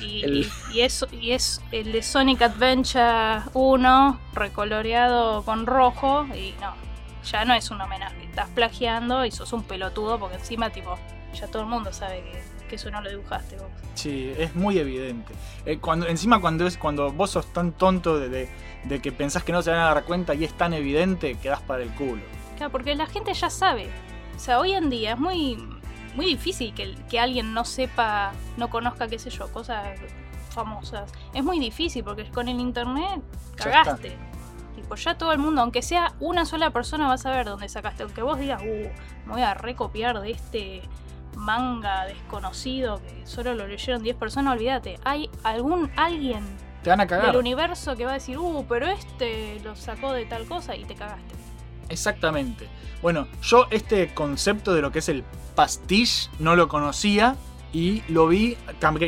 Y, 0.00 0.22
El- 0.24 0.36
y- 0.38 0.50
y 0.72 0.80
es, 0.80 1.04
y 1.12 1.32
es 1.32 1.60
el 1.72 1.92
de 1.92 2.02
Sonic 2.02 2.40
Adventure 2.40 3.40
1, 3.52 4.18
recoloreado 4.32 5.42
con 5.44 5.66
rojo, 5.66 6.24
y 6.34 6.54
no, 6.60 6.72
ya 7.30 7.44
no 7.44 7.52
es 7.52 7.70
un 7.70 7.80
homenaje. 7.82 8.24
Estás 8.24 8.48
plagiando 8.48 9.26
y 9.26 9.30
sos 9.30 9.52
un 9.52 9.62
pelotudo, 9.62 10.18
porque 10.18 10.36
encima, 10.36 10.70
tipo, 10.70 10.98
ya 11.34 11.46
todo 11.48 11.62
el 11.62 11.68
mundo 11.68 11.92
sabe 11.92 12.22
que, 12.22 12.66
que 12.68 12.76
eso 12.76 12.90
no 12.90 13.02
lo 13.02 13.10
dibujaste 13.10 13.56
vos. 13.56 13.66
Sí, 13.94 14.32
es 14.38 14.54
muy 14.54 14.78
evidente. 14.78 15.34
Eh, 15.66 15.78
cuando, 15.78 16.06
encima 16.08 16.40
cuando 16.40 16.66
es 16.66 16.76
cuando 16.78 17.12
vos 17.12 17.30
sos 17.30 17.50
tan 17.52 17.72
tonto 17.72 18.18
de, 18.18 18.28
de- 18.30 18.48
de 18.84 19.00
que 19.02 19.12
pensás 19.12 19.42
que 19.44 19.52
no 19.52 19.60
se 19.62 19.70
van 19.70 19.80
a 19.80 19.84
dar 19.84 20.04
cuenta 20.04 20.34
y 20.34 20.44
es 20.44 20.52
tan 20.54 20.72
evidente, 20.72 21.36
quedás 21.42 21.60
para 21.60 21.82
el 21.82 21.90
culo. 21.90 22.22
Claro, 22.56 22.72
porque 22.72 22.94
la 22.94 23.06
gente 23.06 23.32
ya 23.34 23.50
sabe. 23.50 23.90
O 24.34 24.38
sea, 24.38 24.58
hoy 24.58 24.72
en 24.72 24.90
día 24.90 25.12
es 25.12 25.18
muy, 25.18 25.56
muy 26.14 26.26
difícil 26.26 26.74
que, 26.74 26.94
que 27.08 27.20
alguien 27.20 27.54
no 27.54 27.64
sepa, 27.64 28.32
no 28.56 28.68
conozca, 28.70 29.08
qué 29.08 29.18
sé 29.18 29.30
yo, 29.30 29.50
cosas 29.52 29.98
famosas. 30.50 31.12
Es 31.34 31.44
muy 31.44 31.58
difícil 31.60 32.02
porque 32.02 32.28
con 32.30 32.48
el 32.48 32.58
internet 32.60 33.22
cagaste. 33.56 34.16
Tipo, 34.74 34.94
ya 34.96 35.16
todo 35.16 35.32
el 35.32 35.38
mundo, 35.38 35.62
aunque 35.62 35.82
sea 35.82 36.14
una 36.20 36.44
sola 36.44 36.70
persona, 36.70 37.06
va 37.08 37.14
a 37.14 37.18
saber 37.18 37.46
dónde 37.46 37.68
sacaste. 37.68 38.02
Aunque 38.02 38.22
vos 38.22 38.38
digas, 38.38 38.62
uh, 38.62 39.26
me 39.26 39.32
voy 39.32 39.42
a 39.42 39.54
recopiar 39.54 40.20
de 40.20 40.30
este 40.30 40.82
manga 41.34 42.06
desconocido 42.06 43.00
que 43.02 43.26
solo 43.26 43.54
lo 43.54 43.66
leyeron 43.66 44.02
10 44.02 44.16
personas, 44.16 44.54
olvídate. 44.54 44.98
Hay 45.04 45.30
algún 45.44 45.90
alguien 45.96 46.42
Te 46.82 46.90
van 46.90 47.00
a 47.00 47.06
cagar. 47.06 47.26
del 47.26 47.36
universo 47.36 47.94
que 47.96 48.04
va 48.04 48.12
a 48.12 48.14
decir, 48.14 48.38
uh, 48.38 48.64
pero 48.68 48.86
este 48.86 49.60
lo 49.60 49.76
sacó 49.76 50.12
de 50.12 50.24
tal 50.24 50.46
cosa 50.46 50.74
y 50.76 50.84
te 50.84 50.94
cagaste. 50.94 51.34
Exactamente. 51.88 52.68
Bueno, 53.02 53.28
yo 53.42 53.66
este 53.70 54.12
concepto 54.14 54.74
de 54.74 54.82
lo 54.82 54.90
que 54.90 55.00
es 55.00 55.08
el 55.08 55.24
pastiche 55.54 56.30
no 56.38 56.56
lo 56.56 56.68
conocía 56.68 57.36
y 57.72 58.02
lo 58.08 58.26
vi, 58.28 58.56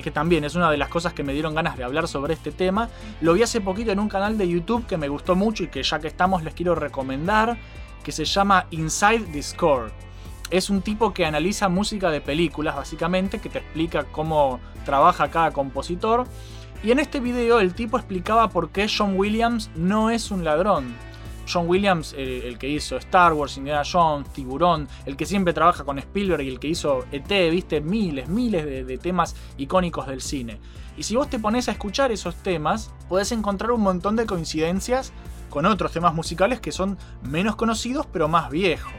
que 0.03 0.11
también 0.11 0.45
es 0.45 0.55
una 0.55 0.71
de 0.71 0.77
las 0.77 0.89
cosas 0.89 1.13
que 1.13 1.23
me 1.23 1.33
dieron 1.33 1.55
ganas 1.55 1.77
de 1.77 1.85
hablar 1.85 2.07
sobre 2.07 2.35
este 2.35 2.53
tema. 2.53 2.91
Lo 3.21 3.33
vi 3.33 3.43
hace 3.43 3.61
poquito 3.61 3.93
en 3.93 3.99
un 3.99 4.09
canal 4.09 4.37
de 4.37 4.49
YouTube 4.49 4.87
que 4.87 4.97
me 4.97 5.09
gustó 5.09 5.35
mucho 5.35 5.65
y 5.65 5.69
que 5.69 5.83
ya 5.83 5.99
que 6.01 6.09
estamos 6.09 6.43
les 6.43 6.55
quiero 6.55 6.75
recomendar, 6.75 7.57
que 8.05 8.13
se 8.13 8.25
llama 8.25 8.67
Inside 8.71 9.27
the 9.33 9.43
Score. 9.43 9.91
Es 10.51 10.71
un 10.71 10.83
tipo 10.83 11.13
que 11.13 11.27
analiza 11.27 11.69
música 11.69 12.11
de 12.11 12.21
películas, 12.21 12.77
básicamente, 12.77 13.39
que 13.39 13.49
te 13.49 13.59
explica 13.59 14.05
cómo 14.05 14.61
trabaja 14.85 15.31
cada 15.31 15.51
compositor. 15.51 16.27
Y 16.83 16.91
en 16.91 16.99
este 16.99 17.21
video 17.21 17.61
el 17.61 17.75
tipo 17.75 17.97
explicaba 17.97 18.49
por 18.51 18.71
qué 18.71 18.87
John 18.89 19.15
Williams 19.17 19.71
no 19.77 20.11
es 20.11 20.31
un 20.31 20.45
ladrón. 20.45 20.95
John 21.53 21.69
Williams, 21.69 22.15
el, 22.17 22.59
que 22.59 22.69
hizo 22.69 22.97
Star 22.97 23.33
Wars, 23.33 23.57
Indiana 23.57 23.83
Jones, 23.91 24.33
Tiburón, 24.33 24.89
el 25.07 25.17
que 25.17 25.27
siempre 25.27 25.53
trabaja 25.53 25.85
con 25.85 25.99
Spielberg 25.99 26.43
y 26.43 26.49
el 26.49 26.61
que 26.61 26.69
hizo 26.69 27.05
ET, 27.11 27.29
viste, 27.51 27.81
miles, 27.81 28.29
miles 28.29 28.65
de, 28.65 28.85
de 28.85 28.99
temas 28.99 29.35
icónicos 29.57 30.07
del 30.07 30.21
cine. 30.21 30.61
Y 30.97 31.05
si 31.05 31.17
vos 31.17 31.31
te 31.31 31.39
pones 31.39 31.69
a 31.69 31.73
escuchar 31.73 32.13
esos 32.13 32.35
temas, 32.37 32.93
podés 33.09 33.33
encontrar 33.33 33.73
un 33.73 33.83
montón 33.83 34.17
de 34.17 34.27
coincidencias 34.27 35.13
con 35.49 35.67
otros 35.67 35.93
temas 35.93 36.15
musicales 36.15 36.61
que 36.61 36.73
son 36.73 36.99
menos 37.23 37.57
conocidos 37.57 38.07
pero 38.13 38.29
más 38.29 38.51
viejos. 38.51 38.93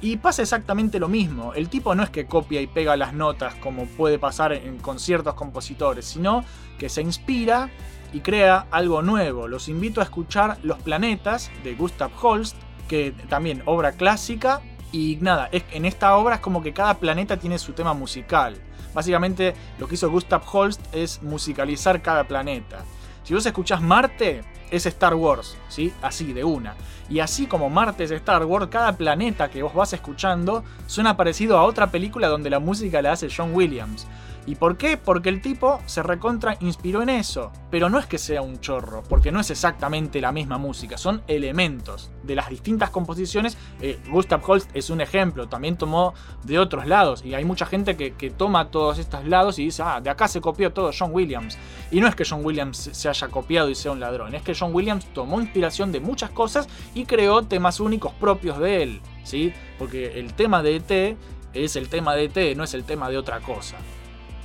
Y 0.00 0.16
pasa 0.16 0.42
exactamente 0.42 0.98
lo 0.98 1.08
mismo. 1.08 1.54
El 1.54 1.68
tipo 1.68 1.94
no 1.94 2.02
es 2.02 2.10
que 2.10 2.26
copia 2.26 2.60
y 2.60 2.66
pega 2.66 2.96
las 2.96 3.12
notas 3.14 3.54
como 3.56 3.86
puede 3.86 4.18
pasar 4.18 4.52
en, 4.52 4.78
con 4.78 4.98
ciertos 4.98 5.34
compositores, 5.34 6.06
sino 6.06 6.44
que 6.76 6.88
se 6.88 7.02
inspira 7.02 7.70
y 8.12 8.20
crea 8.20 8.66
algo 8.70 9.02
nuevo. 9.02 9.48
Los 9.48 9.68
invito 9.68 10.00
a 10.00 10.04
escuchar 10.04 10.58
Los 10.62 10.78
Planetas 10.80 11.50
de 11.64 11.74
Gustav 11.74 12.10
Holst, 12.20 12.56
que 12.88 13.12
también 13.28 13.62
obra 13.66 13.92
clásica. 13.92 14.60
Y 14.92 15.16
nada, 15.20 15.48
es- 15.52 15.64
en 15.72 15.84
esta 15.86 16.16
obra 16.16 16.36
es 16.36 16.40
como 16.40 16.62
que 16.62 16.72
cada 16.74 16.94
planeta 16.94 17.38
tiene 17.38 17.58
su 17.58 17.72
tema 17.72 17.94
musical. 17.94 18.56
Básicamente 18.94 19.54
lo 19.78 19.88
que 19.88 19.94
hizo 19.94 20.10
Gustav 20.10 20.42
Holst 20.52 20.80
es 20.94 21.22
musicalizar 21.22 22.02
cada 22.02 22.24
planeta. 22.24 22.84
Si 23.24 23.32
vos 23.32 23.46
escuchás 23.46 23.80
Marte, 23.80 24.42
es 24.70 24.84
Star 24.86 25.14
Wars, 25.14 25.56
¿sí? 25.68 25.92
Así, 26.02 26.32
de 26.32 26.44
una. 26.44 26.74
Y 27.08 27.20
así 27.20 27.46
como 27.46 27.70
Marte 27.70 28.04
es 28.04 28.10
Star 28.10 28.44
Wars, 28.44 28.66
cada 28.70 28.96
planeta 28.96 29.48
que 29.50 29.62
vos 29.62 29.72
vas 29.74 29.92
escuchando 29.92 30.64
suena 30.86 31.16
parecido 31.16 31.56
a 31.58 31.62
otra 31.64 31.90
película 31.90 32.28
donde 32.28 32.50
la 32.50 32.58
música 32.58 33.00
la 33.00 33.12
hace 33.12 33.28
John 33.34 33.54
Williams. 33.54 34.06
¿Y 34.44 34.56
por 34.56 34.76
qué? 34.76 34.96
Porque 34.96 35.28
el 35.28 35.40
tipo 35.40 35.80
se 35.86 36.02
recontra 36.02 36.56
inspiró 36.60 37.02
en 37.02 37.08
eso. 37.08 37.52
Pero 37.70 37.88
no 37.88 37.98
es 37.98 38.06
que 38.06 38.18
sea 38.18 38.42
un 38.42 38.60
chorro, 38.60 39.02
porque 39.08 39.30
no 39.30 39.40
es 39.40 39.50
exactamente 39.50 40.20
la 40.20 40.32
misma 40.32 40.58
música, 40.58 40.98
son 40.98 41.22
elementos 41.28 42.10
de 42.22 42.34
las 42.34 42.50
distintas 42.50 42.90
composiciones. 42.90 43.56
Eh, 43.80 43.98
Gustav 44.10 44.42
Holst 44.44 44.70
es 44.74 44.90
un 44.90 45.00
ejemplo, 45.00 45.48
también 45.48 45.76
tomó 45.76 46.12
de 46.42 46.58
otros 46.58 46.86
lados. 46.86 47.24
Y 47.24 47.34
hay 47.34 47.44
mucha 47.44 47.66
gente 47.66 47.96
que, 47.96 48.12
toma 48.30 48.70
todos 48.70 48.98
estos 48.98 49.26
lados 49.26 49.58
y 49.58 49.66
dice, 49.66 49.82
ah, 49.84 50.00
de 50.00 50.10
acá 50.10 50.26
se 50.26 50.40
copió 50.40 50.72
todo 50.72 50.90
John 50.96 51.10
Williams. 51.12 51.58
Y 51.90 52.00
no 52.00 52.08
es 52.08 52.14
que 52.14 52.24
John 52.24 52.44
Williams 52.44 52.90
se 52.92 53.08
haya 53.08 53.28
copiado 53.28 53.68
y 53.70 53.74
sea 53.74 53.92
un 53.92 54.00
ladrón, 54.00 54.34
es 54.34 54.42
que 54.42 54.54
John 54.54 54.74
Williams 54.74 55.06
tomó 55.12 55.40
inspiración 55.40 55.92
de 55.92 56.00
muchas 56.00 56.30
cosas 56.30 56.68
y 56.94 57.04
creó 57.04 57.42
temas 57.42 57.80
únicos 57.80 58.12
propios 58.14 58.58
de 58.58 58.82
él. 58.82 59.00
¿sí? 59.24 59.52
Porque 59.78 60.18
el 60.18 60.34
tema 60.34 60.62
de 60.62 60.76
ET 60.76 61.16
es 61.54 61.76
el 61.76 61.88
tema 61.88 62.14
de 62.14 62.24
ET, 62.24 62.56
no 62.56 62.64
es 62.64 62.74
el 62.74 62.84
tema 62.84 63.08
de 63.10 63.18
otra 63.18 63.40
cosa. 63.40 63.76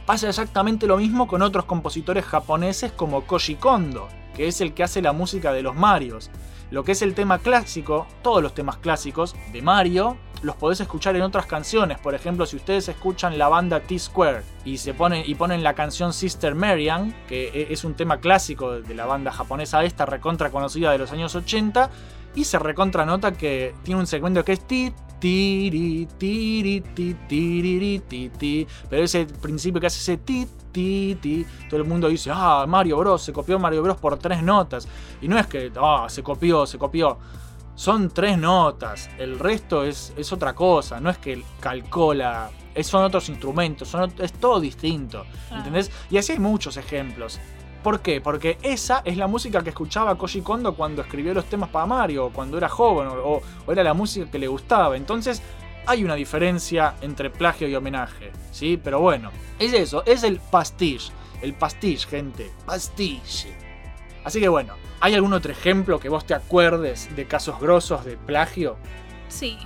Pasa 0.08 0.30
exactamente 0.30 0.88
lo 0.88 0.96
mismo 0.96 1.28
con 1.28 1.42
otros 1.42 1.66
compositores 1.66 2.24
japoneses 2.24 2.94
como 2.94 3.26
Koji 3.26 3.56
Kondo, 3.56 4.08
que 4.34 4.48
es 4.48 4.62
el 4.62 4.74
que 4.74 4.84
hace 4.84 5.02
la 5.02 5.12
música 5.12 5.52
de 5.52 5.62
los 5.62 5.76
Marios. 5.76 6.32
Lo 6.72 6.86
que 6.86 6.94
es 6.94 7.02
el 7.02 7.14
tema 7.14 7.40
clásico, 7.40 8.08
todos 8.22 8.42
los 8.42 8.54
temas 8.54 8.78
clásicos 8.78 9.36
de 9.52 9.62
Mario, 9.62 10.16
los 10.44 10.56
podés 10.56 10.80
escuchar 10.80 11.18
en 11.18 11.24
otras 11.24 11.46
canciones. 11.46 12.00
Por 12.00 12.16
ejemplo, 12.16 12.46
si 12.46 12.56
ustedes 12.56 12.88
escuchan 12.88 13.38
la 13.38 13.50
banda 13.50 13.82
T-Square 13.82 14.44
y, 14.64 14.78
se 14.78 14.94
ponen, 14.94 15.24
y 15.26 15.36
ponen 15.36 15.62
la 15.62 15.74
canción 15.74 16.14
Sister 16.14 16.56
Marian, 16.56 17.14
que 17.28 17.50
e- 17.50 17.74
es 17.74 17.84
un 17.84 17.94
tema 17.94 18.22
clásico 18.22 18.80
de 18.80 18.96
la 18.96 19.06
banda 19.06 19.34
japonesa 19.34 19.84
esta, 19.84 20.06
recontra 20.06 20.52
conocida 20.52 20.90
de 20.94 21.00
los 21.00 21.12
años 21.12 21.36
80, 21.36 21.90
y 22.34 22.46
se 22.46 22.60
recontra 22.60 23.06
nota 23.06 23.34
que 23.34 23.76
tiene 23.84 24.00
un 24.00 24.08
segmento 24.08 24.46
que 24.46 24.54
es 24.54 24.66
ti, 24.66 24.94
tiri, 25.20 26.08
tiri, 26.18 26.82
ti, 26.82 27.16
tiriri, 27.28 28.00
ti, 28.08 28.30
ti. 28.38 28.68
Pero 28.90 29.04
ese 29.04 29.26
principio 29.26 29.80
que 29.82 29.88
hace 29.88 30.00
ese 30.00 30.18
ti, 30.18 30.48
ti, 30.72 31.18
ti, 31.22 31.46
todo 31.70 31.80
el 31.80 31.86
mundo 31.88 32.08
dice, 32.08 32.30
ah, 32.34 32.66
Mario 32.68 32.98
Bros, 32.98 33.22
se 33.24 33.34
copió 33.34 33.58
Mario 33.60 33.82
Bros 33.84 33.98
por 33.98 34.18
tres 34.18 34.42
notas. 34.44 34.88
Y 35.22 35.28
no 35.28 35.38
es 35.38 35.48
que, 35.48 35.72
ah, 35.80 36.06
se 36.10 36.24
copió, 36.24 36.66
se 36.66 36.78
copió. 36.78 37.18
Son 37.76 38.10
tres 38.10 38.38
notas, 38.40 39.08
el 39.20 39.38
resto 39.38 39.84
es, 39.84 40.12
es 40.18 40.32
otra 40.34 40.56
cosa, 40.56 41.00
no 41.00 41.12
es 41.12 41.20
que 41.20 41.44
calcola, 41.60 42.50
es- 42.74 42.88
son 42.88 43.04
otros 43.04 43.30
instrumentos, 43.30 43.88
son, 43.90 44.12
es 44.18 44.34
todo 44.34 44.60
distinto, 44.60 45.26
Claro. 45.48 45.58
¿entendés? 45.60 45.92
Y 46.10 46.18
así 46.18 46.32
hay 46.34 46.40
muchos 46.40 46.76
ejemplos. 46.78 47.40
¿Por 47.88 48.02
qué? 48.02 48.20
Porque 48.20 48.58
esa 48.64 49.02
es 49.06 49.16
la 49.16 49.28
música 49.28 49.64
que 49.64 49.70
escuchaba 49.70 50.16
Koji 50.16 50.42
Kondo 50.42 50.76
cuando 50.76 51.02
escribió 51.02 51.34
los 51.34 51.46
temas 51.46 51.70
para 51.70 51.86
Mario, 51.86 52.32
cuando 52.34 52.58
era 52.58 52.68
joven, 52.68 53.08
o, 53.10 53.42
era 53.72 53.82
la 53.82 53.94
música 53.94 54.30
que 54.30 54.38
le 54.38 54.50
gustaba. 54.50 54.98
Entonces, 54.98 55.42
hay 55.86 56.04
una 56.04 56.16
diferencia 56.16 56.96
entre 57.00 57.30
plagio 57.30 57.66
y 57.66 57.76
homenaje, 57.76 58.34
¿sí? 58.52 58.76
Pero 58.76 59.00
bueno, 59.00 59.32
es 59.58 59.72
eso, 59.72 60.04
es 60.06 60.24
el 60.24 60.42
pastiche. 60.42 61.14
El 61.42 61.54
pastiche, 61.54 62.06
gente. 62.10 62.52
Pastiche. 62.66 63.56
Así 64.26 64.42
que 64.42 64.50
bueno, 64.50 64.74
¿hay 65.00 65.14
algún 65.14 65.32
otro 65.32 65.54
ejemplo 65.54 65.98
que 65.98 66.10
vos 66.10 66.26
te 66.26 66.34
acuerdes 66.34 67.16
de 67.16 67.26
casos 67.26 67.58
grosos 67.58 68.04
de 68.04 68.18
plagio? 68.18 68.76
Sí. 69.30 69.58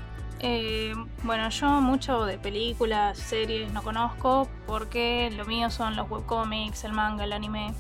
Eh, 0.41 0.93
bueno, 1.23 1.49
yo 1.49 1.67
mucho 1.81 2.25
de 2.25 2.37
películas, 2.37 3.17
series 3.17 3.73
no 3.73 3.81
conozco 3.81 4.47
porque 4.67 5.31
lo 5.35 5.45
mío 5.45 5.71
son 5.71 5.95
los 5.95 6.07
webcomics, 6.07 6.83
el 6.83 6.93
manga, 6.93 7.23
el 7.23 7.33
anime. 7.33 7.73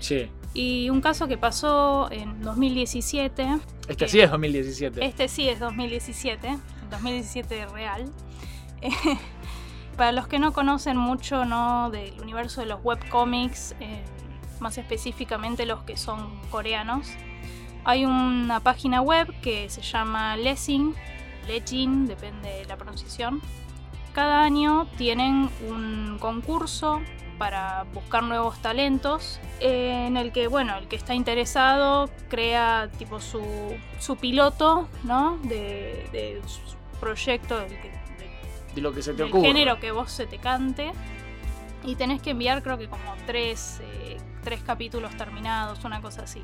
Sí. 0.00 0.28
Y 0.54 0.88
un 0.88 1.00
caso 1.00 1.28
que 1.28 1.36
pasó 1.36 2.10
en 2.10 2.40
2017, 2.42 3.46
Este 3.88 4.04
Eh, 4.06 4.08
sí 4.08 4.20
es 4.20 4.30
2017. 4.30 5.04
este 5.04 5.28
sí 5.28 5.48
es 5.48 5.60
2017, 5.60 6.48
el 6.48 6.90
2017 6.90 7.66
real. 7.66 8.10
Eh, 8.80 8.90
para 9.96 10.12
los 10.12 10.28
que 10.28 10.38
no 10.38 10.52
conocen 10.52 10.96
mucho 10.96 11.44
¿no? 11.44 11.90
del 11.90 12.18
universo 12.20 12.60
de 12.60 12.68
los 12.68 12.80
webcomics, 12.82 13.74
eh, 13.80 14.02
más 14.60 14.78
específicamente 14.78 15.66
los 15.66 15.82
que 15.82 15.96
son 15.96 16.40
coreanos, 16.50 17.08
hay 17.84 18.04
una 18.04 18.60
página 18.60 19.00
web 19.00 19.32
que 19.42 19.68
se 19.70 19.82
llama 19.82 20.36
Lessing, 20.36 20.94
Lejin, 21.46 22.06
depende 22.06 22.48
de 22.48 22.64
la 22.64 22.76
pronunciación. 22.76 23.40
Cada 24.12 24.42
año 24.42 24.88
tienen 24.96 25.48
un 25.68 26.16
concurso 26.18 27.00
para 27.38 27.84
buscar 27.94 28.22
nuevos 28.22 28.58
talentos 28.60 29.40
eh, 29.60 30.06
en 30.06 30.16
el 30.16 30.32
que 30.32 30.48
bueno 30.48 30.76
el 30.76 30.88
que 30.88 30.96
está 30.96 31.14
interesado 31.14 32.08
crea 32.28 32.88
tipo 32.98 33.20
su, 33.20 33.42
su 33.98 34.16
piloto 34.16 34.88
no 35.04 35.38
de, 35.42 36.08
de 36.12 36.40
su 36.46 36.60
proyecto 37.00 37.58
del, 37.58 37.68
que- 37.68 37.90
de- 37.90 38.74
De 38.74 38.80
lo 38.80 38.92
que 38.92 39.02
se 39.02 39.12
te 39.12 39.22
del 39.22 39.28
ocurre. 39.32 39.48
género 39.48 39.78
que 39.80 39.90
vos 39.92 40.10
se 40.10 40.26
te 40.26 40.38
cante 40.38 40.92
y 41.84 41.94
tenés 41.96 42.20
que 42.22 42.30
enviar 42.30 42.62
creo 42.62 42.78
que 42.78 42.88
como 42.88 43.14
tres, 43.26 43.80
eh, 43.82 44.16
tres 44.42 44.60
capítulos 44.62 45.14
terminados 45.16 45.84
una 45.84 46.00
cosa 46.00 46.22
así 46.22 46.40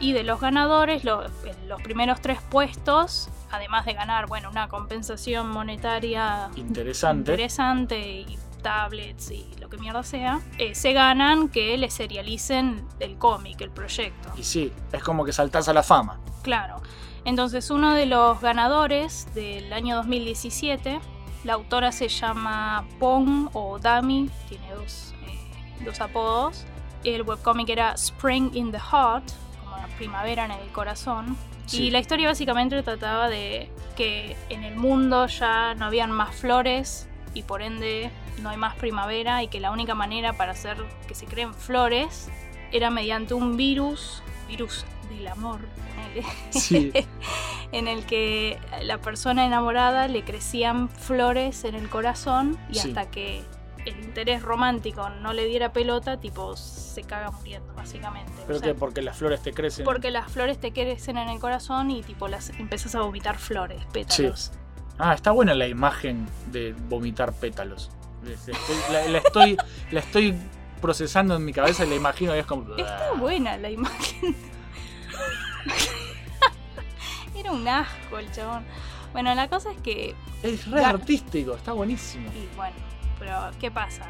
y 0.00 0.12
de 0.12 0.22
los 0.22 0.40
ganadores 0.40 1.04
lo- 1.04 1.24
en 1.24 1.68
los 1.68 1.82
primeros 1.82 2.20
tres 2.20 2.40
puestos 2.50 3.28
además 3.50 3.84
de 3.84 3.94
ganar 3.94 4.26
bueno 4.28 4.48
una 4.50 4.68
compensación 4.68 5.48
monetaria 5.50 6.50
Interesante. 6.56 7.32
interesante 7.32 7.98
y 8.00 8.38
tablets 8.62 9.30
y 9.30 9.46
lo 9.60 9.68
que 9.68 9.78
mierda 9.78 10.02
sea, 10.02 10.40
eh, 10.58 10.74
se 10.74 10.92
ganan 10.92 11.48
que 11.48 11.76
le 11.78 11.90
serialicen 11.90 12.86
el 12.98 13.18
cómic, 13.18 13.60
el 13.60 13.70
proyecto. 13.70 14.32
Y 14.36 14.44
sí, 14.44 14.72
es 14.92 15.02
como 15.02 15.24
que 15.24 15.32
saltás 15.32 15.68
a 15.68 15.72
la 15.72 15.82
fama. 15.82 16.20
Claro. 16.42 16.80
Entonces 17.24 17.70
uno 17.70 17.94
de 17.94 18.06
los 18.06 18.40
ganadores 18.40 19.28
del 19.34 19.72
año 19.72 19.96
2017, 19.96 21.00
la 21.44 21.54
autora 21.54 21.92
se 21.92 22.08
llama 22.08 22.86
Pong 22.98 23.50
o 23.52 23.78
Dami, 23.78 24.30
tiene 24.48 24.72
dos, 24.72 25.14
eh, 25.26 25.84
dos 25.84 26.00
apodos. 26.00 26.64
El 27.04 27.22
webcómic 27.22 27.68
era 27.68 27.92
Spring 27.92 28.50
in 28.54 28.72
the 28.72 28.78
Heart, 28.78 29.30
como 29.62 29.76
la 29.76 29.88
primavera 29.96 30.44
en 30.44 30.52
el 30.52 30.68
corazón. 30.72 31.36
Sí. 31.66 31.84
Y 31.84 31.90
la 31.90 32.00
historia 32.00 32.28
básicamente 32.28 32.82
trataba 32.82 33.28
de 33.28 33.70
que 33.96 34.36
en 34.48 34.64
el 34.64 34.76
mundo 34.76 35.26
ya 35.26 35.74
no 35.74 35.86
habían 35.86 36.10
más 36.10 36.34
flores 36.34 37.08
y 37.34 37.42
por 37.42 37.62
ende 37.62 38.10
no 38.42 38.50
hay 38.50 38.56
más 38.56 38.74
primavera 38.76 39.42
y 39.42 39.48
que 39.48 39.60
la 39.60 39.70
única 39.70 39.94
manera 39.94 40.32
para 40.34 40.52
hacer 40.52 40.76
que 41.08 41.14
se 41.14 41.26
creen 41.26 41.54
flores 41.54 42.28
era 42.72 42.90
mediante 42.90 43.34
un 43.34 43.56
virus, 43.56 44.22
virus 44.48 44.84
del 45.08 45.26
amor, 45.28 45.60
Sí. 46.50 46.92
en 47.72 47.88
el 47.88 48.04
que 48.06 48.58
la 48.82 48.98
persona 48.98 49.44
enamorada 49.46 50.08
le 50.08 50.24
crecían 50.24 50.88
flores 50.88 51.64
en 51.64 51.74
el 51.74 51.88
corazón 51.88 52.58
y 52.70 52.74
Sí. 52.76 52.88
hasta 52.88 53.10
que 53.10 53.42
el 53.86 53.98
interés 54.04 54.42
romántico 54.42 55.08
no 55.08 55.32
le 55.32 55.46
diera 55.46 55.72
pelota, 55.72 56.20
tipo 56.20 56.54
se 56.56 57.02
caga 57.02 57.30
muriendo, 57.30 57.72
básicamente. 57.74 58.30
O 58.42 58.46
Pero 58.46 58.58
sea, 58.58 58.68
que 58.68 58.74
porque 58.74 59.00
las 59.02 59.16
flores 59.16 59.40
te 59.42 59.52
crecen. 59.52 59.84
porque 59.84 60.10
las 60.10 60.30
flores 60.30 60.58
te 60.60 60.72
crecen 60.72 61.16
en 61.16 61.28
el 61.30 61.38
corazón 61.40 61.90
y 61.90 62.02
tipo 62.02 62.28
las 62.28 62.50
empezás 62.50 62.94
a 62.94 63.00
vomitar 63.00 63.38
flores, 63.38 63.82
pétalos. 63.92 64.52
Ah, 64.98 65.14
está 65.14 65.30
buena 65.30 65.54
la 65.54 65.66
imagen 65.66 66.28
de 66.52 66.74
vomitar 66.88 67.32
pétalos. 67.32 67.90
Estoy- 68.26 68.54
la, 68.92 69.06
la 69.08 69.18
estoy, 69.18 69.56
la 69.90 70.00
estoy 70.00 70.34
procesando 70.80 71.36
en 71.36 71.44
mi 71.44 71.52
cabeza 71.52 71.84
y 71.84 71.88
la 71.90 71.94
imagino 71.96 72.34
y 72.34 72.38
es 72.40 72.46
como. 72.46 72.74
Está 72.76 73.12
buena 73.12 73.56
la 73.56 73.70
imagen. 73.70 74.34
Era 77.34 77.52
un 77.52 77.66
asco 77.66 78.18
el 78.18 78.30
chabón. 78.32 78.64
Bueno, 79.12 79.34
la 79.34 79.48
cosa 79.48 79.72
es 79.72 79.78
que 79.80 80.14
Es 80.42 80.66
re 80.70 80.84
artístico, 80.84 81.54
está 81.54 81.72
buenísimo. 81.72 82.30
Y 82.32 82.54
bueno, 82.56 82.76
pero 83.18 83.50
¿qué 83.58 83.70
pasa? 83.70 84.06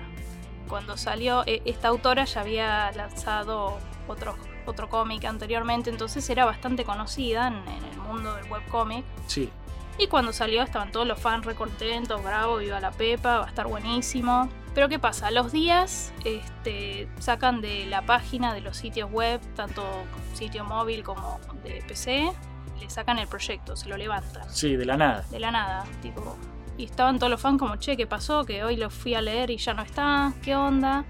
Cuando 0.68 0.96
salió, 0.96 1.42
e- 1.46 1.62
esta 1.64 1.88
autora 1.88 2.24
ya 2.24 2.40
había 2.42 2.92
lanzado 2.92 3.78
otro, 4.08 4.36
otro 4.66 4.88
cómic 4.88 5.24
anteriormente, 5.24 5.90
entonces 5.90 6.28
era 6.30 6.44
bastante 6.44 6.84
conocida 6.84 7.48
en, 7.48 7.54
en 7.68 7.84
el 7.92 7.98
mundo 7.98 8.34
del 8.34 8.50
webcómic. 8.50 9.04
Sí, 9.26 9.50
Y 10.00 10.06
cuando 10.06 10.32
salió 10.32 10.62
estaban 10.62 10.92
todos 10.92 11.06
los 11.06 11.20
fans 11.20 11.44
re 11.44 11.54
contentos, 11.54 12.24
bravo, 12.24 12.56
viva 12.56 12.80
la 12.80 12.90
Pepa, 12.90 13.40
va 13.40 13.44
a 13.44 13.48
estar 13.48 13.66
buenísimo. 13.66 14.48
Pero 14.74 14.88
¿qué 14.88 14.98
pasa? 14.98 15.26
A 15.26 15.30
los 15.30 15.52
días 15.52 16.14
este, 16.24 17.06
sacan 17.18 17.60
de 17.60 17.84
la 17.84 18.00
página 18.06 18.54
de 18.54 18.62
los 18.62 18.78
sitios 18.78 19.10
web, 19.10 19.42
tanto 19.54 19.84
sitio 20.32 20.64
móvil 20.64 21.02
como 21.02 21.38
de 21.62 21.84
PC, 21.86 22.32
le 22.80 22.88
sacan 22.88 23.18
el 23.18 23.28
proyecto, 23.28 23.76
se 23.76 23.90
lo 23.90 23.98
levantan 23.98 24.48
sí, 24.48 24.74
de 24.74 24.86
la 24.86 24.96
nada. 24.96 25.26
de 25.30 25.38
la 25.38 25.50
nada, 25.50 25.84
tipo. 26.00 26.34
Y 26.78 26.84
estaban 26.84 27.18
todos 27.18 27.30
los 27.30 27.40
fans 27.40 27.58
como, 27.58 27.76
che, 27.76 27.94
¿qué 27.98 28.06
pasó? 28.06 28.46
Que 28.46 28.64
hoy 28.64 28.76
lo 28.76 28.88
fui 28.88 29.14
a 29.14 29.20
leer 29.20 29.50
y 29.50 29.58
ya 29.58 29.74
no 29.74 29.82
está, 29.82 30.32
¿qué 30.42 30.56
onda? 30.56 31.04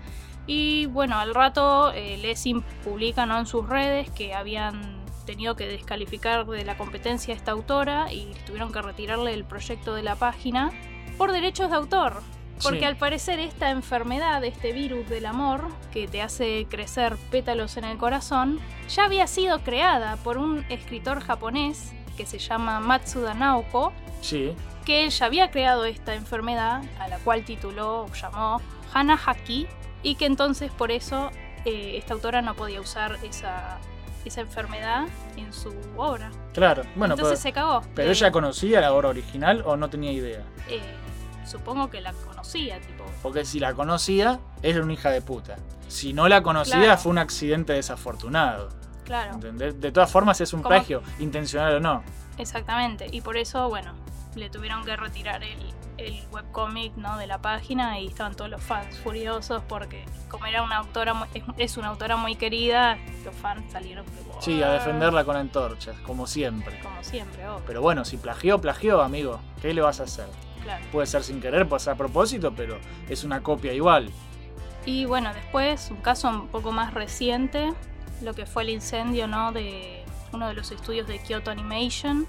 Y 0.49 0.87
bueno, 0.87 1.17
al 1.17 1.33
rato 1.33 1.93
eh, 1.93 2.17
Lessing 2.17 2.63
publica 2.83 3.25
¿no? 3.25 3.39
en 3.39 3.47
sus 3.47 3.69
redes 3.69 4.11
que 4.11 4.35
habían 4.35 5.00
tenido 5.31 5.55
que 5.55 5.69
descalificar 5.69 6.45
de 6.45 6.65
la 6.65 6.77
competencia 6.77 7.33
a 7.33 7.37
esta 7.37 7.53
autora 7.53 8.13
y 8.13 8.33
tuvieron 8.47 8.73
que 8.73 8.83
retirarle 8.83 9.33
el 9.33 9.45
proyecto 9.45 9.95
de 9.95 10.03
la 10.03 10.17
página 10.17 10.73
por 11.17 11.31
derechos 11.31 11.71
de 11.71 11.77
autor. 11.77 12.21
Porque 12.61 12.81
Sí. 12.81 12.85
al 12.85 12.97
parecer 12.97 13.39
esta 13.39 13.71
enfermedad, 13.71 14.43
este 14.45 14.73
virus 14.73 15.09
del 15.09 15.27
amor, 15.27 15.69
que 15.93 16.09
te 16.09 16.21
hace 16.21 16.67
crecer 16.69 17.17
pétalos 17.31 17.77
en 17.77 17.85
el 17.85 17.97
corazón, 17.97 18.59
ya 18.89 19.05
había 19.05 19.29
sido 19.29 19.61
creada 19.61 20.17
por 20.17 20.37
un 20.37 20.67
escritor 20.69 21.21
japonés 21.21 21.93
que 22.17 22.27
se 22.27 22.39
llama 22.39 22.81
Matsuda 22.81 23.33
Naoko, 23.33 23.93
Sí, 24.21 24.53
que 24.85 25.05
él 25.05 25.11
ya 25.11 25.27
había 25.27 25.51
creado 25.53 25.85
esta 25.85 26.15
enfermedad, 26.15 26.83
a 26.99 27.07
la 27.09 27.19
cual 27.21 27.45
tituló 27.45 28.03
o 28.03 28.13
llamó 28.13 28.61
Hana 28.93 29.19
Haki, 29.25 29.69
y 30.03 30.17
que 30.17 30.27
entonces 30.27 30.71
por 30.73 30.91
eso 30.91 31.31
eh, 31.65 31.95
esta 31.97 32.15
autora 32.15 32.43
no 32.43 32.55
podía 32.55 32.81
usar 32.81 33.19
esa, 33.23 33.79
esa 34.25 34.41
enfermedad 34.43 35.07
en 35.37 35.53
su 35.53 35.73
obra. 35.97 36.31
claro. 36.53 36.83
Bueno, 36.97 37.15
entonces 37.15 37.39
pero, 37.41 37.43
se 37.43 37.53
cagó. 37.53 37.83
pero 37.95 38.11
ella 38.11 38.31
conocía 38.31 38.81
la 38.81 38.93
obra 38.93 39.09
original 39.09 39.63
o 39.67 39.77
no 39.77 39.89
tenía 39.91 40.13
idea. 40.13 40.43
eh, 40.69 40.81
supongo 41.47 41.91
que 41.91 42.01
la 42.01 42.13
conocía, 42.13 42.81
tipo. 42.81 43.05
Porque 43.23 43.45
si 43.45 43.59
la 43.61 43.75
conocía, 43.75 44.39
era 44.63 44.83
una 44.83 44.93
hija 44.93 45.11
de 45.11 45.21
puta. 45.23 45.57
Si 45.89 46.13
no 46.13 46.29
la 46.29 46.43
conocía, 46.43 46.77
Claro. 46.79 46.99
fue 46.99 47.11
un 47.13 47.19
accidente 47.19 47.73
desafortunado. 47.73 48.69
Claro, 49.05 49.35
¿entendés? 49.35 49.81
De 49.81 49.91
todas 49.91 50.11
formas, 50.11 50.41
es 50.41 50.53
un 50.53 50.63
plagio, 50.63 51.03
intencional 51.19 51.75
o 51.77 51.81
no. 51.81 52.03
exactamente. 52.39 53.07
Y 53.11 53.21
por 53.23 53.37
eso, 53.37 53.69
bueno, 53.69 53.93
le 54.37 54.49
tuvieron 54.51 54.85
que 54.85 54.95
retirar 54.97 55.43
el, 55.43 55.59
el 56.07 56.23
webcomic 56.33 56.95
¿no? 56.97 57.17
de 57.19 57.27
la 57.27 57.39
página 57.41 57.99
y 58.01 58.07
estaban 58.09 58.35
todos 58.35 58.51
los 58.51 58.63
fans 58.63 58.99
furiosos 58.99 59.63
porque 59.69 60.05
como 60.29 60.47
era 60.47 60.63
una 60.63 60.77
autora 60.79 61.15
muy- 61.15 61.29
es, 61.35 61.43
es 61.59 61.77
una 61.77 61.89
autora 61.89 62.17
muy 62.17 62.35
querida, 62.37 62.99
los 63.25 63.35
fans 63.35 63.71
salieron 63.73 64.05
Sí, 64.41 64.63
a 64.63 64.69
"Ah", 64.71 64.73
defenderla 64.73 65.25
con 65.25 65.37
antorchas, 65.37 65.97
como 66.01 66.27
siempre. 66.27 66.79
como 66.81 67.03
siempre, 67.05 67.47
obvio, 67.49 67.63
Pero 67.67 67.83
bueno, 67.83 68.05
si 68.05 68.17
plagió, 68.17 68.61
plagió, 68.61 69.03
amigo. 69.03 69.41
¿Qué 69.61 69.75
le 69.75 69.81
vas 69.83 70.01
a 70.01 70.05
hacer? 70.05 70.27
claro. 70.63 70.85
Puede 70.93 71.07
ser 71.07 71.23
sin 71.23 71.41
querer, 71.41 71.69
puede 71.69 71.81
ser 71.81 71.95
a 71.95 71.97
propósito, 71.97 72.53
pero 72.55 72.79
es 73.09 73.25
una 73.25 73.43
copia 73.43 73.73
igual. 73.73 74.11
Y 74.87 75.05
bueno, 75.05 75.33
después 75.35 75.91
un 75.91 75.99
caso 75.99 76.29
un 76.29 76.49
poco 76.49 76.73
más 76.73 76.95
reciente, 76.95 77.73
lo 78.23 78.35
que 78.35 78.47
fue 78.47 78.63
el 78.63 78.71
incendio 78.71 79.27
¿no? 79.27 79.53
de 79.53 80.05
uno 80.33 80.49
de 80.49 80.55
los 80.55 80.71
estudios 80.71 81.07
de 81.07 81.19
Kyoto 81.19 81.51
Animation, 81.51 82.27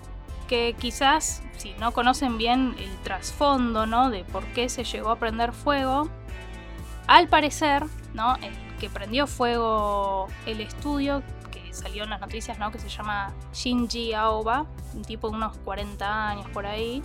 que 0.51 0.75
quizás, 0.77 1.41
si 1.55 1.73
no 1.79 1.93
conocen 1.93 2.37
bien 2.37 2.75
el 2.77 2.93
trasfondo, 3.03 3.85
¿no? 3.85 4.09
De 4.09 4.25
por 4.25 4.43
qué 4.47 4.67
se 4.67 4.83
llegó 4.83 5.09
a 5.11 5.15
prender 5.15 5.53
fuego, 5.53 6.09
al 7.07 7.29
parecer, 7.29 7.85
¿no? 8.13 8.35
El 8.35 8.53
que 8.77 8.89
prendió 8.89 9.27
fuego 9.27 10.27
el 10.45 10.59
estudio, 10.59 11.23
que 11.51 11.73
salió 11.73 12.03
en 12.03 12.09
las 12.09 12.19
noticias, 12.19 12.59
¿no? 12.59 12.69
Que 12.69 12.79
se 12.79 12.89
llama 12.89 13.31
Shinji 13.53 14.11
Aoba, 14.11 14.65
un 14.93 15.03
tipo 15.03 15.29
de 15.29 15.37
unos 15.37 15.57
40 15.59 16.27
años 16.27 16.49
por 16.49 16.65
ahí. 16.65 17.01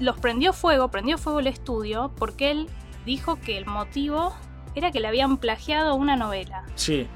Los 0.00 0.18
prendió 0.18 0.52
fuego, 0.52 0.88
prendió 0.88 1.16
fuego 1.16 1.38
el 1.38 1.46
estudio, 1.46 2.10
porque 2.16 2.50
él 2.50 2.68
dijo 3.06 3.36
que 3.36 3.56
el 3.56 3.66
motivo 3.66 4.34
era 4.74 4.90
que 4.90 4.98
le 4.98 5.06
habían 5.06 5.36
plagiado 5.36 5.94
una 5.94 6.16
novela. 6.16 6.64
Sí, 6.74 7.06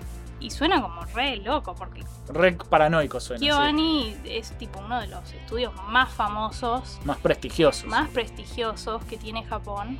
Y 0.45 0.51
suena 0.51 0.83
como 0.83 1.03
re 1.07 1.39
loco, 1.39 1.75
porque 1.75 2.05
re 2.29 2.53
paranoico 2.53 3.19
suena. 3.19 3.39
sí. 3.41 3.47
KyoAni 3.47 4.15
es 4.27 4.51
tipo 4.59 4.79
uno 4.81 5.01
de 5.01 5.07
los 5.07 5.33
estudios 5.33 5.73
más 5.89 6.13
famosos, 6.13 6.99
Más 7.07 7.17
prestigioso. 7.17 7.87
más 7.87 8.11
prestigiosos 8.11 9.03
que 9.07 9.17
tiene 9.17 9.43
Japón. 9.47 9.99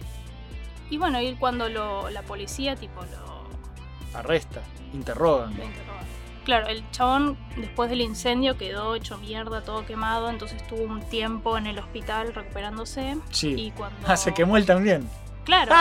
Y 0.91 0.99
bueno, 0.99 1.19
y 1.23 1.35
cuando 1.37 1.71
lo- 1.71 2.11
la 2.11 2.21
policía 2.23 2.77
tipo 2.77 3.01
lo, 3.01 4.19
Arresta, 4.19 4.61
interrogan. 4.93 5.57
lo 5.57 5.65
interroga. 5.65 6.01
Claro, 6.45 6.67
el 6.67 6.89
chabón 6.91 7.39
después 7.57 7.89
del 7.89 8.03
incendio 8.03 8.59
quedó 8.59 8.95
hecho 8.97 9.17
mierda, 9.17 9.63
todo 9.63 9.87
quemado, 9.87 10.29
entonces 10.29 10.61
estuvo 10.61 10.83
un 10.85 11.01
tiempo 11.09 11.57
en 11.57 11.67
el 11.67 11.79
hospital 11.79 12.35
recuperándose. 12.35 13.17
Sí. 13.31 13.55
Y 13.59 13.71
cuando... 13.71 13.97
Ah, 14.07 14.19
se 14.19 14.35
quemó 14.35 14.59
él 14.59 14.67
también. 14.67 15.09
Claro, 15.45 15.75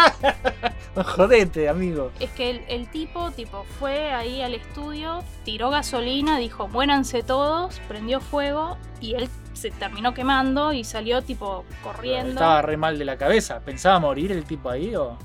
Jodete, 0.95 1.70
amigo. 1.70 2.11
es 2.20 2.30
que 2.32 2.49
el, 2.49 2.61
el 2.68 2.88
tipo, 2.89 3.32
tipo, 3.32 3.66
fue 3.80 4.11
ahí 4.11 4.41
al 4.41 4.53
estudio, 4.53 5.24
tiró 5.43 5.70
gasolina, 5.70 6.38
dijo, 6.38 6.68
muéranse 6.68 7.24
todos, 7.24 7.80
prendió 7.88 8.20
fuego 8.20 8.78
y 9.01 9.16
él 9.16 9.30
se 9.53 9.72
terminó 9.72 10.14
quemando 10.14 10.74
y 10.74 10.84
salió 10.84 11.22
tipo 11.22 11.64
corriendo. 11.84 12.32
Estaba 12.34 12.61
re 12.61 12.78
mal 12.78 12.99
de 12.99 13.05
la 13.05 13.18
cabeza. 13.18 13.59
¿Pensaba 13.61 13.99
morir 13.99 14.32
el 14.32 14.43
tipo 14.45 14.70
ahí 14.70 14.95
o.? 14.95 15.18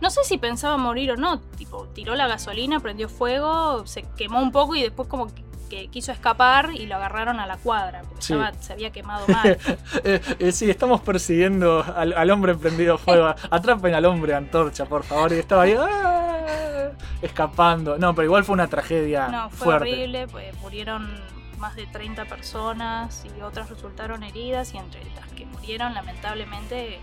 No 0.00 0.10
sé 0.10 0.24
si 0.24 0.36
pensaba 0.36 0.76
morir 0.76 1.12
o 1.12 1.16
no, 1.16 1.40
tipo, 1.40 1.86
tiró 1.94 2.14
la 2.14 2.26
gasolina, 2.26 2.80
prendió 2.80 3.08
fuego, 3.08 3.86
se 3.86 4.02
quemó 4.16 4.42
un 4.42 4.52
poco 4.52 4.74
y 4.76 4.82
después 4.82 5.08
como 5.08 5.34
que, 5.34 5.42
que 5.68 5.88
quiso 5.88 6.12
escapar 6.12 6.70
y 6.74 6.86
lo 6.86 6.96
agarraron 6.96 7.40
a 7.40 7.46
la 7.46 7.56
cuadra, 7.56 8.02
porque 8.08 8.22
Sí. 8.22 8.32
estaba- 8.34 8.54
se 8.62 8.72
había 8.72 8.90
quemado 8.90 9.26
mal. 9.28 9.58
Eh, 10.04 10.20
eh, 10.38 10.52
sí, 10.52 10.70
estamos 10.70 11.00
persiguiendo 11.00 11.84
al, 11.96 12.12
al 12.12 12.30
hombre 12.30 12.54
prendido 12.54 12.98
fuego. 12.98 13.34
Atrapen 13.50 13.94
al 13.94 14.04
hombre 14.04 14.34
antorcha, 14.34 14.84
por 14.86 15.02
favor. 15.04 15.32
Y 15.32 15.36
estaba 15.38 15.62
ahí. 15.62 15.74
¡ah! 15.78 16.90
Escapando. 17.22 17.98
No, 17.98 18.14
pero 18.14 18.26
igual 18.26 18.44
fue 18.44 18.52
una 18.54 18.68
tragedia 18.68 19.28
No, 19.28 19.50
fue 19.50 19.64
fuerte. 19.66 19.92
horrible, 19.92 20.26
pues 20.28 20.54
murieron 20.60 21.20
más 21.58 21.74
de 21.74 21.86
30 21.86 22.26
personas 22.26 23.24
y 23.24 23.40
otras 23.40 23.70
resultaron 23.70 24.22
heridas 24.22 24.74
y 24.74 24.78
entre 24.78 25.02
las 25.14 25.26
que 25.32 25.46
murieron 25.46 25.94
lamentablemente 25.94 26.98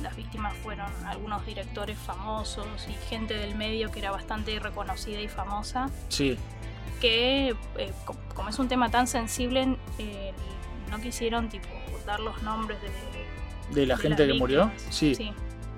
las 0.00 0.14
víctimas 0.16 0.54
fueron 0.62 0.86
algunos 1.06 1.44
directores 1.44 1.98
famosos 1.98 2.66
y 2.88 2.92
gente 3.08 3.34
del 3.34 3.54
medio 3.56 3.90
que 3.90 3.98
era 3.98 4.12
bastante 4.12 4.58
reconocida 4.60 5.20
y 5.20 5.28
famosa, 5.28 5.90
Sí, 6.08 6.38
que 7.00 7.54
eh, 7.78 7.92
co- 8.04 8.16
como 8.34 8.48
es 8.50 8.58
un 8.58 8.68
tema 8.68 8.90
tan 8.90 9.06
sensible 9.06 9.76
eh, 9.98 10.32
no 10.90 10.98
quisieron 11.00 11.48
tipo 11.48 11.68
dar 12.06 12.20
los 12.20 12.42
nombres 12.42 12.78
de, 12.82 13.74
de 13.80 13.86
la 13.86 13.96
de 13.96 14.02
gente 14.02 14.26
que 14.26 14.34
murió. 14.34 14.70
Sí. 14.90 15.32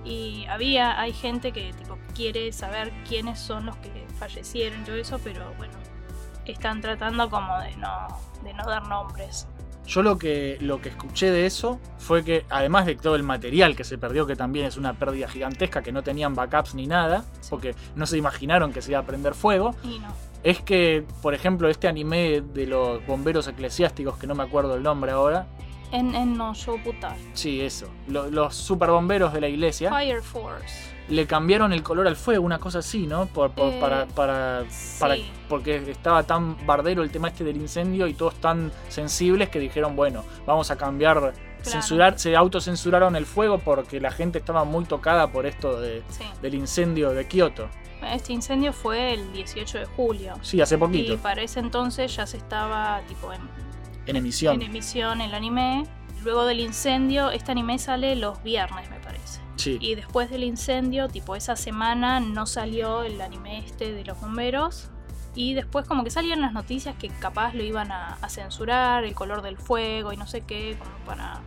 Y 0.05 0.47
había, 0.47 1.01
hay 1.01 1.12
gente 1.12 1.53
que 1.53 1.73
tipo 1.75 1.97
quiere 2.14 2.53
saber 2.53 2.93
quiénes 3.09 3.39
son 3.39 3.66
los 3.66 3.77
que 3.77 4.07
fallecieron 4.18 4.81
y 4.83 4.85
todo 4.85 4.97
eso, 4.97 5.20
pero 5.23 5.53
bueno, 5.57 5.75
están 6.45 6.81
tratando 6.81 7.31
como 7.31 7.59
de 7.61 7.77
no, 7.77 8.09
de 8.43 8.53
no 8.55 8.64
dar 8.64 8.87
nombres. 8.89 9.47
Yo 9.87 10.03
lo 10.03 10.16
que, 10.16 10.59
lo 10.61 10.81
que 10.81 10.91
escuché 10.91 11.31
de 11.31 11.45
eso 11.47 11.81
fue 11.99 12.25
que, 12.25 12.45
además 12.51 12.87
de 12.87 12.95
todo 12.95 13.16
el 13.16 13.25
material 13.25 13.75
que 13.75 13.83
se 13.85 13.99
perdió, 13.99 14.27
que 14.27 14.37
también 14.37 14.66
es 14.66 14.77
una 14.77 14.95
pérdida 14.95 15.29
gigantesca, 15.29 15.83
que 15.83 15.91
no 15.93 16.03
tenían 16.03 16.35
backups 16.35 16.75
ni 16.77 16.87
nada, 16.87 17.25
Sí. 17.41 17.49
porque 17.51 17.75
no 17.97 18.07
se 18.07 18.16
imaginaron 18.16 18.73
que 18.73 18.81
se 18.81 18.93
iba 18.93 19.01
a 19.01 19.03
prender 19.05 19.35
fuego, 19.35 19.75
Y 19.83 19.99
no. 19.99 20.09
Es 20.43 20.61
que, 20.61 21.05
por 21.22 21.34
ejemplo, 21.34 21.68
este 21.68 21.88
anime 21.88 22.40
de 22.43 22.66
los 22.66 23.05
bomberos 23.07 23.47
eclesiásticos, 23.49 24.16
que 24.18 24.26
no 24.26 24.34
me 24.34 24.43
acuerdo 24.43 24.74
el 24.74 24.82
nombre 24.82 25.12
ahora, 25.12 25.47
En, 25.93 26.14
en 26.14 26.36
no 26.36 26.55
Shobutai. 26.55 27.16
sí, 27.34 27.61
eso, 27.61 27.86
lo- 28.09 28.30
los 28.30 28.55
super 28.57 28.90
bomberos 28.90 29.32
de 29.32 29.40
la 29.40 29.49
iglesia, 29.49 29.90
Fire 29.90 30.22
Force. 30.22 30.90
le 31.09 31.26
cambiaron 31.26 31.72
el 31.72 31.82
color 31.82 32.07
al 32.09 32.16
fuego, 32.16 32.45
una 32.45 32.59
cosa 32.59 32.78
así, 32.78 33.07
¿no? 33.07 33.26
Por, 33.26 33.51
por- 33.51 33.72
Eh, 33.72 33.78
para, 33.80 34.07
para, 34.07 34.64
para- 34.99 35.16
sí. 35.16 35.30
porque 35.49 35.76
estaba 35.90 36.22
tan 36.22 36.57
bardero 36.66 37.03
el 37.03 37.11
tema 37.11 37.28
este 37.28 37.45
del 37.45 37.57
incendio 37.59 38.07
y 38.07 38.14
todos 38.14 38.34
tan 38.36 38.72
sensibles 38.88 39.49
que 39.51 39.59
dijeron, 39.59 39.95
bueno, 39.97 40.24
vamos 40.47 40.70
a 40.70 40.76
cambiar, 40.76 41.34
censurar, 41.62 42.18
se 42.18 42.34
autocensuraron 42.34 43.14
el 43.14 43.26
fuego 43.26 43.59
porque 43.59 44.01
la 44.01 44.11
gente 44.11 44.38
estaba 44.38 44.64
muy 44.64 44.84
tocada 44.84 45.30
por 45.30 45.47
esto 45.47 45.80
de- 45.80 46.03
Sí. 46.09 46.24
del 46.40 46.55
incendio 46.55 47.11
de 47.11 47.26
Kioto. 47.28 47.68
Este 48.05 48.32
incendio 48.32 48.72
fue 48.72 49.14
el 49.14 49.32
18 49.32 49.78
de 49.78 49.84
julio. 49.86 50.34
Sí, 50.42 50.61
hace 50.61 50.78
poquito, 50.78 51.14
Y 51.14 51.16
para 51.16 51.42
ese 51.42 51.61
entonces 51.61 52.14
ya 52.14 52.26
se 52.26 52.36
estaba 52.36 53.00
tipo 53.09 53.32
en, 53.32 53.40
en 54.07 54.16
emisión. 54.16 54.55
en 54.55 54.62
emisión 54.62 55.20
el 55.20 55.34
anime. 55.34 55.86
Luego 56.24 56.44
del 56.44 56.61
incendio, 56.61 57.30
este 57.30 57.50
anime 57.53 57.78
sale 57.78 58.14
los 58.16 58.42
viernes, 58.42 58.88
me 58.90 59.00
parece. 59.00 59.40
Sí, 59.57 59.78
Y 59.80 59.94
después 59.96 60.30
del 60.30 60.44
incendio, 60.44 61.09
tipo 61.09 61.34
esa 61.36 61.57
semana, 61.57 62.20
no 62.20 62.46
salió 62.46 63.03
el 63.03 63.20
anime 63.20 63.59
este 63.59 63.92
de 63.92 64.05
los 64.05 64.20
bomberos. 64.20 64.88
Y 65.34 65.55
después 65.55 65.86
como 65.88 66.05
que 66.05 66.11
salían 66.11 66.40
las 66.40 66.53
noticias 66.53 66.94
que 66.96 67.09
capaz 67.09 67.55
lo 67.55 67.62
iban 67.62 67.90
a, 67.90 68.18
a 68.20 68.28
censurar, 68.28 69.05
el 69.05 69.14
color 69.14 69.42
del 69.42 69.57
fuego 69.57 70.12
y 70.12 70.16
no 70.16 70.26
sé 70.26 70.42
qué, 70.42 70.76
como 70.78 70.92
para... 71.07 71.40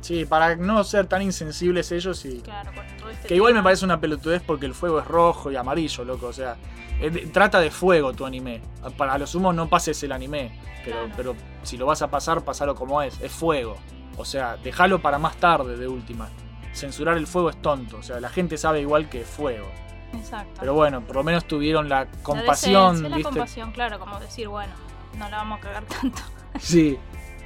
sí, 0.00 0.24
para 0.24 0.56
no 0.56 0.82
ser 0.84 1.06
tan 1.06 1.22
insensibles 1.22 1.90
ellos 1.92 2.24
y... 2.24 2.40
Claro, 2.40 2.70
con 2.74 2.84
todo 2.98 3.10
este 3.10 3.28
Que 3.28 3.36
igual 3.36 3.54
me 3.54 3.62
parece 3.62 3.84
una 3.84 4.00
pelotudez 4.00 4.42
porque 4.46 4.66
el 4.66 4.74
fuego 4.74 4.98
es 5.00 5.06
rojo 5.06 5.50
y 5.50 5.56
amarillo, 5.56 6.04
loco. 6.04 6.26
O 6.26 6.32
sea, 6.32 6.56
de- 7.00 7.10
trata 7.32 7.60
de 7.60 7.70
fuego 7.70 8.12
tu 8.12 8.24
anime. 8.26 8.60
Para 8.96 9.18
lo 9.18 9.26
sumo 9.26 9.52
no 9.52 9.68
pases 9.68 10.02
el 10.02 10.12
anime. 10.12 10.58
Pero, 10.84 10.96
Claro. 10.98 11.12
pero 11.16 11.36
si 11.62 11.76
lo 11.76 11.86
vas 11.86 12.02
a 12.02 12.08
pasar, 12.10 12.42
pasalo 12.44 12.74
como 12.74 13.02
es. 13.02 13.20
Es 13.20 13.32
fuego. 13.32 13.76
O 14.16 14.24
sea, 14.24 14.56
déjalo 14.56 15.00
para 15.02 15.18
más 15.18 15.36
tarde 15.36 15.76
de 15.76 15.88
última. 15.88 16.28
Censurar 16.72 17.16
el 17.16 17.26
fuego 17.26 17.50
es 17.50 17.60
tonto. 17.60 17.96
O 17.98 18.02
sea, 18.02 18.20
la 18.20 18.28
gente 18.28 18.56
sabe 18.56 18.80
igual 18.80 19.08
que 19.08 19.22
es 19.22 19.26
fuego. 19.26 19.66
Exacto. 20.14 20.52
Pero 20.60 20.74
bueno, 20.74 21.00
por 21.02 21.16
lo 21.16 21.24
menos 21.24 21.44
tuvieron 21.46 21.88
la 21.88 22.04
La 22.04 22.10
compasión, 22.22 22.92
decencia, 22.94 23.08
la 23.08 23.16
¿viste? 23.16 23.30
compasión, 23.32 23.72
claro, 23.72 23.98
como 23.98 24.20
decir, 24.20 24.48
bueno, 24.48 24.72
no 25.18 25.28
la 25.28 25.38
vamos 25.38 25.58
a 25.58 25.62
cagar 25.62 25.84
tanto. 25.84 26.22
Sí. 26.60 26.96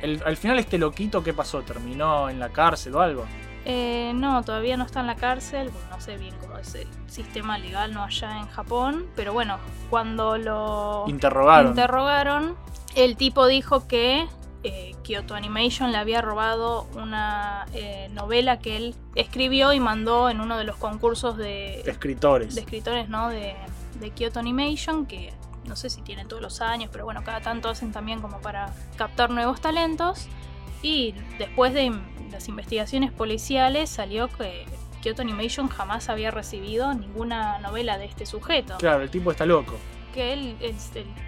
El- 0.02 0.22
al 0.24 0.36
final 0.36 0.58
este 0.58 0.78
loquito, 0.78 1.22
¿qué 1.22 1.32
pasó? 1.34 1.62
¿Terminó 1.62 2.28
en 2.28 2.38
la 2.40 2.48
cárcel 2.50 2.94
o 2.94 3.00
algo? 3.00 3.24
Eh, 3.66 4.12
no, 4.14 4.42
todavía 4.42 4.76
no 4.78 4.84
está 4.84 5.00
en 5.00 5.06
la 5.06 5.16
cárcel, 5.16 5.70
no 5.90 6.00
sé 6.00 6.16
bien 6.16 6.34
cómo 6.40 6.56
es 6.56 6.74
el 6.74 6.88
sistema 7.08 7.58
legal 7.58 7.92
no 7.92 8.02
allá 8.02 8.38
en 8.38 8.46
Japón, 8.48 9.06
pero 9.14 9.34
bueno, 9.34 9.58
cuando 9.90 10.38
lo 10.38 11.04
Interrogaron. 11.08 11.68
interrogaron, 11.72 12.56
el 12.96 13.16
tipo 13.16 13.46
dijo 13.46 13.86
que 13.86 14.26
eh, 14.62 14.94
Kyoto 15.02 15.34
Animation 15.34 15.92
le 15.92 15.98
había 15.98 16.22
robado 16.22 16.86
una 16.94 17.66
eh, 17.74 18.08
novela 18.12 18.58
que 18.60 18.76
él 18.78 18.94
escribió 19.14 19.74
y 19.74 19.80
mandó 19.80 20.30
en 20.30 20.40
uno 20.40 20.56
de 20.56 20.64
los 20.64 20.76
concursos 20.76 21.36
de, 21.36 21.80
Escritores. 21.82 22.54
de 22.54 22.62
escritores 22.62 23.08
¿no? 23.10 23.28
de, 23.28 23.54
de 24.00 24.10
Kyoto 24.10 24.38
Animation, 24.40 25.04
que 25.04 25.32
no 25.64 25.76
sé 25.76 25.90
si 25.90 26.02
tienen 26.02 26.28
todos 26.28 26.42
los 26.42 26.60
años, 26.60 26.90
pero 26.92 27.04
bueno, 27.04 27.22
cada 27.24 27.40
tanto 27.40 27.68
hacen 27.68 27.92
también 27.92 28.20
como 28.20 28.40
para 28.40 28.74
captar 28.96 29.30
nuevos 29.30 29.60
talentos. 29.60 30.28
Y 30.82 31.14
después 31.38 31.74
de 31.74 31.92
las 32.30 32.48
investigaciones 32.48 33.12
policiales 33.12 33.90
salió 33.90 34.28
que 34.28 34.64
Kyoto 35.02 35.22
Animation 35.22 35.68
jamás 35.68 36.08
había 36.08 36.30
recibido 36.30 36.92
ninguna 36.94 37.58
novela 37.58 37.98
de 37.98 38.06
este 38.06 38.26
sujeto. 38.26 38.76
Claro, 38.78 39.02
el 39.02 39.10
tipo 39.10 39.30
está 39.30 39.46
loco. 39.46 39.74
Que 40.14 40.32
él, 40.32 40.56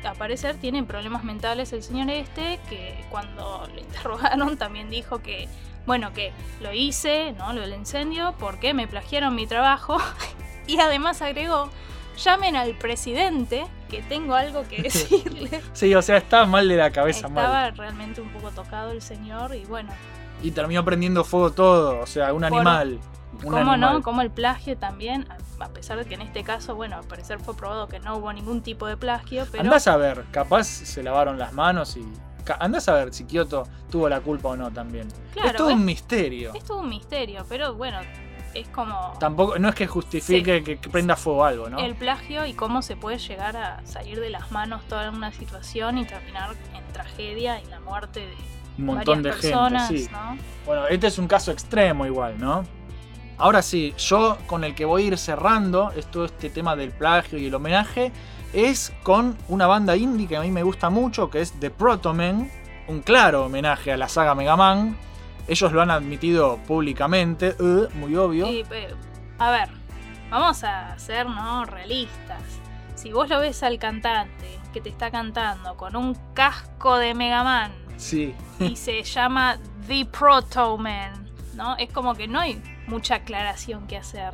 a 0.05 0.15
parecer, 0.15 0.57
tiene 0.57 0.83
problemas 0.83 1.25
mentales 1.25 1.73
el 1.73 1.83
señor 1.83 2.11
este, 2.11 2.59
que 2.69 3.05
cuando 3.11 3.69
lo 3.73 3.81
interrogaron 3.81 4.57
también 4.57 4.91
dijo 4.91 5.21
que, 5.21 5.49
bueno, 5.87 6.13
que 6.13 6.33
lo 6.61 6.73
hice, 6.73 7.33
¿no? 7.33 7.53
Lo 7.53 7.61
del 7.63 7.75
incendio, 7.75 8.35
porque 8.39 8.75
me 8.75 8.87
plagiaron 8.87 9.35
mi 9.35 9.47
trabajo. 9.47 9.99
y 10.67 10.79
además 10.81 11.23
agregó, 11.23 11.71
llamen 12.17 12.57
al 12.57 12.77
presidente, 12.79 13.67
que 13.89 14.03
tengo 14.03 14.35
algo 14.35 14.63
que 14.69 14.83
decirle. 14.83 15.61
Sí, 15.73 15.95
o 15.95 16.03
sea, 16.03 16.17
está 16.19 16.47
mal 16.47 16.69
de 16.69 16.77
la 16.77 16.91
cabeza, 16.91 17.29
mal. 17.29 17.45
Estaba 17.45 17.71
realmente 17.71 18.21
un 18.21 18.29
poco 18.31 18.51
tocado 18.51 18.91
el 18.93 19.03
señor 19.03 19.55
y 19.55 19.65
bueno, 19.65 19.91
Y 20.43 20.51
terminó 20.51 20.85
prendiendo 20.85 21.25
fuego 21.25 21.53
todo, 21.53 22.01
o 22.01 22.07
sea, 22.07 22.33
un 22.33 22.41
Por- 22.43 22.47
animal. 22.55 22.99
Un 23.35 23.39
¿cómo 23.41 23.57
animal. 23.59 23.81
no? 23.81 24.03
Como 24.03 24.21
el 24.23 24.31
plagio 24.31 24.77
también, 24.77 25.27
a- 25.59 25.69
pesar 25.69 25.97
de 25.99 26.05
que 26.05 26.15
en 26.15 26.23
este 26.23 26.43
caso, 26.45 26.75
bueno, 26.75 26.97
al 26.97 27.05
parecer 27.05 27.39
fue 27.39 27.55
probado 27.57 27.87
que 27.89 27.99
no 28.01 28.17
hubo 28.17 28.33
ningún 28.33 28.63
tipo 28.63 28.87
de 28.87 28.97
plagio, 28.97 29.47
pero... 29.51 29.63
Andás 29.65 29.87
a 29.89 29.97
ver, 29.97 30.25
capaz 30.33 30.65
se 30.65 31.03
lavaron 31.03 31.39
las 31.39 31.53
manos 31.53 31.97
y. 31.97 32.05
Andás 32.59 32.89
a 32.89 32.95
ver 32.95 33.15
si 33.15 33.25
Kioto 33.25 33.63
tuvo 33.89 34.09
la 34.09 34.21
culpa 34.21 34.49
o 34.49 34.57
no 34.57 34.69
también. 34.73 35.07
Claro, 35.33 35.51
es 35.51 35.57
todo 35.57 35.69
es- 35.71 35.77
un 35.77 35.85
misterio. 35.85 36.53
Es 36.55 36.65
todo 36.65 36.81
un 36.81 36.89
misterio, 36.89 37.47
pero 37.49 37.75
bueno, 37.75 38.01
es 38.55 38.69
como 38.69 39.15
Tampoco, 39.19 39.59
no 39.59 39.69
es 39.69 39.75
que 39.75 39.87
justifique 39.87 40.63
que, 40.63 40.79
que 40.79 40.89
prenda 40.89 41.17
fuego 41.17 41.45
algo, 41.45 41.69
¿no? 41.69 41.79
el 41.79 41.95
plagio 41.95 42.47
y 42.47 42.55
cómo 42.55 42.83
se 42.83 42.97
puede 42.97 43.19
llegar 43.19 43.57
a 43.57 43.87
salir 43.87 44.21
de 44.21 44.31
las 44.31 44.51
manos 44.51 44.83
toda 44.89 45.11
una 45.11 45.33
situación 45.33 45.99
y 45.99 46.05
terminar 46.05 46.51
en 46.75 46.93
tragedia 46.93 47.61
y 47.61 47.67
la 47.67 47.81
muerte 47.81 48.21
de, 48.21 48.35
un 48.79 48.87
montón 48.87 49.23
de 49.23 49.31
personas, 49.31 49.89
gente. 49.89 50.05
Sí. 50.05 50.11
¿no? 50.13 50.39
Bueno, 50.67 50.87
este 50.89 51.07
es 51.07 51.19
un 51.19 51.29
caso 51.29 51.51
extremo 51.51 52.07
igual, 52.07 52.39
¿no? 52.39 52.65
Ahora 53.39 53.63
sí, 53.63 53.95
yo 53.99 54.39
con 54.47 54.63
el 54.65 54.75
que 54.75 54.85
voy 54.85 55.05
a 55.05 55.07
ir 55.09 55.19
cerrando 55.19 55.91
es 55.97 56.07
todo 56.07 56.27
este 56.27 56.51
tema 56.51 56.77
del 56.77 56.91
plagio 56.91 57.39
y 57.39 57.47
el 57.47 57.55
homenaje 57.55 58.13
es 58.53 58.93
con 59.03 59.37
una 59.49 59.67
banda 59.67 59.97
indie 59.97 60.29
que 60.29 60.37
a 60.37 60.43
mí 60.43 60.51
me 60.51 60.63
gusta 60.63 60.91
mucho, 60.91 61.31
que 61.31 61.41
es 61.41 61.53
The 61.59 61.71
Protomen, 61.71 62.51
un 62.89 63.01
claro 63.01 63.47
homenaje 63.47 63.93
a 63.93 63.97
la 63.97 64.09
saga 64.09 64.35
Mega 64.35 64.57
Man. 64.57 64.97
Ellos 65.49 65.73
lo 65.73 65.83
han 65.83 65.91
admitido 65.91 66.59
públicamente, 66.67 67.57
eh, 67.59 67.89
muy 67.95 68.15
obvio. 68.17 68.47
Y, 68.49 68.61
eh, 68.71 68.95
a 69.39 69.51
ver, 69.51 69.69
vamos 70.31 70.63
a 70.65 70.99
ser 70.99 71.27
¿no? 71.27 71.65
realistas. 71.65 72.43
Si 72.95 73.13
vos 73.13 73.29
lo 73.29 73.41
ves 73.41 73.63
al 73.63 73.79
cantante 73.79 74.61
que 74.73 74.81
te 74.81 74.89
está 74.89 75.11
cantando 75.11 75.77
con 75.77 75.97
un 75.97 76.17
casco 76.35 76.97
de 76.99 77.15
Mega 77.15 77.43
Man 77.43 77.73
Sí. 77.97 78.35
y 78.61 78.77
se 78.77 79.03
llama 79.03 79.59
The 79.89 80.07
Proto 80.07 80.79
Man, 80.79 81.29
¿no? 81.55 81.77
Es 81.77 81.91
como 81.93 82.15
que 82.15 82.29
no 82.29 82.39
hay 82.41 82.63
mucha 82.87 83.17
aclaración 83.17 83.87
que 83.87 83.97
hacer. 83.97 84.33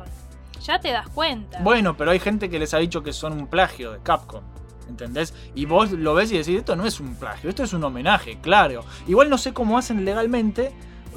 Ya 0.61 0.79
te 0.79 0.91
das 0.91 1.07
cuenta. 1.09 1.59
Bueno, 1.61 1.95
pero 1.97 2.11
hay 2.11 2.19
gente 2.19 2.49
que 2.49 2.59
les 2.59 2.73
ha 2.73 2.77
dicho 2.77 3.01
que 3.01 3.13
son 3.13 3.33
un 3.33 3.47
plagio 3.47 3.91
de 3.93 3.99
Capcom. 4.03 4.43
¿Entendés? 4.87 5.33
Y 5.53 5.65
vos 5.65 5.91
lo 5.91 6.15
ves 6.15 6.31
y 6.31 6.37
decís, 6.37 6.57
esto 6.57 6.75
no 6.75 6.83
es 6.85 6.99
un 6.99 7.15
plagio, 7.15 7.49
esto 7.49 7.63
es 7.63 7.73
un 7.73 7.83
homenaje, 7.83 8.39
claro. 8.41 8.83
Igual 9.07 9.29
no 9.29 9.37
sé 9.37 9.53
cómo 9.53 9.77
hacen 9.77 10.03
legalmente, 10.03 10.73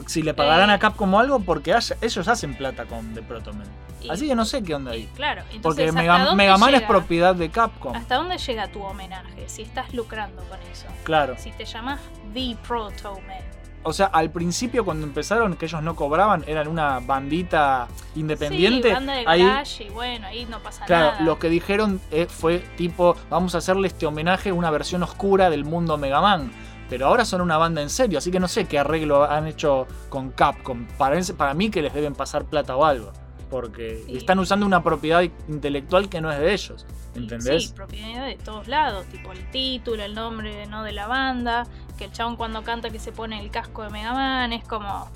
si 0.06 0.22
le 0.22 0.34
pagarán 0.34 0.70
Eh. 0.70 0.74
a 0.74 0.78
Capcom 0.78 1.12
o 1.14 1.18
algo, 1.18 1.40
porque 1.40 1.72
haya- 1.74 1.96
ellos 2.00 2.28
hacen 2.28 2.54
plata 2.56 2.84
con 2.86 3.14
The 3.14 3.22
Protoman. 3.22 3.66
Y- 4.00 4.10
Así 4.10 4.26
que 4.26 4.34
no 4.34 4.44
sé 4.44 4.62
qué 4.64 4.74
onda 4.74 4.92
ahí. 4.92 5.08
Claro, 5.14 5.42
entonces, 5.52 5.62
Porque 5.62 5.84
¿hasta 5.84 6.34
Mega, 6.34 6.56
Man 6.58 6.74
es 6.74 6.82
propiedad 6.82 7.34
de 7.36 7.50
Capcom. 7.50 7.94
¿Hasta 7.94 8.16
dónde 8.16 8.36
llega 8.38 8.66
tu 8.68 8.82
homenaje? 8.82 9.48
Si 9.48 9.62
estás 9.62 9.94
lucrando 9.94 10.42
con 10.44 10.58
eso. 10.72 10.86
Claro. 11.04 11.34
Si 11.38 11.52
te 11.52 11.64
llamas 11.64 12.00
The 12.34 12.56
Proto 12.66 13.20
Man. 13.26 13.38
O 13.84 13.92
sea, 13.92 14.06
al 14.06 14.30
principio 14.30 14.84
cuando 14.84 15.04
empezaron, 15.06 15.56
que 15.56 15.66
ellos 15.66 15.82
no 15.82 15.96
cobraban, 15.96 16.44
eran 16.46 16.68
una 16.68 17.00
bandita 17.00 17.88
independiente. 18.14 18.88
Sí, 18.88 18.94
banda 18.94 19.14
de 19.14 19.24
ahí, 19.26 19.44
y 19.80 19.88
bueno, 19.90 20.26
ahí 20.28 20.44
no 20.46 20.60
pasa 20.60 20.84
claro, 20.84 21.12
nada. 21.12 21.20
lo 21.24 21.38
que 21.40 21.48
dijeron 21.48 22.00
eh, 22.12 22.26
fue 22.30 22.58
tipo, 22.76 23.16
vamos 23.28 23.54
a 23.56 23.58
hacerle 23.58 23.88
este 23.88 24.06
homenaje, 24.06 24.52
una 24.52 24.70
versión 24.70 25.02
oscura 25.02 25.50
del 25.50 25.64
mundo 25.64 25.98
Mega 25.98 26.20
Man. 26.20 26.52
Pero 26.88 27.06
ahora 27.06 27.24
son 27.24 27.40
una 27.40 27.56
banda 27.56 27.80
en 27.80 27.88
serio, 27.90 28.18
así 28.18 28.30
que 28.30 28.38
no 28.40 28.48
sé 28.48 28.66
qué 28.66 28.78
arreglo 28.78 29.24
han 29.24 29.46
hecho 29.46 29.86
con 30.08 30.30
Capcom. 30.30 30.86
Para, 30.98 31.18
para 31.36 31.54
mí 31.54 31.70
que 31.70 31.80
les 31.82 31.94
deben 31.94 32.14
pasar 32.14 32.44
plata 32.44 32.76
o 32.76 32.84
algo. 32.84 33.12
Porque 33.50 34.02
Sí. 34.06 34.16
están 34.16 34.38
usando 34.38 34.64
una 34.66 34.82
propiedad 34.82 35.22
intelectual 35.48 36.08
que 36.08 36.20
no 36.20 36.30
es 36.32 36.38
de 36.38 36.52
ellos. 36.52 36.86
¿Entendés? 37.14 37.68
Sí, 37.68 37.72
propiedad 37.74 38.26
de 38.26 38.36
todos 38.36 38.68
lados, 38.68 39.04
tipo 39.06 39.32
el 39.32 39.50
título, 39.50 40.02
el 40.02 40.14
nombre 40.14 40.66
no 40.66 40.82
de 40.82 40.92
la 40.92 41.06
banda, 41.06 41.66
que 41.98 42.04
el 42.06 42.12
chabón 42.12 42.36
cuando 42.36 42.62
canta 42.62 42.88
que 42.90 42.98
se 42.98 43.12
pone 43.12 43.38
el 43.40 43.50
casco 43.50 43.82
de 43.82 43.90
Mega 43.90 44.12
Man, 44.14 44.52
es 44.54 44.64
como... 44.64 45.10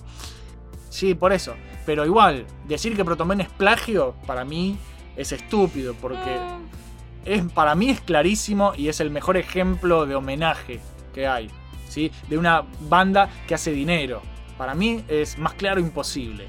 Sí, 0.91 1.15
por 1.15 1.33
eso. 1.33 1.55
Pero 1.87 2.05
igual, 2.05 2.47
decir 2.67 2.97
que 2.97 3.05
Protomen 3.05 3.41
es 3.41 3.49
plagio, 3.49 4.15
para 4.27 4.45
mí 4.45 4.79
es 5.17 5.33
estúpido, 5.33 5.95
porque 5.95 6.39
mm, 6.39 7.27
es, 7.27 7.53
para 7.53 7.75
mí 7.75 7.91
es 7.91 8.01
clarísimo 8.01 8.73
y 8.77 8.89
es 8.89 9.01
el 9.01 9.11
mejor 9.11 9.37
ejemplo 9.37 10.05
de 10.05 10.15
homenaje 10.15 10.81
que 11.17 11.27
hay. 11.27 11.51
¿sí? 11.89 12.13
De 12.29 12.37
una 12.39 12.63
banda 12.81 13.29
que 13.49 13.55
hace 13.55 13.73
dinero. 13.73 14.21
Para 14.59 14.75
mí 14.75 15.03
es 15.09 15.39
más 15.39 15.55
claro 15.55 15.81
imposible. 15.81 16.47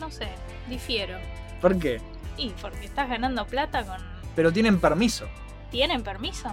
no 0.00 0.10
sé, 0.10 0.28
difiero. 0.68 1.16
¿Por 1.60 1.78
qué? 1.78 2.00
Y 2.36 2.50
porque 2.60 2.84
estás 2.86 3.08
ganando 3.08 3.46
plata 3.46 3.84
con... 3.84 3.98
Pero 4.34 4.52
tienen 4.52 4.78
permiso. 4.80 5.26
¿Tienen 5.70 6.02
permiso? 6.02 6.50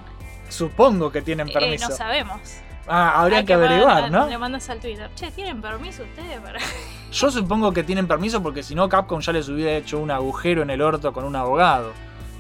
Supongo 0.50 1.12
que 1.12 1.22
tienen 1.22 1.50
Eh, 1.50 1.54
permiso. 1.54 1.90
no 1.90 1.96
sabemos. 1.96 2.40
ah, 2.88 3.22
habría 3.22 3.44
que 3.46 3.54
averiguar, 3.54 4.10
¿no? 4.12 4.28
Le 4.28 4.38
mandas 4.38 4.70
al 4.70 4.80
Twitter. 4.80 5.10
Che, 5.16 5.32
¿tienen 5.32 5.62
permiso 5.62 6.04
ustedes 6.04 6.40
para...? 6.40 6.60
Yo 7.12 7.32
supongo 7.32 7.72
que 7.74 7.84
tienen 7.84 8.08
permiso 8.08 8.42
porque 8.42 8.64
si 8.64 8.76
no 8.76 8.88
Capcom 8.90 9.20
ya 9.22 9.32
les 9.34 9.48
hubiera 9.50 9.74
hecho 9.74 10.00
un 10.00 10.10
agujero 10.12 10.62
en 10.64 10.70
el 10.70 10.82
orto 10.82 11.12
con 11.14 11.24
un 11.26 11.36
abogado. 11.36 11.92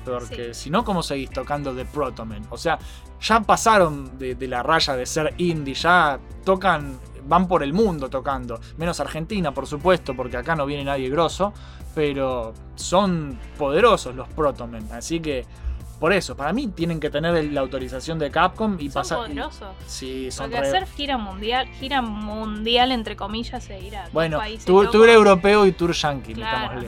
Porque 0.04 0.54
si 0.54 0.70
no, 0.70 0.84
¿cómo 0.84 1.02
seguís 1.04 1.30
tocando 1.30 1.74
de 1.74 1.86
Protoman? 1.86 2.46
O 2.50 2.58
sea, 2.58 2.78
ya 3.22 3.40
pasaron 3.42 4.18
de, 4.18 4.36
de 4.36 4.48
la 4.48 4.62
raya 4.64 4.96
de 4.96 5.06
ser 5.06 5.34
indie, 5.38 5.74
ya 5.74 6.20
tocan, 6.44 7.00
van 7.26 7.48
por 7.48 7.64
el 7.64 7.74
mundo 7.74 8.10
tocando. 8.10 8.60
Menos 8.78 9.00
Argentina, 9.00 9.54
por 9.54 9.66
supuesto, 9.68 10.16
porque 10.16 10.38
acá 10.38 10.56
no 10.56 10.66
viene 10.66 10.84
nadie 10.84 11.10
grosso. 11.10 11.54
Pero 11.96 12.54
son 12.76 13.38
poderosos 13.58 14.16
los 14.16 14.28
Protoman. 14.30 14.92
Así 14.92 15.20
que, 15.20 15.46
por 16.00 16.12
eso, 16.12 16.36
para 16.36 16.52
mí 16.52 16.68
tienen 16.70 17.00
que 17.00 17.12
tener 17.12 17.44
la 17.54 17.62
autorización 17.62 18.18
de 18.18 18.32
Capcom 18.32 18.78
y 18.80 18.86
Son 18.90 18.94
pasar. 18.94 19.18
poderosos. 19.20 19.68
Sí, 19.86 20.32
son 20.32 20.46
Porque 20.50 20.60
re- 20.62 20.68
hacer 20.70 20.88
gira 20.88 21.18
mundial, 21.20 21.68
gira 21.80 22.02
mundial 22.02 22.92
entre 22.92 23.16
comillas, 23.16 23.70
e 23.70 23.80
ir 23.80 23.96
a 23.96 24.10
Bueno, 24.12 24.40
países 24.40 24.66
tour, 24.66 24.90
tour 24.90 25.08
europeo 25.08 25.68
y 25.68 25.72
tour 25.72 25.94
yankee, 25.94 26.34
Claro. 26.34 26.82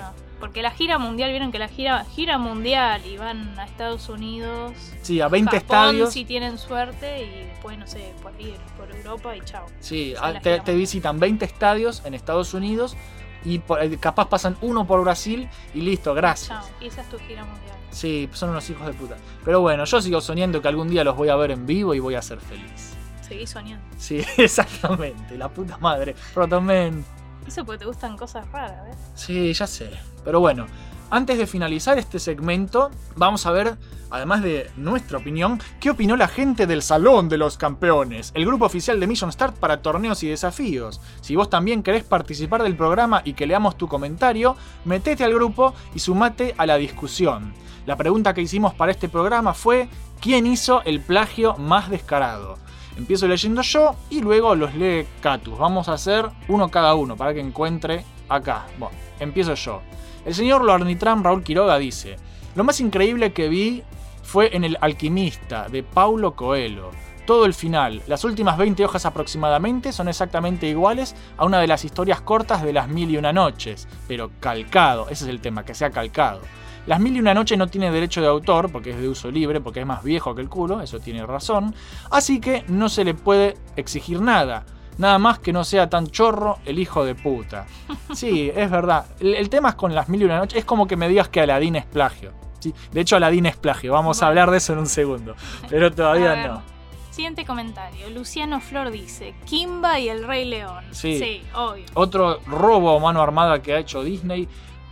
Porque 0.45 0.61
la 0.61 0.69
gira 0.69 0.99
mundial, 0.99 1.31
vieron 1.31 1.51
que 1.51 1.57
la 1.57 1.67
gira 1.67 2.05
gira 2.05 2.37
mundial 2.37 3.03
y 3.03 3.17
van 3.17 3.57
a 3.57 3.65
Estados 3.65 4.09
Unidos, 4.09 4.73
Sí, 5.01 5.19
a 5.19 5.27
20 5.27 5.49
Japón 5.59 5.61
estadios. 5.63 6.13
si 6.13 6.23
tienen 6.23 6.59
suerte 6.59 7.23
y 7.23 7.45
después, 7.47 7.79
no 7.79 7.87
sé, 7.87 8.13
por 8.21 8.31
ir 8.39 8.53
por 8.77 8.91
Europa 8.95 9.35
y 9.35 9.41
chao. 9.41 9.65
Sí, 9.79 10.13
ah, 10.21 10.33
te, 10.39 10.59
visitan 10.75 11.19
20 11.19 11.45
estadios 11.45 12.03
en 12.05 12.13
Estados 12.13 12.53
Unidos 12.53 12.95
y 13.43 13.57
por- 13.57 13.81
eh, 13.81 13.97
capaz 13.97 14.29
pasan 14.29 14.55
uno 14.61 14.85
por 14.85 15.01
Brasil 15.01 15.49
y 15.73 15.81
listo, 15.81 16.13
gracias. 16.13 16.49
Chao. 16.59 16.69
Esa 16.79 17.01
es 17.01 17.09
tu 17.09 17.17
gira 17.17 17.43
mundial. 17.43 17.75
Sí, 17.89 18.29
son 18.33 18.51
unos 18.51 18.69
hijos 18.69 18.85
de 18.85 18.93
puta. 18.93 19.15
Pero 19.43 19.61
bueno, 19.61 19.83
yo 19.85 19.99
sigo 19.99 20.21
soñando 20.21 20.61
que 20.61 20.67
algún 20.67 20.89
día 20.89 21.03
los 21.03 21.15
voy 21.17 21.29
a 21.29 21.35
ver 21.35 21.49
en 21.49 21.65
vivo 21.65 21.95
y 21.95 21.99
voy 21.99 22.13
a 22.13 22.21
ser 22.21 22.39
feliz. 22.39 22.93
Seguí 23.27 23.47
soñando. 23.47 23.83
Sí, 23.97 24.21
exactamente, 24.37 25.39
la 25.39 25.49
puta 25.49 25.79
madre. 25.79 26.13
Protomen. 26.35 27.03
Eso 27.47 27.65
porque 27.65 27.79
te 27.79 27.85
gustan 27.85 28.15
cosas 28.15 28.47
raras, 28.51 28.85
¿ves? 28.85 28.97
Sí, 29.15 29.51
ya 29.53 29.65
sé. 29.65 29.89
Pero 30.25 30.41
bueno, 30.41 30.65
antes 31.11 31.37
de 31.37 31.47
finalizar 31.47 31.99
este 31.99 32.19
segmento, 32.19 32.89
vamos 33.15 33.45
a 33.45 33.51
ver, 33.51 33.77
además 34.09 34.41
de 34.41 34.71
nuestra 34.75 35.19
opinión, 35.19 35.61
qué 35.79 35.91
opinó 35.91 36.17
la 36.17 36.27
gente 36.27 36.65
del 36.65 36.81
Salón 36.81 37.29
de 37.29 37.37
los 37.37 37.57
Campeones, 37.57 38.31
el 38.33 38.45
grupo 38.45 38.65
oficial 38.65 38.99
de 38.99 39.07
Mission 39.07 39.31
Start 39.31 39.55
para 39.57 39.83
torneos 39.83 40.23
y 40.23 40.27
desafíos. 40.27 40.99
Si 41.21 41.35
vos 41.35 41.49
también 41.49 41.83
querés 41.83 42.03
participar 42.03 42.63
del 42.63 42.75
programa 42.75 43.21
y 43.23 43.33
que 43.33 43.45
leamos 43.45 43.77
tu 43.77 43.87
comentario, 43.87 44.57
metete 44.83 45.23
al 45.23 45.33
grupo 45.35 45.75
y 45.93 45.99
sumate 45.99 46.55
a 46.57 46.65
la 46.65 46.75
discusión. 46.75 47.53
La 47.85 47.95
pregunta 47.95 48.33
que 48.33 48.41
hicimos 48.41 48.73
para 48.73 48.91
este 48.91 49.07
programa 49.07 49.53
fue, 49.53 49.87
¿quién 50.19 50.47
hizo 50.47 50.81
el 50.85 51.01
plagio 51.01 51.55
más 51.57 51.89
descarado? 51.91 52.57
Empiezo 52.97 53.27
leyendo 53.27 53.61
yo 53.61 53.95
y 54.09 54.21
luego 54.21 54.55
los 54.55 54.73
lee 54.73 55.05
Catus. 55.21 55.57
Vamos 55.57 55.87
a 55.87 55.93
hacer 55.93 56.29
uno 56.47 56.69
cada 56.69 56.95
uno 56.95 57.15
para 57.15 57.33
que 57.33 57.41
encuentre 57.41 58.05
acá. 58.27 58.65
Bueno, 58.79 58.95
empiezo 59.19 59.53
yo. 59.53 59.81
El 60.25 60.33
señor 60.33 60.63
Lornitram 60.63 61.23
Raúl 61.23 61.43
Quiroga 61.43 61.77
dice: 61.77 62.17
Lo 62.55 62.63
más 62.63 62.79
increíble 62.79 63.31
que 63.31 63.47
vi 63.47 63.83
fue 64.23 64.55
en 64.55 64.63
El 64.63 64.77
Alquimista 64.81 65.69
de 65.69 65.83
Paulo 65.83 66.35
Coelho. 66.35 66.89
Todo 67.27 67.45
el 67.45 67.53
final, 67.53 68.01
las 68.07 68.23
últimas 68.23 68.57
20 68.57 68.85
hojas 68.85 69.05
aproximadamente, 69.05 69.91
son 69.91 70.07
exactamente 70.07 70.67
iguales 70.67 71.15
a 71.37 71.45
una 71.45 71.59
de 71.59 71.67
las 71.67 71.85
historias 71.85 72.21
cortas 72.21 72.63
de 72.63 72.73
las 72.73 72.87
mil 72.87 73.09
y 73.09 73.17
una 73.17 73.33
noches, 73.33 73.87
pero 74.07 74.31
calcado, 74.39 75.09
ese 75.09 75.25
es 75.25 75.29
el 75.29 75.41
tema, 75.41 75.63
que 75.63 75.73
sea 75.73 75.89
calcado. 75.91 76.41
Las 76.85 76.99
mil 76.99 77.15
y 77.15 77.19
una 77.19 77.33
noches 77.33 77.57
no 77.57 77.67
tiene 77.67 77.91
derecho 77.91 78.21
de 78.21 78.27
autor, 78.27 78.71
porque 78.71 78.91
es 78.91 78.99
de 78.99 79.09
uso 79.09 79.31
libre, 79.31 79.59
porque 79.59 79.79
es 79.79 79.87
más 79.87 80.03
viejo 80.03 80.35
que 80.35 80.41
el 80.41 80.49
culo, 80.49 80.81
eso 80.81 80.99
tiene 80.99 81.25
razón, 81.25 81.73
así 82.11 82.39
que 82.39 82.63
no 82.67 82.89
se 82.89 83.03
le 83.03 83.15
puede 83.15 83.57
exigir 83.75 84.21
nada. 84.21 84.65
Nada 84.97 85.19
más 85.19 85.39
que 85.39 85.51
no 85.51 85.63
sea 85.63 85.89
tan 85.89 86.07
chorro 86.07 86.59
el 86.65 86.79
hijo 86.79 87.03
de 87.03 87.15
puta. 87.15 87.65
Sí, 88.13 88.51
es 88.55 88.69
verdad. 88.69 89.05
El, 89.19 89.35
el 89.35 89.49
tema 89.49 89.69
es 89.69 89.75
con 89.75 89.93
las 89.93 90.09
mil 90.09 90.21
y 90.21 90.25
una 90.25 90.37
noches. 90.37 90.59
Es 90.59 90.65
como 90.65 90.87
que 90.87 90.95
me 90.95 91.07
digas 91.09 91.29
que 91.29 91.41
Aladín 91.41 91.75
es 91.75 91.85
plagio. 91.85 92.31
Sí, 92.59 92.73
de 92.91 93.01
hecho, 93.01 93.15
Aladín 93.17 93.45
es 93.45 93.57
plagio. 93.57 93.93
Vamos 93.93 94.23
a 94.23 94.27
hablar 94.27 94.49
de 94.51 94.57
eso 94.57 94.73
en 94.73 94.79
un 94.79 94.87
segundo. 94.87 95.35
Pero 95.69 95.91
todavía 95.91 96.47
no. 96.47 96.63
Siguiente 97.11 97.45
comentario. 97.45 98.09
Luciano 98.09 98.59
Flor 98.59 98.91
dice: 98.91 99.35
Kimba 99.45 99.99
y 99.99 100.09
el 100.09 100.25
Rey 100.27 100.45
León. 100.45 100.83
Sí. 100.91 101.41
obvio. 101.53 101.85
Otro 101.93 102.39
robo 102.47 102.97
a 102.97 102.99
mano 102.99 103.21
armada 103.21 103.61
que 103.61 103.73
ha 103.73 103.79
hecho 103.79 104.03
Disney. 104.03 104.47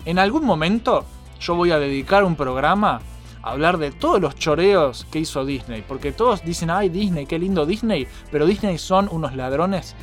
En 0.06 0.20
algún 0.20 0.46
momento 0.46 1.06
yo 1.40 1.56
voy 1.56 1.72
a 1.72 1.80
dedicar 1.80 2.24
un 2.24 2.36
programa 2.36 3.02
hablar 3.44 3.78
de 3.78 3.92
todos 3.92 4.20
los 4.20 4.36
choreos 4.36 5.06
que 5.12 5.20
hizo 5.20 5.46
Disney. 5.46 5.84
Porque 5.88 6.12
todos 6.12 6.44
dicen, 6.44 6.70
ay 6.70 6.90
Disney, 6.90 7.26
qué 7.26 7.38
lindo 7.38 7.66
Disney. 7.66 8.08
Pero 8.32 8.46
Disney 8.46 8.78
son 8.78 9.08
unos 9.12 9.36
ladrones 9.36 9.96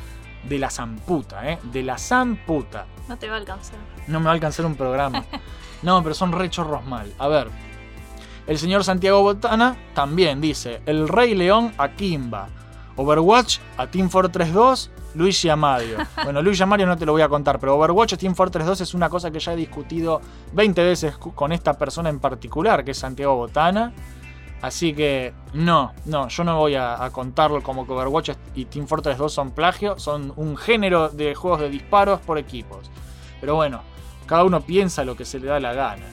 de 0.49 0.59
la 0.59 0.71
zamputa, 0.71 1.51
¿eh? 1.51 1.59
De 1.65 1.83
la 1.83 1.99
zamputa. 1.99 2.87
No 3.09 3.17
te 3.19 3.29
va 3.29 3.35
a 3.35 3.39
alcanzar. 3.39 3.79
No 4.07 4.21
me 4.21 4.27
va 4.27 4.31
a 4.31 4.35
alcanzar 4.35 4.67
un 4.67 4.77
programa. 4.77 5.25
No, 5.83 6.03
pero 6.03 6.15
son 6.15 6.33
re 6.33 6.51
chorros 6.51 6.85
mal. 6.85 7.11
A 7.19 7.27
ver. 7.29 7.49
El 8.47 8.59
señor 8.59 8.85
Santiago 8.85 9.23
Botana 9.23 9.79
también 9.95 10.39
dice: 10.39 10.83
El 10.85 11.09
Rey 11.09 11.35
León 11.35 11.73
a 11.79 11.93
Kimba. 11.93 12.49
Overwatch 12.97 13.59
a 13.77 13.87
Team 13.87 14.09
Fortress 14.09 14.53
2, 14.53 14.91
Luigi 15.15 15.49
Amadio. 15.49 15.99
Bueno, 16.25 16.43
Luigi 16.43 16.63
Amadio 16.63 16.87
no 16.87 16.97
te 16.97 17.07
lo 17.07 17.13
voy 17.13 17.23
a 17.23 17.29
contar, 17.29 17.59
pero 17.59 17.77
Overwatch 17.77 18.15
a 18.15 18.17
Team 18.17 18.35
Fortress 18.35 18.67
2 18.67 18.81
es 18.83 18.95
una 18.95 19.09
cosa 19.09 19.31
que 19.31 19.41
ya 19.41 19.53
he 19.53 19.57
discutido 19.57 20.21
20 20.53 20.83
veces 20.83 21.17
con 21.17 21.53
esta 21.53 21.75
persona 21.75 22.09
en 22.11 22.21
particular, 22.21 22.85
que 22.85 22.93
es 22.93 22.99
Santiago 22.99 23.37
Botana. 23.37 23.93
Así 24.63 24.93
que 24.93 25.33
no, 25.55 25.95
no, 26.05 26.29
yo 26.29 26.45
no 26.45 26.59
voy 26.59 26.75
a, 26.75 27.03
a 27.03 27.11
contarlo 27.11 27.63
como 27.63 27.87
que 27.87 27.93
Overwatch 27.93 28.33
y 28.55 28.67
Team 28.67 28.87
Fortress 28.87 29.17
2 29.17 29.33
son 29.33 29.51
plagio, 29.53 29.99
son 29.99 30.33
un 30.37 30.57
género 30.57 31.09
de 31.09 31.35
juegos 31.35 31.61
de 31.61 31.71
disparos 31.71 32.21
por 32.21 32.37
equipos. 32.37 32.91
Pero 33.41 33.55
bueno, 33.55 33.81
cada 34.27 34.45
uno 34.45 34.61
piensa 34.61 35.05
lo 35.05 35.17
que 35.17 35.25
se 35.25 35.41
le 35.41 35.47
da 35.47 35.59
la 35.59 35.73
gana. 35.73 36.05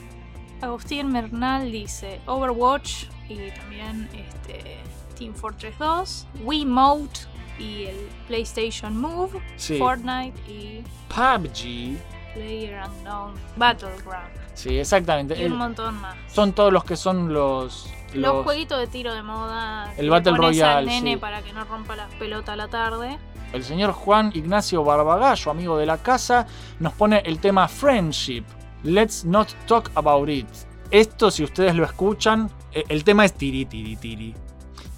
Agustín 0.60 1.12
Mernal 1.12 1.70
dice 1.70 2.20
Overwatch 2.26 3.04
y 3.28 3.50
también 3.52 4.08
este, 4.12 4.77
Team 5.18 5.34
Fortress 5.34 5.76
2, 5.78 6.26
Wiimote 6.44 7.20
y 7.58 7.84
el 7.86 7.96
PlayStation 8.28 8.96
Move, 8.96 9.40
Sí. 9.56 9.78
Fortnite 9.78 10.38
y 10.48 10.84
PUBG, 11.08 11.98
Player 12.34 12.82
Unknown 12.86 13.34
Battleground. 13.56 14.28
sí, 14.54 14.78
exactamente. 14.78 15.40
Y 15.40 15.46
un 15.46 15.56
montón 15.56 16.00
más. 16.00 16.16
son 16.28 16.52
todos 16.52 16.72
los 16.72 16.84
que 16.84 16.96
son 16.96 17.32
los... 17.32 17.92
Los, 18.14 18.42
jueguitos 18.44 18.78
de 18.78 18.86
tiro 18.86 19.12
de 19.12 19.22
moda. 19.22 19.92
El 19.98 20.08
Battle 20.08 20.34
Royale, 20.36 20.78
al 20.78 20.86
nene 20.86 21.12
sí. 21.12 21.16
para 21.18 21.42
que 21.42 21.52
no 21.52 21.64
rompa 21.64 21.94
las 21.94 22.12
pelotas 22.14 22.54
a 22.54 22.56
la 22.56 22.68
tarde. 22.68 23.18
El 23.52 23.62
señor 23.64 23.92
Juan 23.92 24.30
Ignacio 24.34 24.82
Barbagallo, 24.82 25.50
amigo 25.50 25.76
de 25.76 25.84
la 25.84 25.98
casa, 25.98 26.46
nos 26.80 26.94
pone 26.94 27.22
el 27.26 27.38
tema 27.38 27.68
Friendship. 27.68 28.44
Let's 28.82 29.24
not 29.26 29.48
talk 29.66 29.90
about 29.94 30.28
it. 30.30 30.46
Esto, 30.90 31.30
si 31.30 31.44
ustedes 31.44 31.74
lo 31.74 31.84
escuchan, 31.84 32.50
eh, 32.72 32.84
el 32.88 33.04
tema 33.04 33.26
es 33.26 33.34
tiri 33.34 33.66
tiri 33.66 33.96
tiri. 33.96 34.34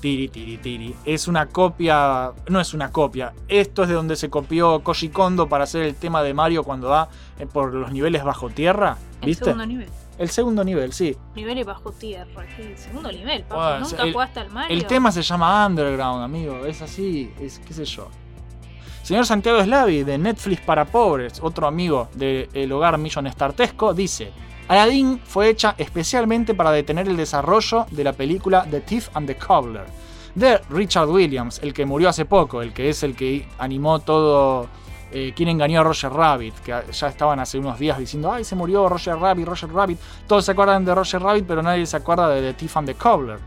Tiri 0.00 0.28
tiri 0.28 0.56
tiri. 0.56 0.94
Es 1.04 1.28
una 1.28 1.46
copia. 1.46 2.32
No 2.48 2.58
es 2.60 2.72
una 2.72 2.90
copia. 2.90 3.34
Esto 3.48 3.82
es 3.82 3.88
de 3.90 3.94
donde 3.94 4.16
se 4.16 4.30
copió 4.30 4.80
Koji 4.82 5.10
Kondo 5.10 5.48
para 5.48 5.64
hacer 5.64 5.82
el 5.82 5.94
tema 5.94 6.22
de 6.22 6.32
Mario 6.32 6.64
cuando 6.64 6.88
va 6.88 7.08
eh, 7.38 7.46
por 7.46 7.74
los 7.74 7.92
niveles 7.92 8.24
bajo 8.24 8.48
tierra. 8.48 8.96
El 9.20 9.26
¿Viste? 9.26 9.44
segundo 9.44 9.66
nivel. 9.66 9.88
El 10.16 10.28
segundo 10.30 10.64
nivel, 10.64 10.92
sí. 10.92 11.16
Niveles 11.34 11.66
bajo 11.66 11.92
tierra. 11.92 12.44
El 12.58 12.76
segundo 12.78 13.10
nivel, 13.12 13.42
papi. 13.44 13.60
Bueno, 13.60 13.80
Nunca 13.88 14.02
el- 14.02 14.12
jugaste 14.12 14.40
al 14.40 14.50
Mario. 14.50 14.76
El 14.76 14.86
tema 14.86 15.12
se 15.12 15.22
llama 15.22 15.66
Underground, 15.66 16.22
amigo. 16.24 16.64
Es 16.66 16.80
así, 16.82 17.32
es 17.40 17.58
qué 17.58 17.74
sé 17.74 17.84
yo. 17.84 18.08
Señor 19.02 19.26
Santiago 19.26 19.62
Slavi, 19.62 20.04
de 20.04 20.18
Netflix 20.18 20.60
para 20.62 20.84
pobres, 20.84 21.40
otro 21.42 21.66
amigo 21.66 22.08
del 22.14 22.70
hogar 22.72 22.96
Millon 22.98 23.30
Startesco, 23.32 23.92
dice: 23.94 24.30
Aladdin 24.70 25.20
fue 25.24 25.48
hecha 25.48 25.74
especialmente 25.78 26.54
para 26.54 26.70
detener 26.70 27.08
el 27.08 27.16
desarrollo 27.16 27.86
de 27.90 28.04
la 28.04 28.12
película 28.12 28.64
The 28.70 28.80
Thief 28.82 29.08
and 29.14 29.26
the 29.26 29.34
Cobbler, 29.34 29.84
de 30.36 30.60
Richard 30.70 31.08
Williams, 31.08 31.58
el 31.64 31.74
que 31.74 31.84
murió 31.84 32.08
hace 32.08 32.24
poco, 32.24 32.62
el 32.62 32.72
que 32.72 32.88
es 32.88 33.02
el 33.02 33.16
que 33.16 33.48
animó 33.58 33.98
todo. 33.98 34.68
eh, 35.10 35.32
¿Quién 35.34 35.48
engañó 35.48 35.80
a 35.80 35.82
Roger 35.82 36.12
Rabbit? 36.12 36.54
Que 36.60 36.84
ya 36.92 37.08
estaban 37.08 37.40
hace 37.40 37.58
unos 37.58 37.80
días 37.80 37.98
diciendo: 37.98 38.30
¡Ay, 38.30 38.44
se 38.44 38.54
murió 38.54 38.88
Roger 38.88 39.16
Rabbit, 39.16 39.44
Roger 39.44 39.72
Rabbit! 39.72 39.98
Todos 40.28 40.44
se 40.44 40.52
acuerdan 40.52 40.84
de 40.84 40.94
Roger 40.94 41.20
Rabbit, 41.20 41.46
pero 41.48 41.64
nadie 41.64 41.84
se 41.84 41.96
acuerda 41.96 42.28
de 42.28 42.40
The 42.40 42.54
Thief 42.54 42.76
and 42.76 42.86
the 42.86 42.94
Cobbler. 42.94 43.40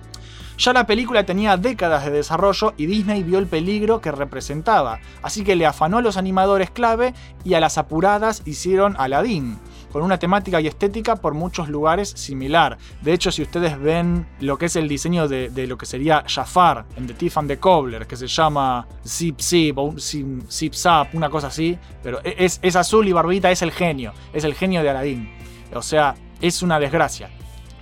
Ya 0.58 0.74
la 0.74 0.86
película 0.86 1.26
tenía 1.26 1.56
décadas 1.56 2.04
de 2.04 2.12
desarrollo 2.12 2.74
y 2.76 2.86
Disney 2.86 3.24
vio 3.24 3.40
el 3.40 3.48
peligro 3.48 4.02
que 4.02 4.12
representaba, 4.12 5.00
así 5.22 5.46
que 5.46 5.56
le 5.56 5.66
afanó 5.66 6.00
a 6.00 6.02
los 6.02 6.18
animadores 6.18 6.70
clave 6.70 7.14
y 7.46 7.54
a 7.54 7.60
las 7.62 7.78
apuradas 7.78 8.44
hicieron 8.46 8.96
Aladdin, 9.00 9.58
con 9.94 10.02
una 10.02 10.18
temática 10.18 10.60
y 10.60 10.66
estética 10.66 11.16
por 11.16 11.36
muchos 11.36 11.70
lugares 11.70 12.10
similar. 12.10 12.80
De 13.02 13.14
hecho, 13.14 13.32
si 13.32 13.44
ustedes 13.44 13.80
ven 13.80 14.26
lo 14.40 14.58
que 14.58 14.66
es 14.66 14.76
el 14.76 14.88
diseño 14.88 15.28
de, 15.28 15.68
lo 15.68 15.78
que 15.78 15.86
sería 15.86 16.24
Jafar 16.28 16.86
en 16.98 17.06
The 17.06 17.14
Thief 17.14 17.38
and 17.38 17.48
the 17.48 17.60
Cobbler, 17.60 18.08
que 18.08 18.18
se 18.18 18.26
llama 18.26 18.88
Zip 19.08 19.40
Zip 19.40 19.78
o 19.78 19.94
Zip, 20.00 20.50
Zip 20.50 20.74
Zap, 20.74 21.14
una 21.14 21.30
cosa 21.30 21.48
así, 21.48 21.78
pero 22.02 22.20
e, 22.24 22.36
es, 22.40 22.60
es 22.64 22.76
azul 22.76 23.08
y 23.08 23.14
barbita, 23.14 23.52
es 23.52 23.62
el 23.62 23.72
genio, 23.72 24.14
es 24.34 24.44
el 24.44 24.56
genio 24.56 24.82
de 24.82 24.90
Aladdin. 24.90 25.32
O 25.76 25.84
sea, 25.84 26.16
es 26.42 26.64
una 26.64 26.80
desgracia. 26.80 27.30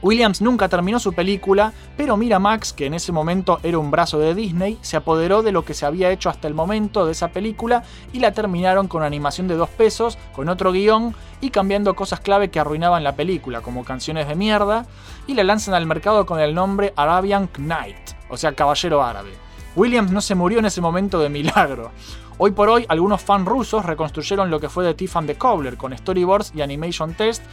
Williams 0.01 0.41
nunca 0.41 0.67
terminó 0.67 0.99
su 0.99 1.13
película, 1.13 1.73
pero 1.95 2.17
Miramax, 2.17 2.73
que 2.73 2.87
en 2.87 2.95
ese 2.95 3.11
momento 3.11 3.59
era 3.61 3.77
un 3.77 3.91
brazo 3.91 4.17
de 4.17 4.33
Disney, 4.33 4.79
se 4.81 4.97
apoderó 4.97 5.43
de 5.43 5.51
lo 5.51 5.63
que 5.63 5.75
se 5.75 5.85
había 5.85 6.09
hecho 6.09 6.29
hasta 6.29 6.47
el 6.47 6.55
momento 6.55 7.05
de 7.05 7.11
esa 7.11 7.27
película 7.27 7.83
y 8.11 8.19
la 8.19 8.31
terminaron 8.31 8.87
con 8.87 9.03
animación 9.03 9.47
de 9.47 9.55
dos 9.55 9.69
pesos, 9.69 10.17
con 10.33 10.49
otro 10.49 10.71
guion 10.71 11.15
y 11.39 11.51
cambiando 11.51 11.95
cosas 11.95 12.19
clave 12.19 12.49
que 12.49 12.59
arruinaban 12.59 13.03
la 13.03 13.15
película, 13.15 13.61
como 13.61 13.83
canciones 13.83 14.27
de 14.27 14.35
mierda, 14.35 14.87
y 15.27 15.35
la 15.35 15.43
lanzan 15.43 15.75
al 15.75 15.85
mercado 15.85 16.25
con 16.25 16.39
el 16.39 16.55
nombre 16.55 16.93
Arabian 16.95 17.47
Knight, 17.47 18.11
o 18.29 18.37
sea, 18.37 18.53
caballero 18.53 19.03
árabe. 19.03 19.31
Williams 19.75 20.11
no 20.11 20.21
se 20.21 20.35
murió 20.35 20.59
en 20.59 20.65
ese 20.65 20.81
momento 20.81 21.19
de 21.19 21.29
milagro. 21.29 21.91
Hoy 22.37 22.51
por 22.51 22.69
hoy, 22.69 22.85
algunos 22.89 23.21
fans 23.21 23.47
rusos 23.47 23.85
reconstruyeron 23.85 24.49
lo 24.49 24.59
que 24.59 24.67
fue 24.67 24.83
de 24.83 24.95
Tiff 24.95 25.15
and 25.15 25.27
the 25.27 25.35
Cobbler 25.35 25.77
con 25.77 25.95
storyboards 25.95 26.53
y 26.55 26.61
animation 26.61 27.13
test 27.13 27.43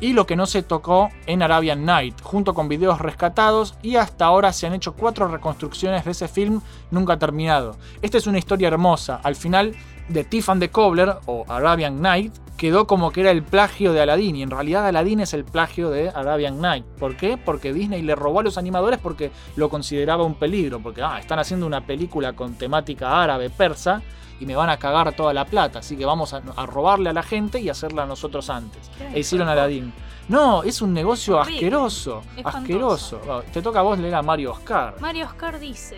y 0.00 0.12
lo 0.12 0.26
que 0.26 0.36
no 0.36 0.46
se 0.46 0.62
tocó 0.62 1.10
en 1.26 1.42
Arabian 1.42 1.84
Night, 1.84 2.20
junto 2.22 2.54
con 2.54 2.68
videos 2.68 3.00
rescatados 3.00 3.74
y 3.82 3.96
hasta 3.96 4.24
ahora 4.24 4.52
se 4.52 4.66
han 4.66 4.74
hecho 4.74 4.94
cuatro 4.94 5.28
reconstrucciones 5.28 6.04
de 6.04 6.10
ese 6.10 6.28
film 6.28 6.60
nunca 6.90 7.18
terminado. 7.18 7.76
Esta 8.02 8.18
es 8.18 8.26
una 8.26 8.38
historia 8.38 8.68
hermosa, 8.68 9.20
al 9.22 9.36
final 9.36 9.74
de 10.10 10.24
Tiff 10.24 10.48
and 10.48 10.60
the 10.60 10.70
Cobbler 10.70 11.16
o 11.26 11.44
Arabian 11.48 12.00
Night 12.02 12.34
quedó 12.56 12.86
como 12.86 13.10
que 13.10 13.22
era 13.22 13.30
el 13.30 13.42
plagio 13.42 13.92
de 13.94 14.02
Aladdin 14.02 14.36
y 14.36 14.42
en 14.42 14.50
realidad 14.50 14.86
Aladdin 14.86 15.20
es 15.20 15.32
el 15.32 15.44
plagio 15.44 15.88
de 15.88 16.10
Arabian 16.10 16.60
Night. 16.60 16.84
¿Por 16.98 17.16
qué? 17.16 17.38
Porque 17.38 17.72
Disney 17.72 18.02
le 18.02 18.14
robó 18.14 18.40
a 18.40 18.42
los 18.42 18.58
animadores 18.58 18.98
porque 18.98 19.30
lo 19.56 19.70
consideraba 19.70 20.24
un 20.24 20.34
peligro, 20.34 20.78
porque 20.80 21.00
ah, 21.02 21.18
están 21.18 21.38
haciendo 21.38 21.66
una 21.66 21.86
película 21.86 22.34
con 22.34 22.54
temática 22.54 23.22
árabe 23.22 23.48
persa 23.48 24.02
y 24.40 24.46
me 24.46 24.56
van 24.56 24.68
a 24.68 24.78
cagar 24.78 25.12
toda 25.14 25.32
la 25.32 25.44
plata, 25.46 25.78
así 25.78 25.96
que 25.96 26.04
vamos 26.04 26.34
a, 26.34 26.42
a 26.56 26.66
robarle 26.66 27.10
a 27.10 27.12
la 27.12 27.22
gente 27.22 27.60
y 27.60 27.68
hacerla 27.68 28.04
nosotros 28.04 28.50
antes. 28.50 28.90
E 29.14 29.20
hicieron 29.20 29.46
de 29.46 29.52
Aladdin. 29.52 29.92
No, 30.28 30.62
es 30.62 30.80
un 30.82 30.92
negocio 30.94 31.40
asqueroso. 31.40 32.22
Espantoso. 32.36 32.58
Asqueroso. 32.58 33.20
Ah, 33.28 33.42
Te 33.52 33.62
toca 33.62 33.80
a 33.80 33.82
vos 33.82 33.98
leer 33.98 34.14
a 34.14 34.22
Mario 34.22 34.52
Oscar. 34.52 34.94
Mario 35.00 35.26
Oscar 35.26 35.58
dice: 35.58 35.96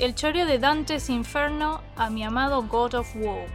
El 0.00 0.14
choreo 0.14 0.46
de 0.46 0.58
Dante's 0.58 1.10
Inferno 1.10 1.82
a 1.96 2.08
mi 2.10 2.24
amado 2.24 2.62
God 2.62 2.94
of 2.94 3.14
War. 3.16 3.46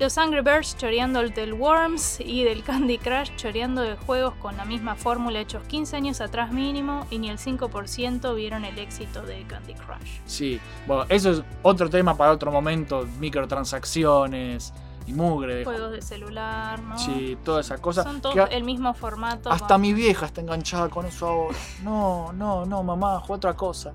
Los 0.00 0.18
Angry 0.18 0.40
Birds 0.42 0.76
choreando 0.76 1.20
el 1.20 1.32
del 1.32 1.52
Worms 1.54 2.18
y 2.20 2.42
del 2.42 2.62
Candy 2.64 2.98
Crush 2.98 3.30
choreando 3.36 3.80
de 3.80 3.96
juegos 3.96 4.34
con 4.34 4.56
la 4.56 4.64
misma 4.64 4.96
fórmula 4.96 5.40
hechos 5.40 5.62
15 5.68 5.96
años 5.96 6.20
atrás 6.20 6.52
mínimo 6.52 7.06
y 7.10 7.18
ni 7.18 7.30
el 7.30 7.38
5% 7.38 8.34
vieron 8.34 8.64
el 8.64 8.78
éxito 8.78 9.22
de 9.22 9.44
Candy 9.44 9.74
Crush. 9.74 10.18
Sí, 10.26 10.60
bueno, 10.86 11.06
eso 11.08 11.30
es 11.30 11.42
otro 11.62 11.88
tema 11.88 12.16
para 12.16 12.32
otro 12.32 12.50
momento. 12.50 13.06
Microtransacciones 13.20 14.74
y 15.06 15.12
mugre. 15.12 15.54
de 15.56 15.64
Juegos 15.64 15.92
de 15.92 16.02
celular, 16.02 16.80
¿no? 16.82 16.98
Sí, 16.98 17.38
toda 17.44 17.60
esa 17.60 17.78
cosa. 17.78 18.02
Son 18.02 18.20
todos 18.20 18.36
el 18.50 18.64
mismo 18.64 18.94
formato. 18.94 19.50
hasta 19.50 19.68
con- 19.68 19.80
mi 19.80 19.94
vieja 19.94 20.26
está 20.26 20.40
enganchada 20.40 20.88
con 20.88 21.06
eso 21.06 21.26
ahora. 21.28 21.56
No, 21.82 22.32
no, 22.32 22.66
no, 22.66 22.82
mamá, 22.82 23.20
juega 23.20 23.34
otra 23.36 23.54
cosa. 23.54 23.92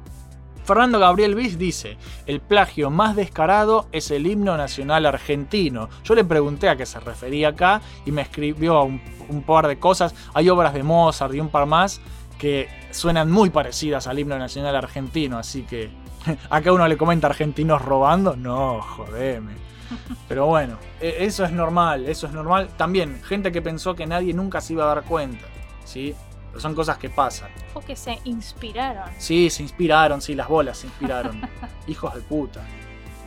Fernando 0.69 0.99
Gabriel 0.99 1.33
Viz 1.33 1.57
dice, 1.57 1.97
el 2.27 2.41
plagio 2.41 2.91
más 2.91 3.15
descarado 3.15 3.87
es 3.91 4.11
el 4.11 4.27
himno 4.27 4.55
nacional 4.55 5.07
argentino. 5.07 5.89
Yo 6.03 6.13
le 6.13 6.23
pregunté 6.23 6.69
a 6.69 6.75
qué 6.75 6.85
se 6.85 6.99
refería 6.99 7.47
acá 7.47 7.81
y 8.05 8.11
me 8.11 8.21
escribió 8.21 8.83
un, 8.83 9.01
un 9.29 9.41
par 9.41 9.67
de 9.67 9.79
cosas. 9.79 10.13
Hay 10.35 10.47
obras 10.47 10.75
de 10.75 10.83
Mozart 10.83 11.33
y 11.33 11.39
un 11.39 11.49
par 11.49 11.65
más 11.65 12.01
que 12.37 12.69
suenan 12.91 13.31
muy 13.31 13.49
parecidas 13.49 14.05
al 14.05 14.19
himno 14.19 14.37
nacional 14.37 14.75
argentino, 14.75 15.39
así 15.39 15.63
que 15.63 15.89
acá 16.51 16.71
uno 16.71 16.87
le 16.87 16.97
comenta 16.97 17.25
argentinos 17.25 17.81
robando. 17.81 18.35
No, 18.35 18.79
jodeme. 18.79 19.53
Pero 20.27 20.45
bueno, 20.45 20.77
e- 21.01 21.15
eso 21.21 21.45
es 21.45 21.51
normal, 21.51 22.05
eso 22.05 22.27
es 22.27 22.33
normal. 22.33 22.69
También, 22.77 23.23
gente 23.23 23.51
que 23.51 23.63
pensó 23.63 23.95
que 23.95 24.05
nadie 24.05 24.35
nunca 24.35 24.61
se 24.61 24.73
iba 24.73 24.83
a 24.83 24.93
dar 24.93 25.03
cuenta, 25.03 25.47
¿sí? 25.83 26.13
Pero 26.59 26.67
son 26.67 26.75
cosas 26.75 26.97
que 26.97 27.09
pasan. 27.09 27.49
O 27.73 27.79
que 27.79 27.95
se 27.95 28.19
inspiraron. 28.25 29.09
Sí, 29.17 29.49
se 29.49 29.63
inspiraron, 29.63 30.21
sí, 30.21 30.35
las 30.35 30.49
bolas 30.49 30.79
se 30.79 30.87
inspiraron. 30.87 31.41
Hijos 31.87 32.13
de 32.13 32.19
puta. 32.19 32.61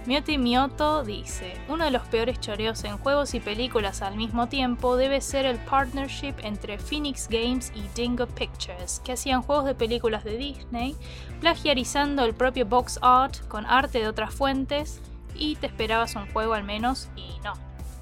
Mioti 0.04 0.36
Mioto 0.36 1.02
dice, 1.02 1.54
uno 1.66 1.86
de 1.86 1.92
los 1.92 2.02
peores 2.08 2.38
choreos 2.40 2.84
en 2.84 2.98
juegos 2.98 3.32
y 3.32 3.40
películas 3.40 4.02
al 4.02 4.16
mismo 4.16 4.48
tiempo 4.48 4.96
debe 4.96 5.22
ser 5.22 5.46
el 5.46 5.56
partnership 5.60 6.34
entre 6.42 6.76
Phoenix 6.76 7.26
Games 7.26 7.72
y 7.74 7.88
Dingo 7.94 8.26
Pictures, 8.26 9.00
que 9.02 9.12
hacían 9.12 9.40
juegos 9.40 9.64
de 9.64 9.74
películas 9.74 10.24
de 10.24 10.36
Disney, 10.36 10.94
plagiarizando 11.40 12.26
el 12.26 12.34
propio 12.34 12.66
box 12.66 12.98
art 13.00 13.48
con 13.48 13.64
arte 13.64 14.00
de 14.00 14.08
otras 14.08 14.34
fuentes, 14.34 15.00
y 15.34 15.56
te 15.56 15.68
esperabas 15.68 16.16
un 16.16 16.30
juego 16.32 16.52
al 16.52 16.64
menos, 16.64 17.08
y 17.16 17.40
no. 17.42 17.54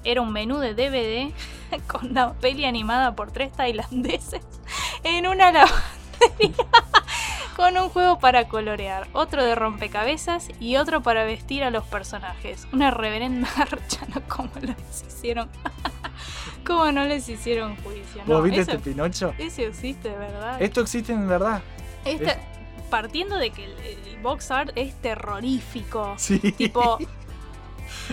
Era 0.03 0.21
un 0.21 0.31
menú 0.33 0.57
de 0.59 0.73
DVD 0.73 1.31
con 1.87 2.11
una 2.11 2.33
peli 2.33 2.65
animada 2.65 3.15
por 3.15 3.31
tres 3.31 3.51
tailandeses 3.51 4.41
en 5.03 5.27
una 5.27 5.51
lavandería 5.51 6.65
con 7.55 7.77
un 7.77 7.89
juego 7.89 8.17
para 8.19 8.47
colorear, 8.47 9.07
otro 9.13 9.43
de 9.43 9.53
rompecabezas 9.55 10.47
y 10.59 10.77
otro 10.77 11.01
para 11.01 11.23
vestir 11.25 11.63
a 11.63 11.69
los 11.69 11.83
personajes. 11.85 12.67
Una 12.73 12.91
reverenda 12.91 13.47
archana 13.57 14.21
como 14.27 14.49
les 14.61 15.03
hicieron. 15.07 15.49
como 16.65 16.91
no 16.91 17.05
les 17.05 17.27
hicieron 17.29 17.75
juicio. 17.77 18.21
¿Vos 18.25 18.27
No, 18.27 18.41
viste 18.41 18.61
eso, 18.61 18.71
este 18.71 18.89
Pinocho? 18.91 19.33
eso 19.37 19.61
existe 19.63 20.09
de 20.09 20.17
verdad. 20.17 20.61
Esto 20.61 20.81
existe 20.81 21.11
en 21.13 21.27
verdad. 21.27 21.61
Esta- 22.05 22.39
partiendo 22.89 23.37
de 23.37 23.51
que 23.51 23.65
el, 23.65 23.71
el 23.79 24.17
box 24.21 24.51
art 24.51 24.71
es 24.75 24.93
terrorífico. 25.01 26.13
Sí. 26.17 26.39
Tipo, 26.39 26.97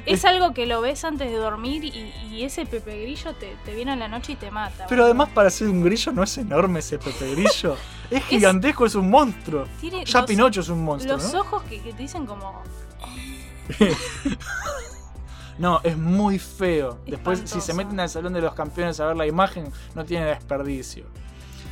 es 0.07 0.25
algo 0.25 0.53
que 0.55 0.67
lo 0.67 0.81
ves 0.81 1.05
antes 1.05 1.31
de 1.31 1.37
dormir 1.37 1.85
y, 1.85 2.13
y 2.31 2.45
ese 2.45 2.67
Pepe 2.67 3.03
Grillo 3.03 3.35
te, 3.35 3.57
te 3.65 3.75
viene 3.75 3.93
a 3.93 3.97
la 3.97 4.09
noche 4.09 4.33
y 4.33 4.37
te 4.37 4.51
mata. 4.51 4.87
Pero 4.89 5.05
además 5.05 5.29
para 5.35 5.51
ser 5.51 5.69
un 5.69 5.83
grillo 5.83 6.13
no 6.13 6.23
es 6.23 6.39
enorme 6.39 6.81
ese 6.81 6.99
Pepe 6.99 7.35
Grillo. 7.35 7.77
Es 8.11 8.25
gigantesco, 8.25 8.87
es, 8.87 8.95
un 8.95 9.11
monstruo. 9.11 9.67
Tiene 9.83 10.03
Ya 10.07 10.21
los- 10.21 10.27
Pinocho 10.29 10.61
es 10.63 10.69
un 10.71 10.83
monstruo, 10.83 11.17
Los 11.19 11.31
¿no? 11.35 11.41
ojos 11.43 11.63
que, 11.65 11.79
que 11.83 11.93
te 11.93 12.03
dicen 12.03 12.25
como. 12.25 12.63
No, 15.59 15.81
es 15.83 15.97
muy 15.99 16.39
feo. 16.39 17.01
Después, 17.07 17.43
si 17.45 17.61
se 17.61 17.75
meten 17.75 17.99
al 17.99 18.09
Salón 18.09 18.33
de 18.33 18.41
los 18.41 18.55
Campeones 18.55 19.01
a 19.01 19.07
ver 19.07 19.17
la 19.17 19.27
imagen, 19.27 19.71
no 19.95 20.05
tiene 20.05 20.27
desperdicio. 20.27 21.07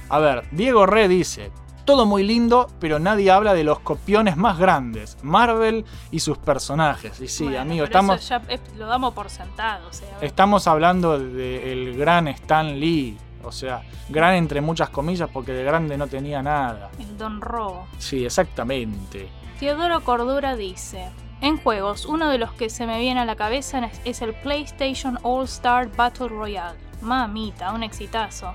A 0.09 0.19
ver, 0.19 0.45
Diego 0.51 0.87
Re 0.87 1.07
dice: 1.09 1.53
Todo 1.87 2.05
muy 2.05 2.24
lindo, 2.24 2.68
pero 2.80 2.99
nadie 2.99 3.30
habla 3.30 3.55
de 3.55 3.62
los 3.64 3.78
copiones 3.78 4.37
más 4.37 4.59
grandes, 4.59 5.16
Marvel 5.22 5.84
y 6.11 6.18
sus 6.20 6.37
personajes. 6.37 7.20
Y 7.20 7.28
sí, 7.28 7.45
Bueno, 7.45 7.61
amigo, 7.61 7.84
estamos, 7.84 8.16
eso 8.18 8.28
ya 8.28 8.43
es- 8.53 8.61
lo 8.76 8.87
damos 8.87 9.14
por 9.14 9.30
sentado. 9.30 9.89
O 9.89 9.93
sea, 9.93 10.09
estamos 10.20 10.66
hablando 10.66 11.18
del 11.18 11.97
gran 11.97 12.26
Stan 12.28 12.78
Lee. 12.78 13.16
O 13.45 13.53
sea, 13.53 13.82
gran 14.09 14.34
entre 14.34 14.61
muchas 14.61 14.91
comillas, 14.91 15.30
porque 15.32 15.53
de 15.53 15.62
grande 15.62 15.97
no 15.97 16.09
tenía 16.09 16.43
nada. 16.43 16.91
el 16.99 17.16
Don 17.16 17.41
Robo. 17.41 17.87
Sí, 17.99 18.26
exactamente. 18.26 19.28
Teodoro 19.61 20.03
Cordura 20.03 20.57
dice: 20.57 21.09
En 21.41 21.57
juegos, 21.57 22.05
uno 22.07 22.28
de 22.30 22.39
los 22.39 22.51
que 22.53 22.68
se 22.68 22.87
me 22.89 22.99
viene 22.99 23.20
a 23.20 23.24
la 23.24 23.37
cabeza 23.37 23.78
es- 23.87 24.01
es 24.05 24.22
el 24.22 24.34
PlayStation 24.34 25.20
All 25.22 25.45
Star 25.45 25.89
Battle 25.95 26.26
Royale. 26.28 26.76
Mamita, 27.01 27.72
un 27.72 27.84
exitazo. 27.84 28.55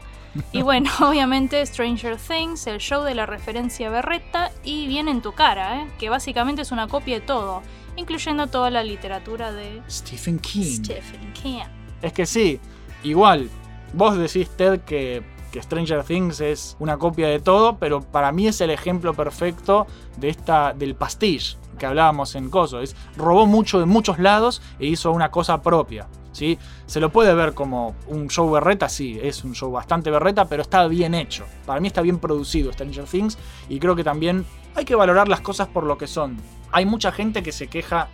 Y 0.52 0.62
bueno, 0.62 0.90
obviamente 1.02 1.66
Stranger 1.66 2.18
Things, 2.18 2.68
el 2.68 2.80
show 2.80 3.04
de 3.04 3.16
la 3.16 3.26
referencia 3.26 3.90
berreta 3.90 4.52
y 4.64 4.88
viene 4.88 5.12
en 5.12 5.22
tu 5.22 5.34
cara, 5.34 5.82
¿eh? 5.82 5.88
que 6.00 6.10
básicamente 6.10 6.62
es 6.62 6.72
una 6.72 6.88
copia 6.88 7.16
de 7.16 7.22
todo, 7.22 7.62
incluyendo 7.96 8.48
toda 8.48 8.70
la 8.70 8.84
literatura 8.84 9.52
de 9.52 9.82
Stephen 9.90 10.40
King. 10.40 10.84
Stephen 10.84 11.34
King. 11.34 11.64
Es 12.02 12.14
que 12.14 12.26
sí, 12.26 12.60
igual, 13.04 13.50
vos 13.94 14.18
decís, 14.18 14.50
Ted, 14.50 14.82
que, 14.82 15.24
que 15.52 15.62
Stranger 15.62 16.04
Things 16.04 16.40
es 16.42 16.76
una 16.80 16.98
copia 16.98 17.28
de 17.28 17.40
todo, 17.40 17.78
pero 17.78 18.02
para 18.02 18.32
mí 18.32 18.48
es 18.48 18.62
el 18.62 18.70
ejemplo 18.70 19.14
perfecto 19.14 19.86
de 20.18 20.30
esta, 20.30 20.74
del 20.74 20.96
pastiche 20.96 21.58
que 21.78 21.88
hablábamos 21.88 22.36
en 22.36 22.50
Coso. 22.50 22.80
Es, 22.80 22.96
robó 23.18 23.48
mucho 23.48 23.80
de 23.80 23.86
muchos 23.86 24.20
lados 24.20 24.62
e 24.80 24.86
hizo 24.86 25.12
una 25.12 25.32
cosa 25.32 25.62
propia. 25.62 26.08
¿Sí? 26.32 26.58
Se 26.86 27.00
lo 27.00 27.12
puede 27.12 27.34
ver 27.34 27.54
como 27.54 27.96
un 28.08 28.30
show 28.30 28.50
berreta, 28.50 28.90
sí, 28.90 29.20
es 29.22 29.44
un 29.44 29.54
show 29.54 29.72
bastante 29.72 30.12
berreta, 30.12 30.46
pero 30.46 30.62
está 30.62 30.88
bien 30.88 31.14
hecho. 31.14 31.46
Para 31.66 31.80
mí 31.80 31.88
está 31.88 32.02
bien 32.02 32.20
producido 32.20 32.72
Stranger 32.72 33.06
Things 33.06 33.38
y 33.70 33.80
creo 33.80 33.96
que 33.96 34.04
también 34.04 34.46
hay 34.76 34.86
que 34.86 34.96
valorar 34.96 35.28
las 35.28 35.42
cosas 35.42 35.68
por 35.68 35.84
lo 35.84 35.98
que 35.98 36.08
son. 36.08 36.38
Hay 36.72 36.86
mucha 36.86 37.12
gente 37.12 37.44
que 37.44 37.52
se 37.52 37.68
queja 37.68 38.08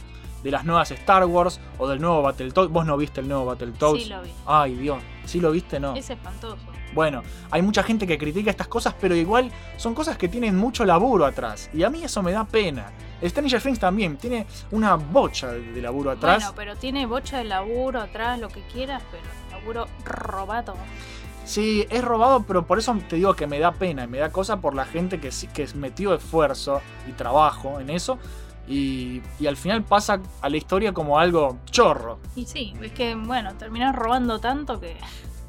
de 0.44 0.52
las 0.52 0.66
nuevas 0.66 0.92
Star 0.92 1.26
Wars 1.26 1.60
o 1.78 1.88
del 1.88 2.00
nuevo 2.00 2.22
Battletoads. 2.22 2.72
Vos 2.72 2.86
no 2.86 2.98
viste 2.98 3.22
el 3.22 3.28
nuevo 3.28 3.46
Battletoads. 3.46 4.04
Sí, 4.04 4.10
lo 4.10 4.22
vi. 4.22 4.30
Ay, 4.46 4.76
Dios. 4.76 5.02
¿Sí 5.26 5.40
lo 5.40 5.52
viste? 5.52 5.80
No. 5.80 5.96
Es 5.96 6.10
espantoso. 6.10 6.58
Bueno, 6.94 7.22
hay 7.52 7.62
mucha 7.62 7.84
gente 7.84 8.08
que 8.08 8.18
critica 8.18 8.50
estas 8.50 8.68
cosas, 8.68 8.96
pero 9.00 9.16
igual 9.16 9.52
son 9.78 9.94
cosas 9.94 10.18
que 10.18 10.28
tienen 10.28 10.56
mucho 10.56 10.86
laburo 10.86 11.26
atrás. 11.26 11.70
Y 11.74 11.84
a 11.84 11.90
mí 11.90 12.04
eso 12.04 12.24
me 12.24 12.32
da 12.32 12.44
pena. 12.46 12.92
Stranger 13.24 13.62
Things 13.62 13.80
también 13.80 14.18
tiene 14.18 14.46
una 14.72 14.96
bocha 14.96 15.52
de 15.52 15.82
laburo 15.82 16.12
atrás. 16.12 16.38
Bueno, 16.38 16.54
pero 16.56 16.76
tiene 16.76 17.06
bocha 17.06 17.38
de 17.40 17.44
laburo 17.46 18.00
atrás, 18.02 18.40
lo 18.40 18.48
que 18.50 18.62
quieras, 18.72 19.02
pero 19.12 19.24
laburo 19.52 19.88
robado. 20.06 20.74
Sí, 21.46 21.86
es 21.90 22.04
robado, 22.04 22.44
pero 22.44 22.66
por 22.66 22.78
eso 22.78 22.96
te 23.08 23.16
digo 23.16 23.34
que 23.34 23.48
me 23.48 23.58
da 23.60 23.72
pena 23.72 24.04
y 24.04 24.08
me 24.08 24.18
da 24.18 24.32
cosa 24.32 24.60
por 24.60 24.76
la 24.76 24.86
gente 24.86 25.20
que, 25.20 25.32
sí- 25.32 25.48
que 25.48 25.66
metió 25.76 26.14
esfuerzo 26.14 26.82
y 27.08 27.14
trabajo 27.14 27.80
en 27.80 27.90
eso. 27.90 28.18
Y, 28.68 29.22
y 29.40 29.48
al 29.48 29.56
final 29.56 29.84
pasa 29.84 30.20
a 30.42 30.50
la 30.50 30.58
historia 30.58 30.92
como 30.94 31.18
algo 31.20 31.58
chorro. 31.72 32.20
Y 32.36 32.46
sí, 32.46 32.74
es 32.82 32.92
que, 32.92 33.16
bueno, 33.16 33.56
terminás 33.56 33.96
robando 33.96 34.40
tanto 34.40 34.80
que. 34.80 34.98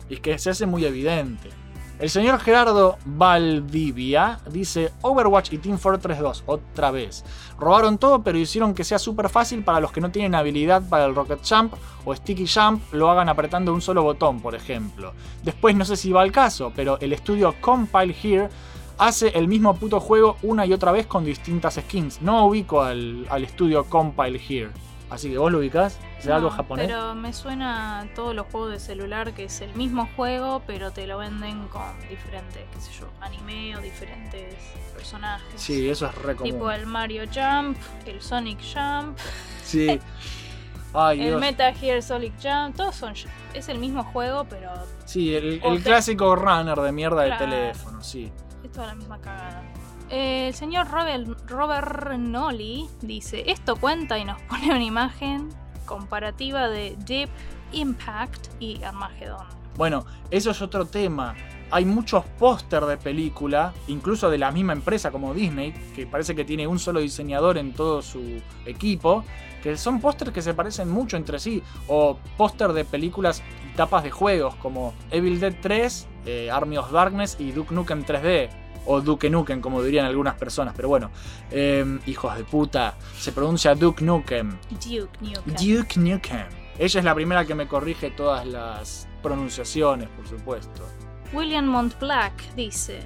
Y 0.08 0.18
que 0.18 0.38
se 0.38 0.50
hace 0.50 0.66
muy 0.66 0.84
evidente. 0.84 1.50
El 1.98 2.10
señor 2.10 2.38
Gerardo 2.38 2.96
Valdivia 3.04 4.38
dice 4.52 4.92
Overwatch 5.02 5.52
y 5.52 5.58
Team 5.58 5.78
Fortress 5.78 6.20
2, 6.20 6.44
otra 6.46 6.92
vez. 6.92 7.24
Robaron 7.58 7.98
todo 7.98 8.22
pero 8.22 8.38
hicieron 8.38 8.72
que 8.72 8.84
sea 8.84 9.00
súper 9.00 9.28
fácil 9.28 9.64
para 9.64 9.80
los 9.80 9.90
que 9.90 10.00
no 10.00 10.12
tienen 10.12 10.36
habilidad 10.36 10.80
para 10.88 11.06
el 11.06 11.14
Rocket 11.16 11.40
Jump 11.44 11.74
o 12.04 12.14
Sticky 12.14 12.46
Jump 12.46 12.82
lo 12.92 13.10
hagan 13.10 13.28
apretando 13.28 13.74
un 13.74 13.80
solo 13.80 14.04
botón, 14.04 14.40
por 14.40 14.54
ejemplo. 14.54 15.12
Después 15.42 15.74
no 15.74 15.84
sé 15.84 15.96
si 15.96 16.12
va 16.12 16.22
al 16.22 16.30
caso, 16.30 16.72
pero 16.76 17.00
el 17.00 17.12
estudio 17.12 17.56
Compile 17.60 18.14
Here 18.22 18.48
hace 18.96 19.36
el 19.36 19.48
mismo 19.48 19.74
puto 19.74 19.98
juego 19.98 20.36
una 20.42 20.66
y 20.66 20.72
otra 20.72 20.92
vez 20.92 21.06
con 21.06 21.24
distintas 21.24 21.74
skins. 21.74 22.22
No 22.22 22.46
ubico 22.46 22.80
al, 22.80 23.26
al 23.28 23.42
estudio 23.42 23.82
Compile 23.84 24.40
Here. 24.48 24.70
Así 25.10 25.30
que 25.30 25.38
vos 25.38 25.50
lo 25.50 25.58
ubicás, 25.58 25.98
¿será 26.18 26.36
algo 26.36 26.50
japonés? 26.50 26.86
Pero 26.86 27.14
me 27.14 27.32
suena 27.32 28.00
a 28.00 28.14
todos 28.14 28.34
los 28.34 28.46
juegos 28.48 28.72
de 28.72 28.78
celular 28.78 29.32
que 29.32 29.44
es 29.44 29.60
el 29.62 29.72
mismo 29.74 30.06
juego, 30.16 30.62
pero 30.66 30.90
te 30.90 31.06
lo 31.06 31.16
venden 31.18 31.66
con 31.68 31.82
diferentes, 32.10 32.62
qué 32.74 32.80
sé 32.80 32.92
yo, 33.00 33.08
anime 33.22 33.74
o 33.76 33.80
diferentes 33.80 34.54
personajes. 34.94 35.46
Sí, 35.60 35.88
eso 35.88 36.06
es 36.06 36.14
re 36.16 36.36
común. 36.36 36.52
Tipo 36.52 36.70
el 36.70 36.84
Mario 36.84 37.22
Jump, 37.34 37.78
el 38.04 38.20
Sonic 38.20 38.58
Jump, 38.60 39.16
Sí. 39.64 39.98
Ay, 40.92 41.20
el 41.20 41.26
Dios. 41.28 41.40
Meta 41.40 41.72
Gear 41.72 42.02
Solid 42.02 42.32
Jump, 42.42 42.76
todos 42.76 42.94
son. 42.96 43.14
Es 43.54 43.68
el 43.70 43.78
mismo 43.78 44.04
juego, 44.04 44.44
pero 44.48 44.70
Sí, 45.06 45.34
el, 45.34 45.60
O 45.64 45.72
el 45.72 45.78
te- 45.82 45.84
clásico 45.88 46.36
runner 46.36 46.78
de 46.80 46.92
mierda 46.92 47.22
de 47.22 47.28
Claro. 47.28 47.44
teléfono, 47.46 48.02
sí. 48.04 48.30
es 48.62 48.72
toda 48.72 48.88
la 48.88 48.94
misma 48.94 49.18
cagada. 49.20 49.62
Eh, 50.10 50.48
el 50.48 50.54
señor 50.54 50.90
Robert, 50.90 51.26
Robert 51.48 52.18
Nolly 52.18 52.88
dice: 53.02 53.50
Esto 53.50 53.76
cuenta 53.76 54.18
y 54.18 54.24
nos 54.24 54.40
pone 54.48 54.68
una 54.68 54.84
imagen 54.84 55.48
comparativa 55.86 56.68
de 56.68 56.96
Deep 57.06 57.28
Impact 57.72 58.48
y 58.60 58.82
Armageddon. 58.82 59.46
Bueno, 59.76 60.04
eso 60.30 60.50
es 60.50 60.60
otro 60.60 60.86
tema. 60.86 61.36
Hay 61.70 61.84
muchos 61.84 62.24
póster 62.38 62.84
de 62.86 62.96
película, 62.96 63.74
incluso 63.88 64.30
de 64.30 64.38
la 64.38 64.50
misma 64.50 64.72
empresa 64.72 65.10
como 65.10 65.34
Disney, 65.34 65.72
que 65.94 66.06
parece 66.06 66.34
que 66.34 66.44
tiene 66.44 66.66
un 66.66 66.78
solo 66.78 66.98
diseñador 67.00 67.58
en 67.58 67.74
todo 67.74 68.00
su 68.00 68.40
equipo, 68.64 69.22
que 69.62 69.76
son 69.76 70.00
pósters 70.00 70.32
que 70.32 70.40
se 70.40 70.54
parecen 70.54 70.88
mucho 70.90 71.16
entre 71.16 71.38
sí, 71.38 71.62
o 71.86 72.18
póster 72.36 72.72
de 72.72 72.84
películas 72.84 73.42
y 73.70 73.76
tapas 73.76 74.02
de 74.02 74.10
juegos 74.10 74.54
como 74.56 74.94
Evil 75.10 75.38
Dead 75.38 75.54
3, 75.60 76.08
eh, 76.26 76.50
Army 76.50 76.78
of 76.78 76.90
Darkness 76.90 77.36
y 77.38 77.52
Duke 77.52 77.74
Nukem 77.74 78.04
3D. 78.04 78.48
O 78.90 79.02
Duke 79.02 79.28
Nukem, 79.28 79.60
como 79.60 79.82
dirían 79.82 80.06
algunas 80.06 80.34
personas, 80.34 80.72
pero 80.74 80.88
bueno, 80.88 81.10
eh, 81.50 81.98
hijos 82.06 82.34
de 82.36 82.44
puta, 82.44 82.94
se 83.18 83.32
pronuncia 83.32 83.74
Duke 83.74 84.02
Nukem. 84.02 84.56
Duke 84.70 85.18
Nukem. 85.20 85.54
Duke 85.54 86.00
Nukem. 86.00 86.46
Ella 86.78 87.00
es 87.00 87.04
la 87.04 87.14
primera 87.14 87.44
que 87.44 87.54
me 87.54 87.68
corrige 87.68 88.10
todas 88.10 88.46
las 88.46 89.06
pronunciaciones, 89.22 90.08
por 90.08 90.26
supuesto. 90.26 90.82
William 91.34 91.66
Montblack 91.66 92.54
dice: 92.54 93.00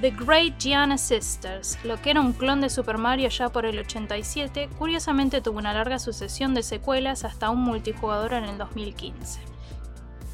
The 0.00 0.10
Great 0.10 0.58
Gianna 0.58 0.98
Sisters, 0.98 1.78
lo 1.82 2.00
que 2.00 2.10
era 2.10 2.20
un 2.20 2.32
clon 2.32 2.60
de 2.60 2.70
Super 2.70 2.98
Mario 2.98 3.28
ya 3.30 3.48
por 3.48 3.66
el 3.66 3.78
87, 3.78 4.68
curiosamente 4.78 5.40
tuvo 5.40 5.58
una 5.58 5.72
larga 5.72 5.98
sucesión 5.98 6.54
de 6.54 6.62
secuelas 6.62 7.24
hasta 7.24 7.50
un 7.50 7.62
multijugador 7.62 8.34
en 8.34 8.44
el 8.44 8.58
2015. 8.58 9.53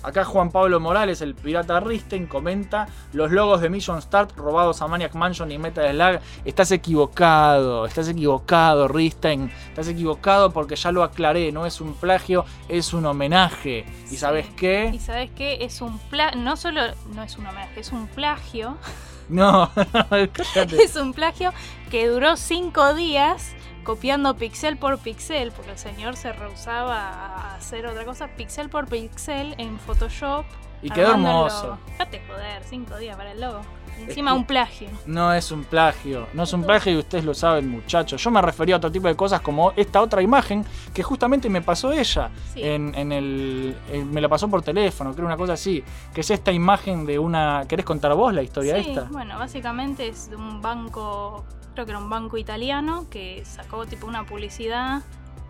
Acá 0.02 0.24
Juan 0.24 0.50
Pablo 0.50 0.80
Morales, 0.80 1.20
el 1.20 1.34
pirata 1.34 1.78
Risten, 1.80 2.26
comenta 2.26 2.88
los 3.12 3.30
logos 3.30 3.60
de 3.60 3.68
Mission 3.68 4.00
Start 4.00 4.34
robados 4.36 4.80
a 4.80 4.86
Maniac 4.86 5.14
Mansion 5.14 5.52
y 5.52 5.58
Metal 5.58 5.90
Slug. 5.90 6.20
Estás 6.46 6.70
equivocado, 6.72 7.84
estás 7.84 8.08
equivocado, 8.08 8.88
Risten. 8.88 9.52
Estás 9.68 9.88
equivocado 9.88 10.52
porque 10.52 10.76
ya 10.76 10.90
lo 10.90 11.02
aclaré, 11.02 11.52
no 11.52 11.66
es 11.66 11.82
un 11.82 11.92
plagio, 11.94 12.46
es 12.68 12.94
un 12.94 13.04
homenaje. 13.04 13.84
¿Y 14.10 14.16
sabes 14.16 14.46
qué? 14.56 14.90
Y 14.92 14.98
sabes 14.98 15.30
qué? 15.36 15.58
Es 15.64 15.82
un 15.82 15.98
pla 15.98 16.30
no 16.30 16.56
solo 16.56 16.80
no 17.14 17.22
es 17.22 17.36
un 17.36 17.46
homenaje, 17.46 17.80
es 17.80 17.92
un 17.92 18.06
plagio. 18.06 18.76
No. 19.30 19.70
Es 20.82 20.96
un 20.96 21.12
plagio 21.12 21.52
que 21.88 22.08
duró 22.08 22.36
cinco 22.36 22.94
días 22.94 23.52
copiando 23.84 24.36
pixel 24.36 24.76
por 24.76 24.98
pixel, 24.98 25.52
porque 25.52 25.72
el 25.72 25.78
señor 25.78 26.16
se 26.16 26.32
rehusaba 26.32 26.98
a 26.98 27.54
hacer 27.56 27.86
otra 27.86 28.04
cosa, 28.04 28.28
pixel 28.28 28.68
por 28.68 28.88
pixel 28.88 29.54
en 29.58 29.78
Photoshop. 29.78 30.44
Y 30.82 30.90
quedó 30.90 31.12
hermoso. 31.12 31.78
joder, 32.28 32.62
cinco 32.64 32.96
días 32.96 33.16
para 33.16 33.32
el 33.32 33.40
logo. 33.40 33.60
Encima 33.98 34.30
que- 34.30 34.36
un 34.38 34.44
plagio. 34.46 34.88
No 35.04 35.34
es 35.34 35.50
un 35.52 35.62
plagio, 35.64 36.26
no 36.32 36.44
es 36.44 36.52
un 36.54 36.64
plagio 36.64 36.92
y 36.92 36.96
ustedes 36.96 37.22
lo 37.22 37.34
saben 37.34 37.68
muchachos. 37.68 38.22
Yo 38.22 38.30
me 38.30 38.40
refería 38.40 38.76
a 38.76 38.78
otro 38.78 38.90
tipo 38.90 39.08
de 39.08 39.14
cosas 39.14 39.42
como 39.42 39.72
esta 39.76 40.00
otra 40.00 40.22
imagen 40.22 40.64
que 40.94 41.02
justamente 41.02 41.50
me 41.50 41.60
pasó 41.60 41.92
ella. 41.92 42.30
Sí. 42.54 42.62
En, 42.62 42.94
en 42.94 43.12
el, 43.12 43.76
en- 43.92 44.10
me 44.10 44.22
la 44.22 44.28
pasó 44.30 44.48
por 44.48 44.62
teléfono, 44.62 45.12
creo 45.12 45.26
una 45.26 45.36
cosa 45.36 45.52
así. 45.52 45.84
Que 46.14 46.22
es 46.22 46.30
esta 46.30 46.50
imagen 46.50 47.04
de 47.04 47.18
una... 47.18 47.64
¿Querés 47.68 47.84
contar 47.84 48.14
vos 48.14 48.32
la 48.32 48.42
historia 48.42 48.82
Sí, 48.82 48.88
esta? 48.88 49.02
bueno, 49.10 49.38
básicamente 49.38 50.08
es 50.08 50.30
de 50.30 50.36
un 50.36 50.62
banco, 50.62 51.44
creo 51.74 51.84
que 51.84 51.92
era 51.92 51.98
un 51.98 52.08
banco 52.08 52.38
italiano, 52.38 53.04
que 53.10 53.44
sacó 53.44 53.84
tipo 53.84 54.06
una 54.06 54.24
publicidad, 54.24 55.02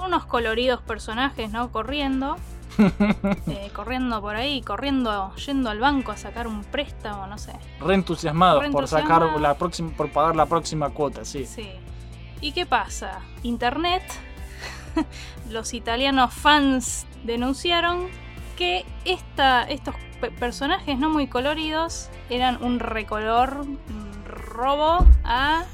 unos 0.05 0.25
coloridos 0.27 0.81
personajes, 0.83 1.53
¿no? 1.53 1.71
Corriendo, 1.71 2.37
eh, 3.49 3.71
corriendo 3.75 4.21
por 4.21 4.37
ahí, 4.37 4.63
corriendo, 4.63 5.35
yendo 5.37 5.71
al 5.71 5.79
banco 5.81 6.13
a 6.13 6.17
sacar 6.17 6.47
un 6.47 6.65
préstamo, 6.65 7.27
no 7.27 7.39
sé. 7.39 7.53
Re 7.81 7.95
entusiasmados 7.95 8.63
Re 8.65 8.71
por 8.71 8.87
sacar 8.89 9.23
la 9.41 9.55
próxima, 9.55 9.91
por 9.97 10.11
pagar 10.11 10.37
la 10.37 10.47
próxima 10.47 10.91
cuota, 10.91 11.25
sí. 11.25 11.47
Sí. 11.47 11.71
¿Y 12.41 12.53
qué 12.53 12.65
pasa? 12.67 13.21
Internet, 13.43 14.03
los 15.51 15.75
italianos 15.75 16.33
fans 16.33 17.07
denunciaron 17.25 18.09
que 18.57 18.85
esta, 19.05 19.63
estos 19.65 19.95
pe- 20.21 20.31
personajes 20.31 20.99
no 20.99 21.11
muy 21.11 21.27
coloridos 21.27 22.09
eran 22.29 22.63
un 22.63 22.79
recolor 22.81 23.67
mm, 23.67 24.25
robo 24.27 25.07
a 25.25 25.65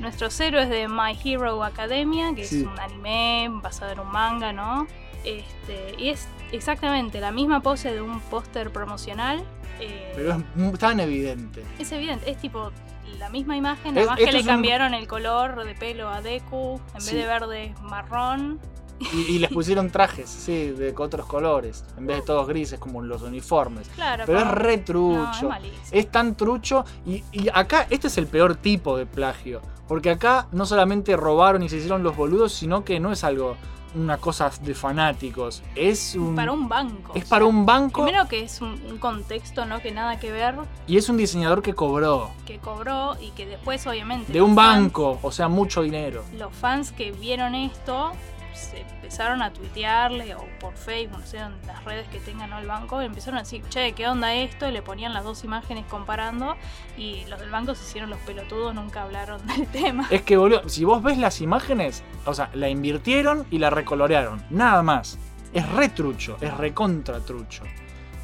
nuestros 0.00 0.38
héroes 0.40 0.68
de 0.68 0.88
My 0.88 1.18
Hero 1.24 1.64
Academia, 1.64 2.34
que 2.34 2.44
Sí. 2.44 2.60
es 2.60 2.66
un 2.66 2.78
anime 2.78 3.48
basado 3.62 3.92
en 3.92 4.00
un 4.00 4.10
manga, 4.12 4.52
¿no? 4.52 4.86
Este, 5.24 5.94
y 5.98 6.10
es 6.10 6.28
exactamente 6.56 7.20
la 7.20 7.30
misma 7.32 7.60
pose 7.60 7.92
de 7.92 8.00
un 8.02 8.20
póster 8.20 8.70
promocional. 8.72 9.44
eh, 9.80 10.12
Pero 10.16 10.42
es 10.72 10.78
tan 10.78 11.00
evidente. 11.00 11.62
es 11.78 11.92
evidente, 11.92 12.30
es 12.30 12.38
tipo 12.38 12.70
la 13.18 13.28
misma 13.28 13.56
imagen, 13.56 13.88
Es- 13.96 14.04
nada 14.06 14.06
más 14.12 14.18
que 14.18 14.32
le 14.32 14.38
es 14.38 14.44
un- 14.44 14.50
cambiaron 14.50 14.94
el 14.94 15.06
color 15.06 15.64
de 15.64 15.74
pelo 15.74 16.08
a 16.08 16.22
Deku, 16.22 16.80
en 16.94 17.00
Sí. 17.00 17.14
vez 17.14 17.24
de 17.24 17.26
verde 17.30 17.64
es 17.66 17.80
marrón. 17.82 18.58
Y, 18.98 19.34
y 19.34 19.38
les 19.38 19.50
pusieron 19.52 19.90
trajes, 19.90 20.30
sí, 20.30 20.70
de 20.70 20.94
otros 20.96 21.26
colores, 21.26 21.84
en 21.98 22.06
vez 22.06 22.16
de 22.16 22.22
todos 22.22 22.48
grises 22.48 22.78
como 22.78 23.02
los 23.02 23.20
uniformes. 23.20 23.86
Claro, 23.94 24.24
Pero 24.26 24.38
es 24.38 24.48
re 24.48 24.68
No, 24.68 24.72
es 24.72 24.84
trucho. 24.86 25.48
malísimo. 25.50 25.82
es 25.92 26.10
tan 26.10 26.34
trucho 26.34 26.84
y, 27.04 27.22
y 27.30 27.48
acá 27.52 27.86
este 27.90 28.06
es 28.06 28.16
el 28.16 28.26
peor 28.26 28.54
tipo 28.56 28.96
de 28.96 29.04
plagio. 29.04 29.60
Porque 29.86 30.10
acá 30.10 30.48
no 30.52 30.64
solamente 30.66 31.14
robaron 31.16 31.62
y 31.62 31.68
se 31.68 31.76
hicieron 31.76 32.02
los 32.02 32.16
boludos, 32.16 32.54
sino 32.54 32.82
que 32.84 32.98
no 32.98 33.12
es 33.12 33.22
algo, 33.22 33.56
una 33.96 34.18
cosa 34.18 34.50
de 34.60 34.74
fanáticos. 34.74 35.62
Es 35.74 36.14
un... 36.14 36.34
para 36.34 36.52
un 36.52 36.68
banco. 36.68 37.12
es 37.14 37.24
para 37.24 37.44
un 37.44 37.64
banco 37.66 38.04
Primero 38.04 38.28
que 38.28 38.42
es 38.44 38.60
un, 38.60 38.80
un 38.90 38.98
contexto, 38.98 39.64
¿no? 39.66 39.80
Que 39.80 39.90
nada 39.90 40.18
que 40.18 40.30
ver, 40.30 40.54
y 40.86 40.96
es 40.98 41.08
un 41.08 41.16
diseñador 41.16 41.62
que 41.62 41.74
cobró. 41.74 42.30
que 42.46 42.58
cobró 42.58 43.16
y 43.20 43.30
que 43.30 43.46
después 43.46 43.86
obviamente... 43.86 44.32
De 44.32 44.42
un 44.42 44.54
fans- 44.54 44.82
banco, 44.82 45.18
o 45.22 45.32
sea, 45.32 45.48
mucho 45.48 45.82
dinero. 45.82 46.22
los 46.38 46.52
fans 46.54 46.92
que 46.92 47.10
vieron 47.12 47.54
esto 47.54 48.12
se 48.56 48.80
empezaron 48.80 49.42
a 49.42 49.52
tuitearle 49.52 50.34
o 50.34 50.44
por 50.58 50.74
Facebook, 50.74 51.20
no 51.20 51.26
sé, 51.26 51.38
en 51.38 51.54
las 51.66 51.84
redes 51.84 52.08
que 52.08 52.18
tengan 52.18 52.50
¿no? 52.50 52.58
el 52.58 52.66
banco, 52.66 53.00
empezaron 53.00 53.38
a 53.38 53.42
decir, 53.42 53.62
che, 53.68 53.92
¿qué 53.92 54.08
onda 54.08 54.34
esto? 54.34 54.68
Y 54.68 54.72
le 54.72 54.82
ponían 54.82 55.12
las 55.12 55.24
dos 55.24 55.44
imágenes 55.44 55.84
comparando 55.86 56.56
y 56.96 57.24
los 57.26 57.38
del 57.38 57.50
banco 57.50 57.74
se 57.74 57.84
hicieron 57.84 58.10
los 58.10 58.18
pelotudos, 58.20 58.74
nunca 58.74 59.02
hablaron 59.02 59.46
del 59.46 59.66
tema. 59.66 60.06
Es 60.10 60.22
que, 60.22 60.36
boludo, 60.36 60.68
si 60.68 60.84
vos 60.84 61.02
ves 61.02 61.18
las 61.18 61.40
imágenes, 61.40 62.02
o 62.24 62.34
sea, 62.34 62.50
la 62.54 62.68
invirtieron 62.68 63.46
y 63.50 63.58
la 63.58 63.70
recolorearon. 63.70 64.44
Nada 64.50 64.82
más. 64.82 65.18
Es 65.52 65.66
re 65.70 65.88
trucho, 65.88 66.36
es 66.40 66.54
recontra 66.54 67.20
trucho. 67.20 67.62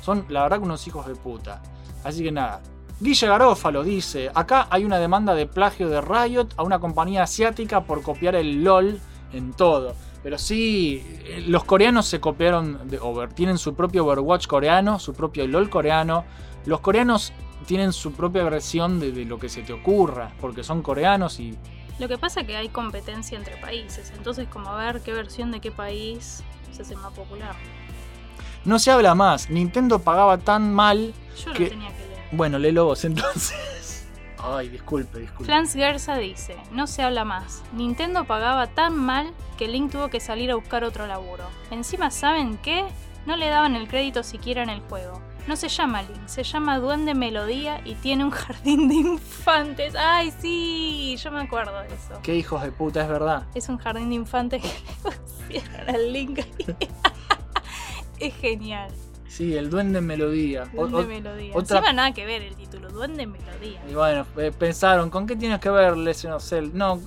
Son, 0.03 0.27
la 0.29 0.43
verdad, 0.43 0.59
que 0.59 0.65
unos 0.65 0.87
hijos 0.87 1.07
de 1.07 1.15
puta. 1.15 1.63
Así 2.05 2.23
que 2.23 2.33
nada. 2.33 2.61
Guille 3.01 3.27
Garófalo 3.27 3.83
dice: 3.83 4.31
Acá 4.35 4.67
hay 4.69 4.85
una 4.85 4.99
demanda 4.99 5.35
de 5.35 5.47
plagio 5.47 5.89
de 5.89 6.01
Riot 6.01 6.49
a 6.57 6.63
una 6.63 6.79
compañía 6.79 7.23
asiática 7.23 7.85
por 7.85 8.03
copiar 8.03 8.35
el 8.35 8.63
LOL 8.63 9.01
en 9.33 9.53
todo. 9.55 9.95
Pero 10.23 10.39
sí, 10.39 11.03
eh, 11.25 11.45
los 11.49 11.65
coreanos 11.65 12.07
se 12.07 12.21
copiaron 12.21 12.89
de 12.89 12.99
Over. 13.01 13.33
Tienen 13.33 13.59
su 13.59 13.75
propio 13.75 14.07
Overwatch 14.07 14.47
coreano, 14.47 14.99
su 14.99 15.13
propio 15.15 15.47
LOL 15.47 15.69
coreano. 15.69 16.25
Los 16.65 16.81
coreanos 16.81 17.33
tienen 17.67 17.93
su 17.93 18.13
propia 18.13 18.45
versión 18.45 19.01
de, 19.01 19.11
de 19.13 19.25
lo 19.25 19.39
que 19.39 19.49
se 19.49 19.63
te 19.63 19.73
ocurra, 19.73 20.33
porque 20.41 20.63
son 20.63 20.83
coreanos 20.83 21.41
y 21.41 21.57
Lo 21.99 22.09
que 22.09 22.19
pasa 22.19 22.41
es 22.41 22.47
que 22.47 22.57
hay 22.57 22.69
competencia 22.69 23.37
entre 23.39 23.57
países, 23.57 24.13
entonces 24.17 24.49
como 24.49 24.69
a 24.71 24.77
ver 24.85 25.01
qué 25.03 25.13
versión 25.13 25.51
de 25.53 25.61
qué 25.61 25.71
país 25.71 26.43
se 26.73 26.83
hace 26.83 26.97
más 26.97 27.13
popular. 27.13 27.55
no 28.65 28.79
se 28.79 28.91
habla 28.91 29.15
más. 29.15 29.51
Nintendo 29.51 29.99
pagaba 30.01 30.39
tan 30.39 30.73
mal. 30.73 31.13
Yo 31.45 31.53
Que- 31.53 31.65
lo 31.65 31.69
tenía 31.71 31.89
que 31.89 31.99
leer. 32.07 32.21
Bueno, 32.33 32.59
léelo 32.59 32.85
vos 32.87 33.05
entonces. 33.05 33.55
Ay, 34.43 34.69
disculpe, 34.69 35.21
disculpe. 35.21 35.45
Flans 35.45 35.73
Gersa 35.73 36.17
dice, 36.17 36.57
no 36.73 36.87
se 36.87 37.03
habla 37.03 37.25
más. 37.25 37.63
Nintendo 37.73 38.25
pagaba 38.25 38.67
tan 38.67 38.97
mal 38.97 39.33
que 39.57 39.69
Link 39.69 39.93
tuvo 39.93 40.09
que 40.09 40.21
salir 40.21 40.51
a 40.51 40.57
buscar 40.57 40.85
otro 40.85 41.07
laburo. 41.07 41.45
Encima, 41.71 42.11
¿saben 42.11 42.59
qué? 42.59 42.85
No 43.25 43.37
le 43.37 43.49
daban 43.49 43.77
el 43.77 43.87
crédito 43.87 44.23
siquiera 44.23 44.63
en 44.63 44.71
el 44.71 44.81
juego. 44.81 45.21
No 45.47 45.57
se 45.57 45.69
llama 45.69 46.03
Link, 46.03 46.27
se 46.27 46.45
llama 46.45 46.79
Duende 46.79 47.15
Melodía 47.15 47.81
y 47.85 47.95
tiene 47.95 48.25
un 48.25 48.31
jardín 48.33 48.89
de 48.89 48.95
infantes. 48.95 49.95
¡Ay, 49.97 50.33
sí! 50.41 51.17
Yo 51.23 51.31
me 51.31 51.41
acuerdo 51.41 51.81
de 51.83 51.89
eso. 51.89 52.21
Qué 52.23 52.35
hijos 52.37 52.63
de 52.63 52.73
puta, 52.73 53.03
es 53.03 53.09
verdad. 53.09 53.47
Es 53.55 53.69
un 53.69 53.79
jardín 53.79 54.09
de 54.09 54.17
infantes 54.17 54.63
que 54.63 54.69
le 54.69 55.17
pusieron 55.19 55.89
al 55.89 56.13
Link 56.13 56.41
es 58.19 58.35
genial. 58.37 58.91
Sí, 59.33 59.57
el 59.57 59.71
duende 59.71 60.03
melodía. 60.03 60.67
Duende 60.67 60.99
o- 60.99 61.07
Melodía. 61.07 61.53
otra- 61.55 61.79
Encima 61.79 61.93
nada 61.95 62.13
que 62.13 62.27
ver 62.27 62.43
el 62.43 62.55
título, 62.55 62.91
Duende 62.91 63.27
Melodía. 63.27 63.81
Y 63.91 63.95
bueno, 63.95 64.27
eh, 64.37 64.53
pensaron, 64.57 65.09
¿con 65.09 65.27
qué 65.27 65.37
tienes 65.37 65.59
que 65.59 65.71
ver 65.71 65.97
Legend 65.97 66.35
of 66.35 66.45
Zelda? 66.45 66.77
No. 66.77 67.01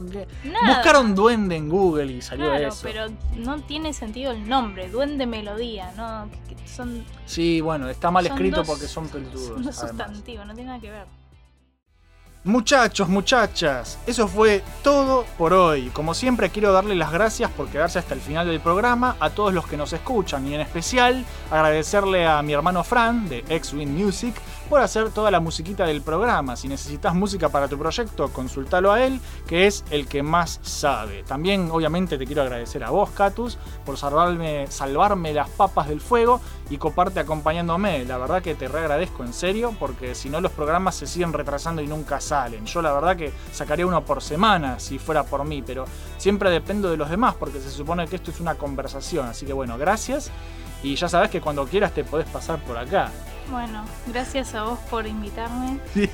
Nada. 0.43 0.76
Buscaron 0.76 1.13
duende 1.13 1.55
en 1.55 1.69
Google 1.69 2.11
y 2.11 2.21
salió 2.23 2.45
Claro, 2.47 2.67
eso. 2.67 2.80
pero 2.82 3.05
no 3.38 3.61
tiene 3.61 3.93
sentido 3.93 4.32
el 4.32 4.49
nombre, 4.49 4.89
Duende 4.89 5.28
Melodía, 5.28 5.91
¿no? 5.95 6.28
Que- 6.47 6.55
que 6.55 6.67
Son, 6.67 7.05
Sí, 7.28 7.61
bueno, 7.61 7.88
está 7.89 8.09
mal 8.09 8.26
escrito 8.26 8.57
dos- 8.57 8.67
porque 8.67 8.88
son 8.88 9.07
pelotudos. 9.09 9.63
son 9.76 9.89
sustantivos, 9.89 10.47
no 10.47 10.53
tiene 10.55 10.69
nada 10.69 10.82
que 10.82 10.89
ver. 10.89 11.05
Muchachos, 12.46 13.10
muchachas, 13.10 13.98
eso 14.06 14.28
fue 14.28 14.62
todo 14.84 15.26
por 15.36 15.52
hoy. 15.52 15.89
Como 15.89 16.14
siempre 16.14 16.52
quiero 16.52 16.72
darle 16.72 16.93
las 16.93 17.12
gracias 17.12 17.50
por 17.50 17.70
quedarse 17.70 17.98
hasta 17.98 18.14
el 18.14 18.22
final 18.22 18.46
del 18.46 18.60
programa, 18.60 19.16
a 19.20 19.32
todos 19.32 19.52
los 19.52 19.66
que 19.66 19.78
nos 19.78 19.93
escuchan 19.93 20.48
y 20.48 20.54
en 20.54 20.62
especial 20.62 21.26
agradecerle 21.50 22.28
a 22.28 22.43
mi 22.43 22.54
hermano 22.54 22.84
Fran 22.84 23.28
de 23.28 23.43
X-Wing 23.50 23.89
Music 23.89 24.36
por 24.66 24.82
hacer 24.82 25.09
toda 25.11 25.32
la 25.32 25.39
musiquita 25.39 25.86
del 25.86 26.01
programa. 26.01 26.55
Si 26.55 26.68
necesitas 26.68 27.13
música 27.13 27.49
para 27.49 27.68
tu 27.68 27.78
proyecto, 27.78 28.30
consultalo 28.30 28.91
a 28.91 29.03
él, 29.03 29.20
que 29.47 29.68
es 29.68 29.84
el 29.89 30.07
que 30.07 30.24
más 30.24 30.59
sabe. 30.63 31.24
También 31.24 31.70
obviamente 31.72 32.18
te 32.18 32.26
quiero 32.26 32.41
agradecer 32.41 32.84
a 32.84 32.89
vos, 32.89 33.09
Catus, 33.11 33.57
por 33.86 33.97
salvarme, 33.97 34.68
salvarme 34.68 35.34
las 35.34 35.49
papas 35.49 35.88
del 35.88 36.01
fuego 36.01 36.41
y 36.70 36.78
coparte 36.78 37.20
acompañándome. 37.20 38.05
La 38.05 38.18
verdad 38.18 38.41
que 38.41 38.55
te 38.55 38.68
reagradezco 38.68 39.24
en 39.24 39.34
serio, 39.34 39.76
porque 39.80 40.16
si 40.16 40.30
no 40.30 40.41
los 40.41 40.51
programas 40.51 40.95
se 40.95 41.07
siguen 41.07 41.34
retrasando 41.34 41.82
y 41.82 41.88
nunca 41.88 42.20
salen. 42.20 42.66
Yo 42.66 42.82
la 42.82 42.93
verdad 42.93 43.16
que 43.16 43.32
sacaría 43.51 43.86
uno 43.86 44.03
por 44.03 44.22
semana 44.22 44.80
si 44.80 44.99
fuera 44.99 45.24
por 45.24 45.45
mí, 45.45 45.61
pero 45.61 45.86
siempre 46.18 46.49
dependo 46.49 46.89
de 46.89 46.97
los 46.97 47.09
demás, 47.09 47.36
porque 47.36 47.59
se 47.59 47.70
supone 47.70 48.07
que 48.07 48.16
esto 48.16 48.32
es 48.32 48.39
una 48.39 48.55
conversación. 48.55 49.28
Así 49.28 49.45
que 49.45 49.53
bueno, 49.53 49.78
gracias. 49.78 50.32
Y 50.84 50.95
ya 50.95 51.09
sabes 51.09 51.30
que 51.30 51.41
cuando 51.41 51.66
quieras 51.66 51.93
te 51.93 52.03
podés 52.03 52.28
pasar 52.28 52.59
por 52.63 52.78
acá. 52.78 53.11
Bueno, 53.50 53.86
gracias 54.08 54.56
a 54.56 54.64
vos 54.64 54.80
por 54.89 55.06
invitarme. 55.06 55.80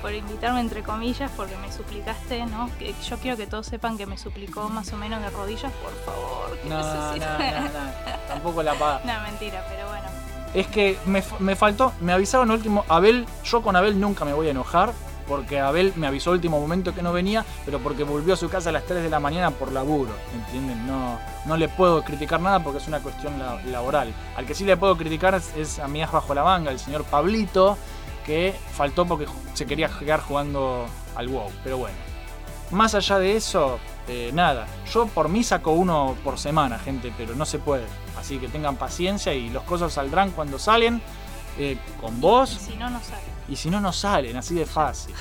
por 0.00 0.14
invitarme 0.14 0.60
entre 0.60 0.82
comillas, 0.82 1.30
porque 1.36 1.56
me 1.56 1.72
suplicaste, 1.72 2.46
¿no? 2.46 2.70
Que 2.78 2.94
yo 3.08 3.16
quiero 3.18 3.36
que 3.36 3.46
todos 3.46 3.66
sepan 3.66 3.98
que 3.98 4.06
me 4.06 4.16
suplicó 4.16 4.68
más 4.68 4.92
o 4.92 4.96
menos 4.96 5.20
de 5.20 5.30
rodillas, 5.30 5.72
por 5.72 5.92
favor. 6.04 6.56
que 6.58 6.68
No, 6.68 6.80
no, 6.80 7.16
no. 7.16 7.92
Tampoco 8.28 8.62
la 8.62 8.74
paga. 8.74 9.00
No, 9.04 9.20
mentira, 9.22 9.64
pero 9.68 9.88
bueno. 9.88 10.06
Es 10.54 10.68
que 10.68 10.96
me, 11.06 11.22
me 11.40 11.56
faltó, 11.56 11.92
me 12.00 12.12
avisaron 12.12 12.50
último, 12.50 12.84
Abel, 12.88 13.26
yo 13.44 13.62
con 13.62 13.74
Abel 13.76 14.00
nunca 14.00 14.24
me 14.24 14.32
voy 14.32 14.46
a 14.46 14.52
enojar, 14.52 14.92
porque 15.28 15.60
Abel 15.60 15.92
me 15.96 16.06
avisó 16.06 16.30
último 16.30 16.60
momento 16.60 16.94
que 16.94 17.02
no 17.02 17.12
venía, 17.12 17.44
pero 17.64 17.78
porque 17.80 18.04
volvió 18.04 18.34
a 18.34 18.36
su 18.36 18.48
casa 18.48 18.68
a 18.70 18.72
las 18.72 18.84
3 18.84 19.02
de 19.02 19.10
la 19.10 19.20
mañana 19.20 19.50
por 19.50 19.72
laburo, 19.72 20.12
¿entienden? 20.34 20.86
No, 20.86 21.18
no 21.46 21.56
le 21.56 21.68
puedo 21.68 22.02
criticar 22.02 22.40
nada 22.40 22.60
porque 22.62 22.78
es 22.78 22.88
una 22.88 23.00
cuestión 23.00 23.38
la- 23.38 23.60
laboral. 23.64 24.12
Al 24.36 24.46
que 24.46 24.54
sí 24.54 24.64
le 24.64 24.76
puedo 24.76 24.96
criticar 24.96 25.34
es, 25.34 25.54
es 25.56 25.78
a 25.78 25.88
mi 25.88 26.00
bajo 26.00 26.34
la 26.34 26.44
manga, 26.44 26.70
el 26.70 26.78
señor 26.78 27.04
Pablito, 27.04 27.76
que 28.24 28.54
faltó 28.72 29.06
porque 29.06 29.26
se 29.54 29.66
quería 29.66 29.88
quedar 29.88 30.20
jugando 30.20 30.86
al 31.14 31.28
WoW, 31.28 31.50
pero 31.62 31.78
bueno. 31.78 31.96
Más 32.72 32.94
allá 32.96 33.18
de 33.20 33.36
eso, 33.36 33.78
eh, 34.08 34.30
nada. 34.34 34.66
Yo 34.92 35.06
por 35.06 35.28
mí 35.28 35.44
saco 35.44 35.70
uno 35.72 36.16
por 36.24 36.36
semana, 36.38 36.78
gente, 36.80 37.12
pero 37.16 37.36
no 37.36 37.46
se 37.46 37.60
puede. 37.60 37.84
Así 38.18 38.38
que 38.38 38.48
tengan 38.48 38.74
paciencia 38.76 39.32
y 39.34 39.50
los 39.50 39.62
cosas 39.62 39.92
saldrán 39.92 40.32
cuando 40.32 40.58
salen 40.58 41.00
eh, 41.58 41.78
con 42.00 42.20
vos. 42.20 42.50
si 42.50 42.74
no, 42.76 42.90
no 42.90 43.00
sale. 43.00 43.35
Y 43.48 43.56
si 43.56 43.70
no, 43.70 43.80
no 43.80 43.92
salen, 43.92 44.36
así 44.36 44.54
de 44.54 44.66
fácil. 44.66 45.14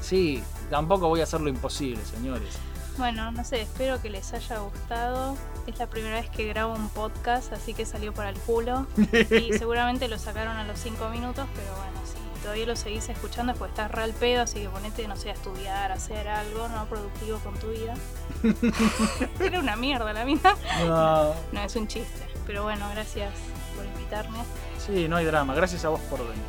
Sí, 0.00 0.42
tampoco 0.70 1.08
voy 1.08 1.20
a 1.20 1.24
hacer 1.24 1.40
lo 1.40 1.48
imposible, 1.48 2.04
señores. 2.04 2.54
Bueno, 2.96 3.32
no 3.32 3.44
sé, 3.44 3.62
espero 3.62 4.00
que 4.00 4.08
les 4.10 4.32
haya 4.34 4.58
gustado. 4.58 5.36
Es 5.66 5.78
la 5.78 5.88
primera 5.88 6.20
vez 6.20 6.30
que 6.30 6.46
grabo 6.46 6.74
un 6.74 6.88
podcast, 6.90 7.52
así 7.52 7.74
que 7.74 7.84
salió 7.84 8.12
para 8.14 8.28
el 8.30 8.38
culo. 8.38 8.86
Y 9.30 9.52
seguramente 9.58 10.06
lo 10.08 10.18
sacaron 10.18 10.56
a 10.56 10.64
los 10.64 10.78
5 10.78 11.08
minutos, 11.08 11.46
pero 11.54 11.74
bueno, 11.74 11.98
si 12.06 12.42
todavía 12.42 12.66
lo 12.66 12.76
seguís 12.76 13.08
escuchando 13.08 13.52
es 13.52 13.58
porque 13.58 13.72
estás 13.72 13.90
real 13.90 14.12
pedo, 14.12 14.42
así 14.42 14.60
que 14.60 14.68
ponete, 14.68 15.08
no 15.08 15.16
sé, 15.16 15.30
a 15.30 15.32
estudiar, 15.32 15.90
a 15.90 15.94
hacer 15.94 16.28
algo 16.28 16.68
no 16.68 16.84
productivo 16.86 17.38
con 17.38 17.54
tu 17.58 17.70
vida. 17.70 17.94
Era 19.40 19.58
una 19.58 19.74
mierda 19.74 20.12
la 20.12 20.24
mina. 20.24 20.54
No, 20.86 21.34
No, 21.50 21.60
es 21.64 21.74
un 21.74 21.88
chiste. 21.88 22.28
Pero 22.46 22.62
bueno, 22.62 22.88
gracias 22.90 23.32
por 23.74 23.86
invitarme. 23.86 24.38
sí, 24.78 25.08
no 25.08 25.16
hay 25.16 25.24
drama. 25.24 25.54
Gracias 25.54 25.84
a 25.84 25.88
vos 25.88 26.00
por 26.02 26.20
venir. 26.20 26.44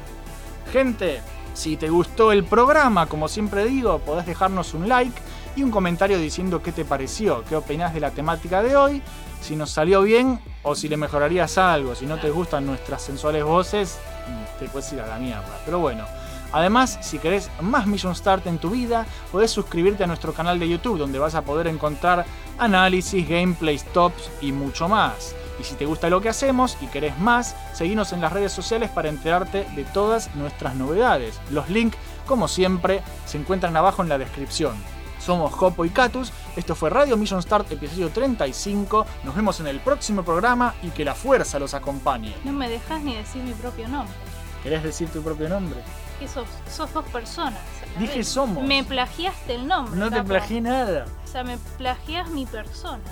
Gente, 0.72 1.22
si 1.54 1.78
te 1.78 1.90
gustó 1.90 2.32
el 2.32 2.44
programa, 2.44 3.08
como 3.08 3.28
siempre 3.28 3.66
digo, 3.66 4.00
podés 4.00 4.26
dejarnos 4.26 4.74
un 4.74 4.90
like 4.90 5.20
y 5.56 5.64
un 5.64 5.72
comentario 5.72 6.20
diciendo 6.20 6.62
qué 6.62 6.72
te 6.72 6.86
pareció, 6.86 7.44
qué 7.48 7.56
opinás 7.56 7.94
de 7.94 8.02
la 8.02 8.12
temática 8.12 8.62
de 8.62 8.76
hoy, 8.76 9.02
si 9.42 9.56
nos 9.56 9.70
salió 9.70 10.02
bien 10.02 10.40
o 10.64 10.76
si 10.76 10.90
le 10.90 10.98
mejorarías 10.98 11.58
algo. 11.58 11.96
Si 11.96 12.06
no 12.06 12.20
te 12.20 12.30
gustan 12.30 12.66
nuestras 12.66 13.02
sensuales 13.02 13.44
voces, 13.44 14.00
mm, 14.28 14.60
te 14.60 14.70
puedes 14.70 14.92
ir 14.92 15.02
a 15.02 15.08
la 15.08 15.18
mierda. 15.18 15.60
Pero 15.66 15.80
bueno. 15.80 16.06
Además, 16.52 16.98
si 17.02 17.20
querés 17.20 17.50
más 17.60 17.86
Mission 17.86 18.16
Start 18.16 18.48
en 18.48 18.60
tu 18.60 18.70
vida, 18.70 19.06
podés 19.32 19.52
suscribirte 19.52 20.06
a 20.06 20.08
nuestro 20.08 20.34
canal 20.34 20.58
de 20.58 20.70
YouTube 20.70 20.98
donde 20.98 21.20
vas 21.20 21.36
a 21.36 21.42
poder 21.42 21.68
encontrar 21.68 22.26
análisis, 22.58 23.28
gameplays, 23.28 23.84
tops 23.92 24.30
y 24.42 24.52
mucho 24.54 24.88
más. 24.88 25.36
Y 25.60 25.64
si 25.64 25.76
te 25.76 25.86
gusta 25.86 26.10
lo 26.10 26.22
que 26.22 26.30
hacemos 26.30 26.78
y 26.82 26.88
querés 26.88 27.18
más, 27.20 27.56
seguinos 27.74 28.14
en 28.14 28.22
las 28.22 28.34
redes 28.34 28.52
sociales 28.52 28.90
para 28.90 29.10
enterarte 29.10 29.66
de 29.76 29.84
todas 29.86 30.34
nuestras 30.36 30.76
novedades. 30.76 31.40
Los 31.52 31.70
links, 31.70 31.98
como 32.26 32.48
siempre, 32.48 33.02
se 33.26 33.38
encuentran 33.38 33.76
abajo 33.78 34.02
en 34.02 34.10
la 34.10 34.18
descripción. 34.18 34.76
Somos 35.20 35.54
Jopo 35.54 35.86
y 35.86 35.90
Catus, 35.90 36.32
esto 36.56 36.76
fue 36.76 36.92
Radio 36.92 37.18
Mission 37.18 37.42
Start 37.42 37.72
episodio 37.72 38.10
35, 38.10 39.08
nos 39.24 39.36
vemos 39.36 39.60
en 39.60 39.66
el 39.66 39.80
próximo 39.80 40.24
programa 40.24 40.76
y 40.84 40.90
que 40.90 41.04
la 41.04 41.16
fuerza 41.16 41.58
los 41.58 41.74
acompañe. 41.74 42.36
No 42.44 42.52
me 42.52 42.70
dejas 42.70 43.02
ni 43.02 43.16
decir 43.16 43.42
mi 43.42 43.54
propio 43.54 43.88
nombre. 43.88 44.14
¿Querés 44.62 44.84
decir 44.84 45.10
tu 45.10 45.24
propio 45.24 45.50
nombre? 45.50 45.80
Que 46.20 46.28
sos, 46.28 46.48
sos 46.70 46.94
dos 46.94 47.06
personas. 47.06 47.60
Dije 47.98 48.18
vez. 48.18 48.28
somos. 48.28 48.64
Me 48.64 48.84
plagiaste 48.84 49.56
el 49.56 49.68
nombre. 49.68 50.00
No 50.00 50.12
te 50.12 50.24
plagié 50.24 50.62
nada. 50.62 51.06
O 51.24 51.28
sea, 51.28 51.44
me 51.44 51.58
plagias 51.78 52.30
mi 52.30 52.46
persona. 52.46 53.04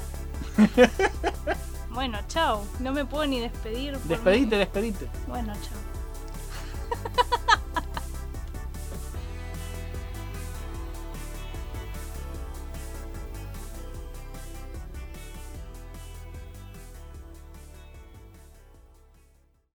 Bueno, 1.94 2.20
chao. 2.28 2.66
No 2.80 2.92
me 2.92 3.06
puedo 3.06 3.26
ni 3.26 3.40
despedir. 3.40 3.98
Despedite, 4.00 4.56
mí. 4.56 4.60
despedite. 4.60 5.10
Bueno, 5.28 5.54
chao. 5.54 5.78